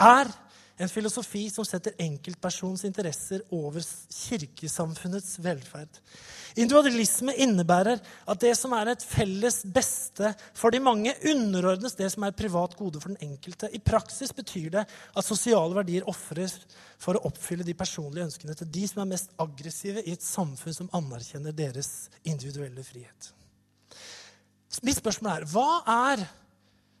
Er 0.00 0.30
en 0.76 0.90
filosofi 0.92 1.46
som 1.50 1.64
setter 1.64 1.94
enkeltpersons 2.04 2.84
interesser 2.84 3.40
over 3.54 3.80
kirkesamfunnets 4.12 5.38
velferd. 5.40 6.00
Individualisme 6.56 7.32
innebærer 7.44 8.00
at 8.00 8.40
det 8.42 8.52
som 8.58 8.74
er 8.76 8.92
et 8.92 9.04
felles 9.04 9.62
beste 9.72 10.32
for 10.56 10.72
de 10.72 10.80
mange, 10.80 11.14
underordnes 11.32 11.96
det 11.96 12.10
som 12.12 12.26
er 12.26 12.36
privat 12.36 12.76
gode 12.76 13.00
for 13.00 13.12
den 13.12 13.30
enkelte. 13.30 13.70
I 13.72 13.80
praksis 13.80 14.32
betyr 14.36 14.68
det 14.76 14.84
at 14.86 15.24
sosiale 15.28 15.76
verdier 15.76 16.08
ofres 16.08 16.58
for 17.00 17.16
å 17.16 17.24
oppfylle 17.28 17.64
de 17.64 17.76
personlige 17.76 18.28
ønskene 18.28 18.56
til 18.56 18.70
de 18.72 18.84
som 18.88 19.04
er 19.04 19.12
mest 19.14 19.32
aggressive 19.40 20.04
i 20.04 20.16
et 20.16 20.24
samfunn 20.24 20.76
som 20.76 20.92
anerkjenner 20.96 21.56
deres 21.56 22.10
individuelle 22.24 22.84
frihet. 22.84 23.32
Mitt 24.84 24.98
spørsmål 25.00 25.32
er 25.32 25.48
hva 25.48 25.70
er 26.10 26.26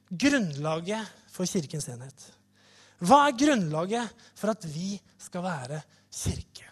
grunnlaget 0.08 1.12
for 1.32 1.48
Kirkens 1.48 1.90
enhet? 1.92 2.30
Hva 3.04 3.26
er 3.26 3.36
grunnlaget 3.36 4.26
for 4.36 4.52
at 4.54 4.64
vi 4.70 4.94
skal 5.20 5.44
være 5.44 5.80
kirke? 6.12 6.70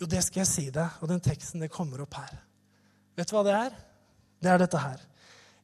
Jo, 0.00 0.08
det 0.08 0.22
skal 0.24 0.42
jeg 0.42 0.50
si 0.50 0.64
deg, 0.74 0.98
og 1.02 1.10
den 1.10 1.20
teksten 1.22 1.62
det 1.62 1.70
kommer 1.72 2.02
opp 2.02 2.16
her. 2.18 2.38
Vet 3.18 3.28
du 3.28 3.36
hva 3.36 3.42
det 3.46 3.56
er? 3.56 3.74
Det 4.42 4.50
er 4.50 4.62
dette 4.62 4.80
her. 4.80 5.02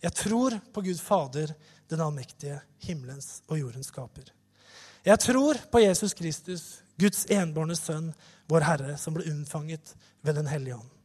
Jeg 0.04 0.14
tror 0.14 0.58
på 0.74 0.84
Gud 0.86 1.00
Fader, 1.02 1.54
den 1.90 2.04
allmektige, 2.04 2.60
himmelens 2.84 3.40
og 3.48 3.58
jordens 3.58 3.88
skaper. 3.90 4.28
Jeg 5.06 5.18
tror 5.24 5.58
på 5.72 5.82
Jesus 5.82 6.14
Kristus, 6.14 6.68
Guds 7.00 7.24
enbårne 7.32 7.74
sønn, 7.78 8.12
vår 8.50 8.66
Herre, 8.68 8.94
som 9.00 9.16
ble 9.16 9.26
unnfanget 9.32 9.96
ved 10.22 10.38
Den 10.38 10.50
hellige 10.50 10.76
ånd 10.76 10.97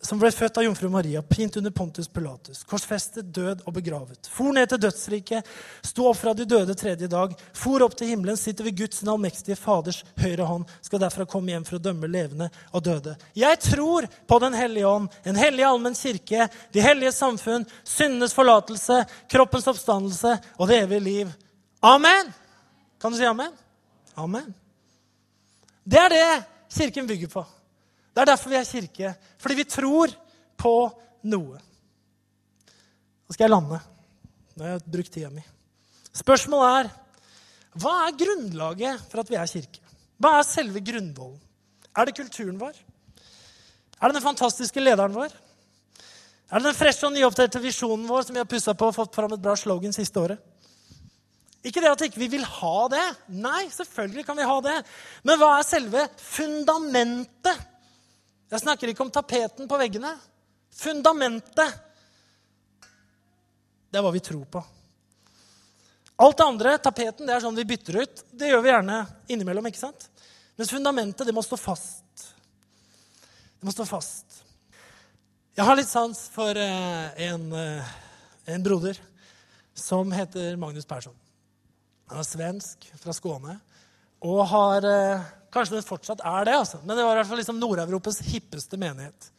som 0.00 0.18
ble 0.20 0.30
født 0.30 0.60
av 0.60 0.62
jomfru 0.62 0.88
Maria, 0.92 1.20
pint 1.26 1.56
under 1.58 1.72
Pontus 1.74 2.06
Pilatus, 2.08 2.60
korsfestet, 2.70 3.32
død 3.34 3.64
og 3.66 3.74
begravet. 3.74 4.28
For 4.30 4.54
ned 4.54 4.70
til 4.70 4.80
dødsriket, 4.84 5.48
sto 5.82 6.06
opp 6.06 6.20
fra 6.20 6.34
de 6.38 6.46
døde 6.46 6.76
tredje 6.78 7.08
dag, 7.10 7.34
for 7.56 7.82
opp 7.82 7.96
til 7.98 8.12
himmelen, 8.12 8.38
sitter 8.38 8.68
ved 8.68 8.78
Guds 8.78 9.02
den 9.02 9.10
allmektige 9.10 9.58
Faders 9.58 10.04
høyre 10.22 10.46
hånd, 10.46 10.68
skal 10.86 11.02
derfra 11.02 11.26
komme 11.26 11.50
hjem 11.50 11.66
for 11.66 11.80
å 11.80 11.82
dømme 11.82 12.10
levende 12.10 12.46
og 12.70 12.86
døde. 12.86 13.16
Jeg 13.34 13.58
tror 13.64 14.06
på 14.06 14.38
Den 14.38 14.54
hellige 14.54 14.86
ånd, 14.86 15.10
en 15.26 15.36
hellig 15.40 15.66
allmenn 15.66 15.98
kirke, 15.98 16.46
de 16.72 16.84
hellige 16.84 17.12
samfunn, 17.16 17.66
syndenes 17.82 18.36
forlatelse, 18.36 19.02
kroppens 19.26 19.66
oppstandelse 19.66 20.36
og 20.56 20.70
det 20.70 20.82
evige 20.84 21.06
liv. 21.08 21.36
Amen! 21.82 22.30
Kan 23.02 23.12
du 23.12 23.18
si 23.18 23.26
amen? 23.26 23.50
Amen. 24.18 24.54
Det 25.82 25.98
er 25.98 26.14
det 26.14 26.26
kirken 26.70 27.06
bygger 27.06 27.34
på. 27.34 27.46
Det 28.18 28.24
er 28.24 28.32
derfor 28.32 28.50
vi 28.50 28.56
er 28.58 28.64
kirke. 28.66 29.10
Fordi 29.38 29.54
vi 29.54 29.64
tror 29.70 30.10
på 30.58 30.72
noe. 31.30 31.60
Nå 33.22 33.36
skal 33.36 33.44
jeg 33.44 33.52
lande. 33.52 33.78
Nå 34.56 34.64
har 34.64 34.72
jeg 34.72 34.90
brukt 34.90 35.12
tida 35.14 35.30
mi. 35.30 35.44
Spørsmålet 36.18 36.80
er 36.80 36.88
hva 37.78 37.92
er 38.08 38.16
grunnlaget 38.18 39.04
for 39.06 39.22
at 39.22 39.30
vi 39.30 39.38
er 39.38 39.46
kirke? 39.46 39.84
Hva 40.18 40.34
er 40.40 40.48
selve 40.48 40.82
grunnvollen? 40.82 41.38
Er 41.94 42.10
det 42.10 42.16
kulturen 42.18 42.58
vår? 42.58 42.74
Er 44.02 44.10
det 44.10 44.18
den 44.18 44.26
fantastiske 44.26 44.82
lederen 44.82 45.14
vår? 45.14 45.30
Er 46.50 46.58
det 46.58 46.72
den 46.72 46.78
freshe 46.80 47.06
og 47.06 47.14
nyoppdaterte 47.14 47.62
visjonen 47.62 48.10
vår 48.10 48.26
som 48.26 48.34
vi 48.34 48.42
har 48.42 48.50
pussa 48.50 48.74
på 48.74 48.90
og 48.90 48.98
fått 48.98 49.14
fram 49.14 49.38
et 49.38 49.46
bra 49.46 49.54
slogan 49.54 49.94
siste 49.94 50.18
året? 50.18 50.42
Ikke 51.62 51.86
det 51.86 51.94
at 51.94 52.06
ikke 52.10 52.18
vi 52.18 52.26
ikke 52.26 52.40
vil 52.40 52.50
ha 52.58 52.76
det. 52.90 53.08
Nei, 53.46 53.66
selvfølgelig 53.70 54.26
kan 54.26 54.42
vi 54.42 54.50
ha 54.50 54.60
det. 54.72 54.78
Men 55.22 55.38
hva 55.38 55.54
er 55.60 55.70
selve 55.70 56.08
fundamentet 56.18 57.68
jeg 58.48 58.62
snakker 58.62 58.90
ikke 58.90 59.04
om 59.04 59.12
tapeten 59.12 59.68
på 59.68 59.78
veggene. 59.80 60.14
Fundamentet. 60.72 61.74
Det 63.88 64.00
er 64.00 64.04
hva 64.04 64.12
vi 64.12 64.24
tror 64.24 64.44
på. 64.48 64.62
Alt 66.18 66.38
det 66.40 66.44
andre, 66.44 66.72
tapeten, 66.82 67.28
det 67.28 67.36
er 67.36 67.42
sånn 67.44 67.56
vi 67.58 67.66
bytter 67.68 68.00
ut. 68.02 68.24
Det 68.34 68.48
gjør 68.50 68.64
vi 68.64 68.72
gjerne 68.72 68.98
innimellom. 69.30 69.68
ikke 69.70 69.80
sant? 69.84 70.08
Mens 70.58 70.72
fundamentet, 70.72 71.26
det 71.26 71.34
må 71.36 71.44
stå 71.46 71.56
fast. 71.60 72.24
Det 73.60 73.68
må 73.68 73.74
stå 73.74 73.86
fast. 73.86 74.40
Jeg 75.58 75.66
har 75.66 75.78
litt 75.78 75.90
sans 75.90 76.18
for 76.30 76.58
eh, 76.58 77.22
en, 77.28 77.46
eh, 77.54 77.94
en 78.54 78.64
broder 78.64 78.98
som 79.78 80.10
heter 80.14 80.56
Magnus 80.58 80.86
Persson. 80.86 81.14
Han 82.10 82.22
er 82.22 82.26
svensk, 82.26 82.86
fra 82.98 83.14
Skåne, 83.14 83.58
og 84.24 84.42
har 84.50 84.86
eh, 84.86 85.26
Kanskje 85.54 85.78
det 85.78 85.88
fortsatt 85.88 86.22
er 86.24 86.44
det, 86.44 86.54
altså. 86.60 86.80
men 86.84 86.96
det 86.96 87.04
var 87.04 87.16
i 87.16 87.20
hvert 87.22 87.30
fall 87.30 87.40
liksom 87.40 87.60
Nord-Europas 87.60 88.20
hippeste 88.28 88.76
menighet. 88.80 89.30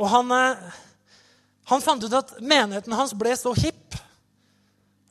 Og 0.00 0.08
han, 0.12 0.32
eh, 0.32 0.78
han 1.72 1.84
fant 1.84 2.04
ut 2.04 2.16
at 2.16 2.36
menigheten 2.40 2.96
hans 2.96 3.14
ble 3.16 3.34
så 3.36 3.52
hipp 3.56 3.96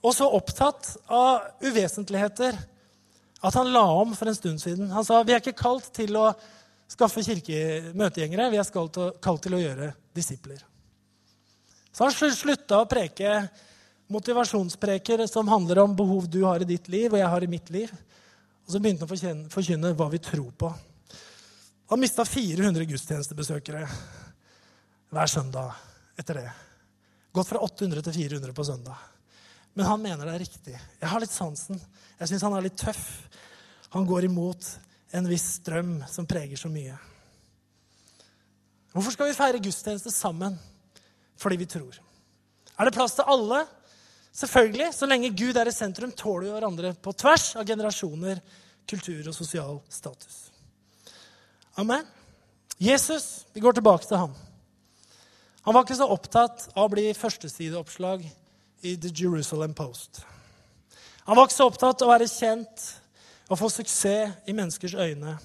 og 0.05 0.13
så 0.13 0.27
opptatt 0.37 0.91
av 1.09 1.65
uvesentligheter 1.65 2.57
at 3.45 3.57
han 3.57 3.71
la 3.73 3.85
om 4.01 4.13
for 4.17 4.29
en 4.29 4.37
stund 4.37 4.61
siden. 4.61 4.89
Han 4.93 5.05
sa 5.05 5.21
vi 5.25 5.33
er 5.33 5.41
ikke 5.41 5.57
kalt 5.57 5.91
til 5.93 6.17
å 6.17 6.31
skaffe 6.89 7.23
kirkemøtegjengere, 7.25 8.51
vi 8.53 8.61
er 8.61 8.73
kalt 9.21 9.45
til 9.45 9.57
å 9.57 9.61
gjøre 9.61 9.91
disipler. 10.15 10.61
Så 11.95 12.05
han 12.05 12.13
slutta 12.13 12.81
å 12.81 12.89
preke 12.89 13.47
motivasjonspreker 14.11 15.25
som 15.29 15.49
handler 15.49 15.81
om 15.81 15.95
behov 15.97 16.27
du 16.29 16.43
har 16.43 16.61
i 16.61 16.69
ditt 16.69 16.89
liv, 16.91 17.13
og 17.13 17.19
jeg 17.19 17.31
har 17.31 17.45
i 17.45 17.49
mitt 17.49 17.71
liv. 17.73 17.93
Og 18.65 18.73
så 18.73 18.81
begynte 18.81 19.05
han 19.05 19.45
å 19.45 19.49
forkynne 19.53 19.93
hva 19.97 20.09
vi 20.09 20.19
tror 20.25 20.51
på. 20.57 20.71
Han 21.91 22.01
mista 22.01 22.25
400 22.25 22.87
gudstjenestebesøkere 22.89 23.83
hver 25.13 25.29
søndag 25.29 25.75
etter 26.17 26.41
det. 26.41 26.47
Gått 27.35 27.51
fra 27.51 27.61
800 27.61 28.01
til 28.07 28.15
400 28.15 28.55
på 28.57 28.65
søndag. 28.65 28.97
Men 29.75 29.89
han 29.89 30.01
mener 30.01 30.25
det 30.25 30.33
er 30.33 30.43
riktig. 30.45 30.73
Jeg 30.73 31.11
har 31.11 31.21
litt 31.21 31.33
sansen. 31.33 31.79
Jeg 32.17 32.31
syns 32.31 32.45
han 32.47 32.55
er 32.57 32.65
litt 32.65 32.79
tøff. 32.79 33.03
Han 33.93 34.07
går 34.07 34.29
imot 34.29 34.69
en 35.15 35.27
viss 35.29 35.45
strøm 35.59 35.99
som 36.09 36.27
preger 36.27 36.57
så 36.57 36.71
mye. 36.71 36.95
Hvorfor 38.95 39.13
skal 39.13 39.29
vi 39.29 39.37
feire 39.37 39.61
gudstjeneste 39.61 40.11
sammen? 40.15 40.55
Fordi 41.37 41.59
vi 41.59 41.67
tror. 41.67 41.99
Er 42.79 42.87
det 42.87 42.95
plass 42.95 43.17
til 43.17 43.27
alle? 43.27 43.65
Selvfølgelig. 44.35 44.91
Så 44.93 45.07
lenge 45.07 45.31
Gud 45.31 45.57
er 45.57 45.69
i 45.69 45.73
sentrum, 45.73 46.11
tåler 46.11 46.49
vi 46.49 46.55
hverandre 46.57 46.91
på 46.99 47.13
tvers 47.15 47.53
av 47.55 47.67
generasjoner, 47.67 48.41
kultur 48.89 49.29
og 49.31 49.35
sosial 49.35 49.79
status. 49.89 50.49
Amen. 51.79 52.03
Jesus, 52.79 53.45
vi 53.53 53.63
går 53.63 53.77
tilbake 53.77 54.07
til 54.07 54.19
ham. 54.19 54.33
Han 55.65 55.73
var 55.73 55.85
ikke 55.85 55.97
så 55.97 56.07
opptatt 56.11 56.67
av 56.75 56.83
å 56.83 56.91
bli 56.91 57.07
førstesideoppslag 57.15 58.25
i 58.85 58.93
The 59.01 59.09
Jerusalem 59.09 59.73
Post. 59.73 60.21
Han 61.25 61.39
var 61.39 61.47
ikke 61.47 61.57
så 61.57 61.69
opptatt 61.71 62.03
av 62.03 62.09
å 62.09 62.11
være 62.11 62.29
kjent 62.29 62.83
og 63.47 63.57
få 63.57 63.69
suksess 63.71 64.35
i 64.45 64.53
menneskers 64.53 64.93
øyne. 64.93 65.37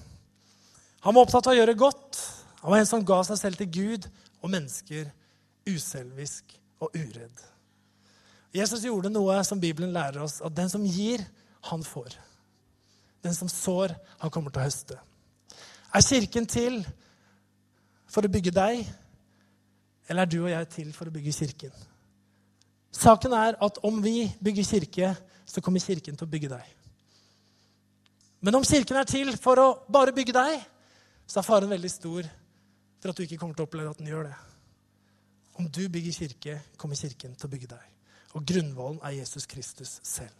Han 1.01 1.15
var 1.15 1.23
opptatt 1.23 1.47
av 1.47 1.55
å 1.55 1.57
gjøre 1.57 1.79
godt. 1.79 2.19
Han 2.61 2.75
var 2.75 2.83
en 2.83 2.91
som 2.91 3.05
ga 3.07 3.21
seg 3.25 3.39
selv 3.39 3.57
til 3.57 3.71
Gud 3.73 4.05
og 4.43 4.51
mennesker, 4.53 5.07
uselvisk 5.65 6.53
og 6.83 6.93
uredd. 6.93 7.47
Jesus 8.51 8.83
gjorde 8.83 9.11
noe 9.11 9.37
som 9.47 9.59
Bibelen 9.61 9.93
lærer 9.95 10.23
oss, 10.25 10.41
at 10.43 10.55
den 10.55 10.69
som 10.69 10.83
gir, 10.83 11.23
han 11.69 11.83
får. 11.85 12.17
Den 13.23 13.35
som 13.37 13.49
sår, 13.49 13.93
han 14.19 14.33
kommer 14.33 14.51
til 14.51 14.61
å 14.61 14.65
høste. 14.65 14.97
Er 15.93 16.03
Kirken 16.03 16.47
til 16.49 16.81
for 18.11 18.27
å 18.27 18.31
bygge 18.31 18.51
deg, 18.55 18.83
eller 20.09 20.25
er 20.25 20.31
du 20.31 20.41
og 20.41 20.51
jeg 20.51 20.69
til 20.73 20.91
for 20.95 21.07
å 21.07 21.13
bygge 21.13 21.31
kirken? 21.31 21.71
Saken 22.91 23.31
er 23.37 23.55
at 23.63 23.79
om 23.87 24.01
vi 24.03 24.25
bygger 24.43 24.67
kirke, 24.67 25.13
så 25.47 25.63
kommer 25.63 25.79
kirken 25.79 26.17
til 26.17 26.27
å 26.27 26.31
bygge 26.31 26.49
deg. 26.51 26.65
Men 28.41 28.57
om 28.57 28.65
kirken 28.67 28.99
er 28.99 29.07
til 29.07 29.31
for 29.39 29.61
å 29.61 29.67
bare 29.87 30.15
bygge 30.15 30.35
deg, 30.35 30.65
så 31.27 31.39
er 31.39 31.47
faren 31.47 31.71
veldig 31.71 31.91
stor 31.93 32.27
for 32.99 33.11
at 33.11 33.17
du 33.17 33.23
ikke 33.23 33.37
kommer 33.39 33.55
til 33.55 33.63
å 33.63 33.69
oppleve 33.69 33.93
at 33.93 34.01
den 34.01 34.11
gjør 34.11 34.27
det. 34.27 34.35
Om 35.61 35.69
du 35.71 35.83
bygger 35.93 36.17
kirke, 36.17 36.59
kommer 36.77 36.99
kirken 36.99 37.35
til 37.37 37.47
å 37.47 37.51
bygge 37.51 37.71
deg. 37.71 37.87
Og 38.37 38.45
grunnvollen 38.47 38.99
er 39.03 39.17
Jesus 39.19 39.47
Kristus 39.49 39.97
selv. 40.05 40.33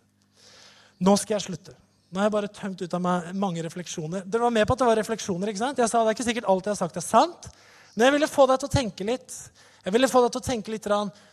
Nå 1.02 1.16
skal 1.18 1.38
jeg 1.38 1.48
slutte. 1.50 1.74
Nå 2.12 2.20
har 2.20 2.28
jeg 2.28 2.36
bare 2.36 2.52
tømt 2.52 2.82
ut 2.84 2.94
av 2.94 3.02
meg 3.02 3.32
mange 3.39 3.64
refleksjoner. 3.64 4.26
Dere 4.28 4.46
var 4.46 4.54
med 4.54 4.68
på 4.68 4.76
at 4.76 4.82
det 4.82 4.88
var 4.89 5.00
refleksjoner. 5.00 5.50
ikke 5.50 5.64
sant? 5.64 5.80
Jeg 5.80 5.89
sa 5.89 6.04
Det 6.04 6.12
er 6.12 6.18
ikke 6.18 6.30
sikkert 6.30 6.50
alt 6.52 6.66
jeg 6.68 6.76
har 6.76 6.82
sagt, 6.82 6.98
er 6.98 7.06
sant. 7.06 7.52
Men 7.96 8.06
jeg 8.08 8.16
ville 8.18 8.32
få 8.32 8.48
deg 8.48 8.60
til 8.60 8.70
å 8.70 8.74
tenke 8.76 9.08
litt. 9.08 9.36
Jeg 9.82 9.94
ville 9.96 10.10
få 10.12 10.22
deg 10.22 10.34
til 10.34 10.42
å 10.42 10.46
tenke 10.46 10.72
litt 10.74 10.88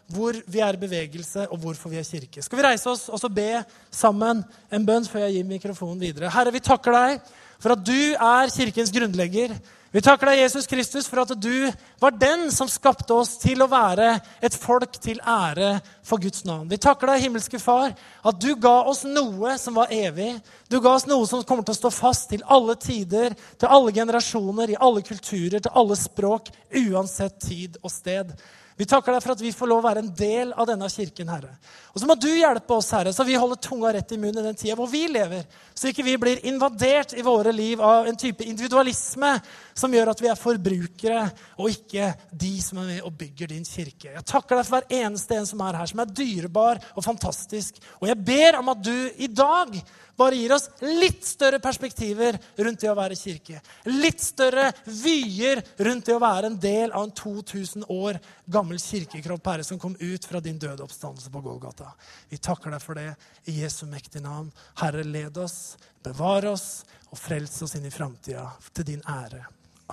hvor 0.08 0.36
vi 0.48 0.60
er 0.64 0.72
i 0.72 0.80
bevegelse, 0.80 1.48
og 1.52 1.58
hvorfor 1.60 1.90
vi 1.92 1.98
er 2.00 2.06
kirke. 2.06 2.40
Skal 2.40 2.56
vi 2.56 2.64
reise 2.64 2.88
oss 2.88 3.08
og 3.12 3.20
så 3.20 3.28
be 3.28 3.60
sammen 3.92 4.40
en 4.72 4.86
bønn 4.86 5.04
før 5.04 5.26
jeg 5.26 5.34
gir 5.36 5.50
mikrofonen 5.50 6.00
videre? 6.00 6.30
Herre, 6.32 6.54
vi 6.54 6.64
takker 6.64 6.94
deg 6.96 7.20
for 7.60 7.74
at 7.74 7.82
du 7.84 8.14
er 8.14 8.54
kirkens 8.54 8.94
grunnlegger. 8.94 9.52
Vi 9.88 10.02
takker 10.04 10.28
deg, 10.28 10.42
Jesus 10.42 10.66
Kristus, 10.68 11.06
for 11.08 11.22
at 11.22 11.30
du 11.40 11.70
var 11.96 12.12
den 12.12 12.50
som 12.52 12.68
skapte 12.68 13.14
oss 13.16 13.38
til 13.40 13.62
å 13.64 13.70
være 13.72 14.18
et 14.44 14.52
folk 14.52 14.98
til 15.00 15.16
ære 15.24 15.78
for 16.04 16.20
Guds 16.20 16.44
navn. 16.44 16.66
Vi 16.68 16.76
takker 16.76 17.08
deg, 17.08 17.22
himmelske 17.24 17.60
Far, 17.62 17.94
at 17.96 18.42
du 18.42 18.50
ga 18.60 18.74
oss 18.90 19.06
noe 19.08 19.54
som 19.56 19.80
var 19.80 19.88
evig. 19.94 20.34
Du 20.68 20.76
ga 20.84 20.92
oss 20.92 21.08
noe 21.08 21.24
som 21.30 21.40
kommer 21.48 21.64
til 21.64 21.72
å 21.72 21.80
stå 21.80 21.92
fast 21.94 22.28
til 22.34 22.44
alle 22.44 22.76
tider, 22.76 23.32
til 23.56 23.72
alle 23.72 23.96
generasjoner, 23.96 24.74
i 24.74 24.76
alle 24.76 25.00
kulturer, 25.08 25.56
til 25.56 25.72
alle 25.72 25.96
språk, 25.96 26.52
uansett 26.84 27.40
tid 27.48 27.80
og 27.80 27.94
sted. 27.94 28.36
Vi 28.78 28.86
takker 28.86 29.10
deg 29.10 29.24
for 29.24 29.34
at 29.34 29.40
vi 29.42 29.50
får 29.50 29.66
lov 29.66 29.80
å 29.82 29.86
være 29.88 30.04
en 30.04 30.10
del 30.14 30.52
av 30.54 30.68
denne 30.68 30.86
kirken, 30.92 31.30
Herre. 31.32 31.50
Og 31.90 31.98
så 31.98 32.06
må 32.06 32.14
du 32.14 32.28
hjelpe 32.30 32.76
oss, 32.76 32.92
Herre, 32.94 33.10
så 33.10 33.24
vi 33.26 33.34
holder 33.34 33.58
tunga 33.58 33.90
rett 33.96 34.12
i 34.14 34.18
munnen 34.22 34.38
i 34.38 34.46
den 34.46 34.58
tida 34.60 34.76
hvor 34.78 34.86
vi 34.92 35.00
lever. 35.10 35.42
Så 35.74 35.90
ikke 35.90 36.04
vi 36.06 36.14
blir 36.22 36.44
invadert 36.46 37.16
i 37.18 37.24
våre 37.26 37.50
liv 37.50 37.82
av 37.82 38.06
en 38.06 38.18
type 38.18 38.46
individualisme 38.46 39.32
som 39.74 39.94
gjør 39.94 40.12
at 40.12 40.22
vi 40.22 40.30
er 40.30 40.38
forbrukere, 40.38 41.24
og 41.58 41.74
ikke 41.74 42.12
de 42.30 42.52
som 42.62 42.78
er 42.84 42.92
med 42.92 43.02
og 43.02 43.16
bygger 43.18 43.50
din 43.50 43.66
kirke. 43.66 44.12
Jeg 44.14 44.26
takker 44.30 44.60
deg 44.60 44.68
for 44.68 44.78
hver 44.78 45.02
eneste 45.02 45.40
en 45.40 45.50
som 45.50 45.66
er 45.66 45.80
her, 45.82 45.90
som 45.90 46.04
er 46.04 46.14
dyrebar 46.22 46.82
og 46.94 47.06
fantastisk. 47.06 47.82
Og 47.98 48.06
jeg 48.12 48.22
ber 48.30 48.60
om 48.62 48.70
at 48.76 48.84
du 48.86 48.94
i 49.18 49.26
dag 49.26 49.74
bare 50.18 50.36
gir 50.36 50.52
oss 50.52 50.66
litt 50.82 51.22
større 51.26 51.60
perspektiver 51.62 52.38
rundt 52.56 52.82
det 52.82 52.90
å 52.90 52.96
være 52.98 53.16
kirke. 53.18 53.60
Litt 53.86 54.22
større 54.22 54.72
vyer 54.84 55.62
rundt 55.86 56.08
det 56.08 56.16
å 56.16 56.22
være 56.22 56.50
en 56.50 56.58
del 56.58 56.90
av 56.90 57.06
en 57.06 57.14
2000 57.14 57.86
år 57.94 58.18
gammel 58.50 58.80
kirkekropp, 58.82 59.46
Herre, 59.52 59.66
som 59.66 59.78
kom 59.78 59.94
ut 60.00 60.26
fra 60.26 60.42
din 60.42 60.58
døde 60.58 60.82
oppstandelse 60.82 61.30
på 61.30 61.44
Golgata. 61.44 61.92
Vi 62.28 62.40
takker 62.42 62.74
deg 62.74 62.82
for 62.82 62.98
det 62.98 63.12
i 63.46 63.60
Jesu 63.60 63.84
mektige 63.86 64.24
navn. 64.26 64.50
Herre, 64.82 65.06
led 65.06 65.38
oss, 65.38 65.76
bevare 66.02 66.50
oss 66.50 66.68
og 67.12 67.20
frels 67.20 67.54
oss 67.62 67.78
inn 67.78 67.86
i 67.86 67.94
framtida 67.94 68.48
til 68.74 68.90
din 68.90 69.04
ære. 69.06 69.44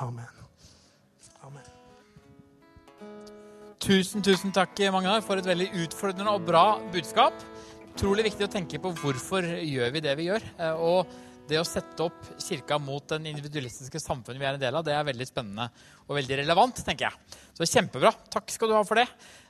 Amen. 0.01 0.43
Amen. 1.45 1.71
Tusen, 3.85 4.25
tusen 4.25 4.49
takk, 4.55 4.73
Magnar, 4.89 5.21
for 5.21 5.37
et 5.37 5.45
veldig 5.45 5.69
utfordrende 5.85 6.33
og 6.33 6.47
bra 6.47 6.65
budskap 6.89 7.45
utrolig 7.95 8.25
viktig 8.27 8.43
å 8.43 8.51
tenke 8.51 8.79
på 8.83 8.91
hvorfor 8.99 9.45
gjør 9.63 9.93
vi 9.95 10.03
det 10.03 10.13
vi 10.19 10.27
gjør. 10.27 10.43
Eh, 10.59 10.83
og 10.83 11.07
det 11.47 11.59
å 11.61 11.67
sette 11.67 12.03
opp 12.03 12.27
kirka 12.41 12.77
mot 12.81 13.05
den 13.07 13.29
individualistiske 13.29 14.01
samfunnet 14.01 14.41
vi 14.41 14.47
er 14.49 14.57
en 14.57 14.63
del 14.63 14.75
av, 14.75 14.83
det 14.85 14.95
er 14.97 15.05
veldig 15.07 15.27
spennende 15.29 15.69
og 16.07 16.15
veldig 16.17 16.39
relevant, 16.41 16.81
tenker 16.83 17.07
jeg. 17.07 17.41
Så 17.55 17.67
kjempebra. 17.69 18.11
Takk 18.33 18.49
skal 18.51 18.71
du 18.71 18.75
ha 18.75 18.81
for 18.87 18.99
det. 18.99 19.05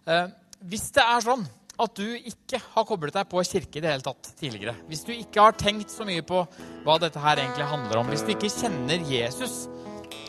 Eh, 0.06 0.28
hvis 0.70 0.92
det 0.94 1.06
er 1.06 1.24
sånn 1.26 1.46
at 1.82 1.98
du 1.98 2.06
ikke 2.06 2.60
har 2.76 2.86
koblet 2.88 3.16
deg 3.18 3.28
på 3.32 3.42
kirke 3.44 3.80
i 3.80 3.84
det 3.84 3.92
hele 3.92 4.06
tatt 4.06 4.30
tidligere, 4.40 4.76
hvis 4.92 5.04
du 5.08 5.12
ikke 5.16 5.48
har 5.48 5.58
tenkt 5.60 5.92
så 5.92 6.06
mye 6.08 6.24
på 6.24 6.44
hva 6.86 7.00
dette 7.02 7.20
her 7.20 7.42
egentlig 7.42 7.68
handler 7.72 8.04
om, 8.04 8.14
hvis 8.14 8.24
du 8.28 8.32
ikke 8.36 8.54
kjenner 8.54 9.10
Jesus, 9.10 9.66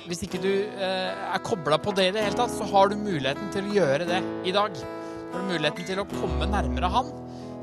hvis 0.09 0.25
ikke 0.25 0.41
du 0.43 0.51
eh, 0.55 1.13
er 1.13 1.45
kobla 1.47 1.79
på 1.83 1.93
det 1.99 2.09
i 2.09 2.17
det 2.17 2.25
hele 2.25 2.39
tatt, 2.39 2.55
så 2.55 2.67
har 2.73 2.91
du 2.91 2.97
muligheten 2.99 3.53
til 3.55 3.69
å 3.69 3.77
gjøre 3.77 4.09
det 4.09 4.25
i 4.49 4.57
dag. 4.57 4.75
Du 4.75 5.37
har 5.37 5.49
muligheten 5.51 5.87
til 5.87 6.01
å 6.01 6.09
komme 6.17 6.49
nærmere 6.49 6.91
Han 6.95 7.15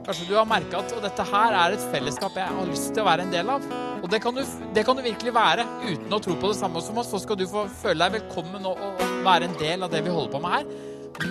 Kanskje 0.03 0.25
du 0.27 0.33
har 0.35 0.47
merka 0.47 0.81
at 0.81 0.91
dette 0.99 1.25
her 1.29 1.53
er 1.55 1.73
et 1.77 1.83
fellesskap 1.93 2.35
jeg 2.35 2.55
har 2.57 2.65
lyst 2.67 2.89
til 2.91 3.05
å 3.05 3.07
være 3.07 3.23
en 3.23 3.29
del 3.31 3.51
av. 3.53 3.67
Og 4.03 4.09
det 4.11 4.19
kan, 4.23 4.35
du, 4.35 4.41
det 4.75 4.83
kan 4.83 4.97
du 4.99 5.03
virkelig 5.05 5.31
være 5.35 5.63
uten 5.85 6.11
å 6.11 6.19
tro 6.25 6.35
på 6.41 6.49
det 6.51 6.57
samme 6.59 6.81
som 6.83 6.99
oss. 6.99 7.11
Så 7.13 7.21
skal 7.23 7.39
du 7.39 7.45
få 7.47 7.63
føle 7.79 8.03
deg 8.03 8.17
velkommen 8.17 8.67
og, 8.67 8.81
og, 8.83 9.05
være 9.23 9.47
en 9.47 9.55
del 9.61 9.87
av 9.87 9.93
det 9.93 10.01
vi 10.03 10.11
holder 10.11 10.33
på 10.33 10.43
med 10.43 10.57
her. 10.57 10.67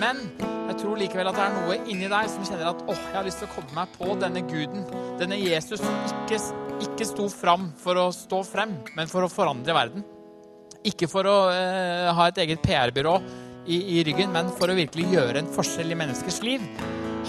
Men 0.01 0.23
jeg 0.71 0.79
tror 0.79 0.97
likevel 0.97 1.29
at 1.29 1.37
det 1.37 1.45
er 1.45 1.55
noe 1.59 1.77
inni 1.83 2.09
deg 2.09 2.31
som 2.33 2.47
kjenner 2.49 2.71
at 2.71 2.81
åh, 2.89 3.05
jeg 3.11 3.19
har 3.19 3.27
lyst 3.27 3.43
til 3.43 3.51
å 3.51 3.53
komme 3.53 3.77
meg 3.77 3.93
på 3.99 4.17
denne 4.23 4.43
guden, 4.49 4.87
denne 5.21 5.37
Jesus 5.37 5.83
som 5.83 5.99
ikke, 6.09 6.41
ikke 6.87 7.09
sto 7.11 7.29
fram 7.29 7.69
for 7.77 7.99
å 7.99 8.09
stå 8.15 8.41
frem, 8.47 8.79
men 8.97 9.11
for 9.11 9.27
å 9.27 9.29
forandre 9.29 9.77
verden. 9.77 10.07
Ikke 10.87 11.07
for 11.11 11.29
å 11.29 11.37
eh, 11.53 12.09
ha 12.15 12.29
et 12.31 12.41
eget 12.41 12.63
PR-byrå 12.65 13.19
i, 13.65 13.77
i 13.97 14.03
ryggen, 14.07 14.33
men 14.33 14.51
for 14.57 14.71
å 14.71 14.77
virkelig 14.77 15.09
gjøre 15.13 15.43
en 15.43 15.51
forskjell 15.55 15.93
i 15.93 15.99
menneskers 15.99 16.41
liv. 16.45 16.63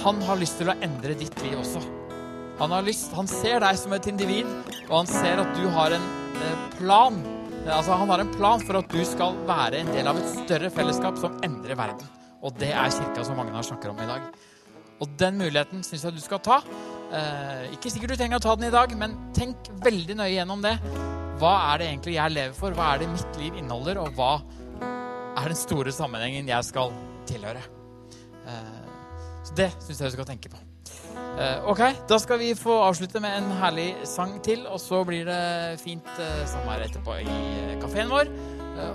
Han 0.05 0.21
har 0.27 0.41
lyst 0.41 0.59
til 0.61 0.71
å 0.73 0.79
endre 0.85 1.17
ditt 1.19 1.37
liv 1.45 1.57
også. 1.61 1.83
Han, 2.61 2.71
har 2.71 2.85
lyst, 2.87 3.13
han 3.17 3.29
ser 3.31 3.63
deg 3.65 3.79
som 3.79 3.95
et 3.97 4.07
individ, 4.11 4.51
og 4.87 4.99
han 5.01 5.11
ser 5.11 5.43
at 5.43 5.57
du 5.59 5.65
har 5.75 5.95
en 5.97 6.05
eh, 6.39 6.67
plan. 6.79 7.21
Altså, 7.65 7.97
han 7.97 8.11
har 8.13 8.23
en 8.23 8.35
plan 8.35 8.63
for 8.63 8.79
at 8.79 8.91
du 8.93 9.01
skal 9.09 9.39
være 9.49 9.83
en 9.83 9.93
del 9.95 10.11
av 10.11 10.19
et 10.21 10.35
større 10.35 10.71
fellesskap 10.75 11.19
som 11.19 11.39
endrer 11.47 11.79
verden. 11.79 12.11
Og 12.45 12.55
det 12.61 12.75
er 12.77 12.93
kirka 12.93 13.25
som 13.25 13.39
mange 13.41 13.55
har 13.55 13.67
snakker 13.67 13.91
om 13.91 14.03
i 14.05 14.09
dag. 14.11 14.27
Og 15.03 15.11
den 15.19 15.41
muligheten 15.41 15.83
syns 15.87 16.05
jeg 16.07 16.15
du 16.15 16.23
skal 16.23 16.43
ta. 16.45 16.61
Eh, 17.15 17.73
ikke 17.75 17.91
sikkert 17.91 18.15
du 18.15 18.21
trenger 18.21 18.39
å 18.39 18.45
ta 18.45 18.55
den 18.59 18.69
i 18.69 18.75
dag, 18.75 18.93
men 18.99 19.17
tenk 19.37 19.71
veldig 19.85 20.19
nøye 20.21 20.35
gjennom 20.37 20.63
det. 20.65 20.77
Hva 21.41 21.55
er 21.73 21.81
det 21.81 21.89
egentlig 21.91 22.15
jeg 22.15 22.35
lever 22.37 22.55
for? 22.59 22.77
Hva 22.77 22.93
er 22.93 23.03
det 23.03 23.11
mitt 23.11 23.41
liv 23.41 23.59
inneholder? 23.59 23.99
Og 24.05 24.15
hva 24.19 24.37
er 25.37 25.51
den 25.51 25.59
store 25.59 25.93
sammenhengen 25.95 26.49
jeg 26.49 26.65
skal 26.65 26.93
tilhøre? 27.29 27.63
Eh, 28.47 28.81
Så 29.45 29.53
det 29.59 29.71
syns 29.85 30.01
jeg 30.01 30.09
du 30.09 30.15
skal 30.17 30.29
tenke 30.31 30.49
på. 30.49 30.57
Eh, 31.37 31.67
ok, 31.69 31.83
da 32.09 32.17
skal 32.19 32.39
vi 32.41 32.55
få 32.57 32.79
avslutte 32.87 33.21
med 33.21 33.37
en 33.37 33.51
herlig 33.61 33.91
sang 34.09 34.39
til, 34.43 34.67
og 34.67 34.81
så 34.81 35.03
blir 35.05 35.27
det 35.29 35.81
fint 35.83 36.07
sammen 36.17 36.49
samvær 36.55 36.85
etterpå 36.87 37.19
i 37.21 37.77
kafeen 37.83 38.09
vår. 38.09 38.31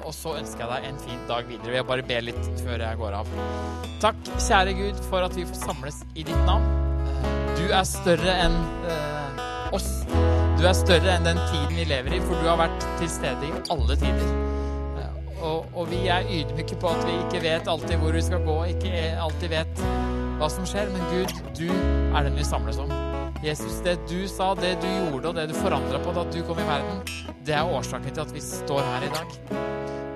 Og 0.04 0.12
så 0.12 0.34
ønsker 0.36 0.66
jeg 0.66 0.70
deg 0.74 0.88
en 0.90 0.98
fin 1.00 1.22
dag 1.30 1.46
videre. 1.48 1.78
Jeg 1.78 1.86
bare 1.88 2.04
be 2.04 2.18
litt 2.22 2.50
før 2.60 2.82
jeg 2.84 2.98
går 3.00 3.16
av. 3.16 3.30
Takk, 4.02 4.20
kjære 4.36 4.74
Gud, 4.76 5.00
for 5.08 5.24
at 5.24 5.38
vi 5.38 5.46
får 5.48 5.62
samles 5.62 6.02
i 6.16 6.26
ditt 6.28 6.44
navn. 6.50 6.68
Du 7.56 7.64
er 7.72 7.88
større 7.88 8.36
enn 8.44 8.58
oss. 9.72 9.88
Du 10.60 10.68
er 10.68 10.76
større 10.76 11.16
enn 11.16 11.24
den 11.30 11.40
tiden 11.48 11.76
vi 11.78 11.88
lever 11.88 12.18
i, 12.18 12.20
for 12.26 12.36
du 12.42 12.50
har 12.50 12.60
vært 12.60 12.88
til 13.00 13.12
stede 13.14 13.48
i 13.48 13.54
alle 13.72 13.96
tider. 14.02 14.49
Og, 15.40 15.70
og, 15.72 15.86
vi 15.88 16.02
er 16.12 16.28
ydmyke 16.28 16.76
på 16.82 16.90
at 16.92 17.06
vi 17.08 17.16
ikke 17.16 17.44
vet 17.46 17.70
alltid 17.72 18.02
hvor 18.02 18.16
vi 18.16 18.24
skal 18.24 18.44
gå, 18.44 18.58
ikke 18.74 19.04
alltid 19.24 19.54
vet 19.54 19.84
hva 20.40 20.50
som 20.52 20.68
skjer, 20.68 20.92
men 20.92 21.06
Gud, 21.14 21.32
du 21.56 21.70
er 21.72 22.28
den 22.28 22.36
vi 22.36 22.48
samles 22.48 22.80
om. 22.82 22.92
Jesus, 23.44 23.78
det 23.86 23.96
du 24.10 24.26
sa, 24.28 24.52
det 24.60 24.74
du 24.84 24.88
gjorde 24.88 25.32
og 25.32 25.38
det 25.38 25.46
du 25.52 25.56
forandra 25.56 26.02
på 26.04 26.12
da 26.16 26.26
du 26.28 26.42
kom 26.48 26.60
i 26.60 26.68
verden, 26.68 27.00
det 27.48 27.56
er 27.56 27.72
årsaken 27.72 28.12
til 28.12 28.26
at 28.26 28.34
vi 28.36 28.44
står 28.44 28.84
her 28.84 29.08
i 29.08 29.12
dag. 29.16 29.38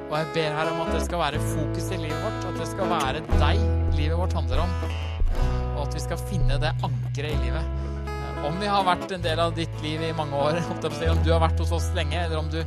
Og 0.09 0.17
jeg 0.19 0.28
ber 0.36 0.57
her 0.59 0.71
om 0.74 0.82
at 0.84 0.91
det 0.93 1.05
skal 1.05 1.24
være 1.24 1.39
fokus 1.53 1.88
i 1.95 2.01
livet 2.03 2.19
vårt, 2.26 2.49
at 2.49 2.59
det 2.59 2.67
skal 2.74 2.91
være 2.91 3.24
deg 3.32 3.63
livet 3.95 4.19
vårt 4.19 4.36
handler 4.36 4.65
om, 4.65 4.76
og 5.78 5.80
at 5.88 5.95
vi 5.95 6.03
skal 6.03 6.19
finne 6.28 6.59
det 6.61 6.74
ankeret 6.84 7.32
i 7.32 7.41
livet. 7.47 7.80
Om 8.43 8.59
vi 8.59 8.67
har 8.67 8.84
vært 8.84 9.15
en 9.15 9.24
del 9.24 9.39
av 9.39 9.55
ditt 9.55 9.76
liv 9.86 10.03
i 10.03 10.11
mange 10.17 10.36
år, 10.36 10.59
om 10.67 11.24
du 11.24 11.32
har 11.32 11.45
vært 11.45 11.63
hos 11.63 11.71
oss 11.80 11.88
lenge, 11.95 12.19
eller 12.26 12.43
om 12.43 12.51
du 12.51 12.59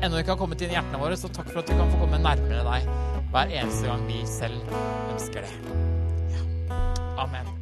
ennå 0.00 0.20
ikke 0.20 0.34
har 0.34 0.40
kommet 0.40 0.62
inn 0.64 0.72
i 0.72 0.78
hjertene 0.78 1.00
våre, 1.02 1.18
så 1.18 1.30
takk 1.32 1.50
for 1.52 1.62
at 1.62 1.70
vi 1.70 1.78
kan 1.78 1.92
få 1.92 2.02
komme 2.02 2.20
nærmere 2.24 2.66
deg 2.66 2.90
hver 3.30 3.56
eneste 3.60 3.86
gang 3.86 4.04
vi 4.08 4.20
selv 4.26 4.76
ønsker 5.12 5.46
det. 5.46 5.80
Ja. 6.34 6.44
Amen. 7.26 7.59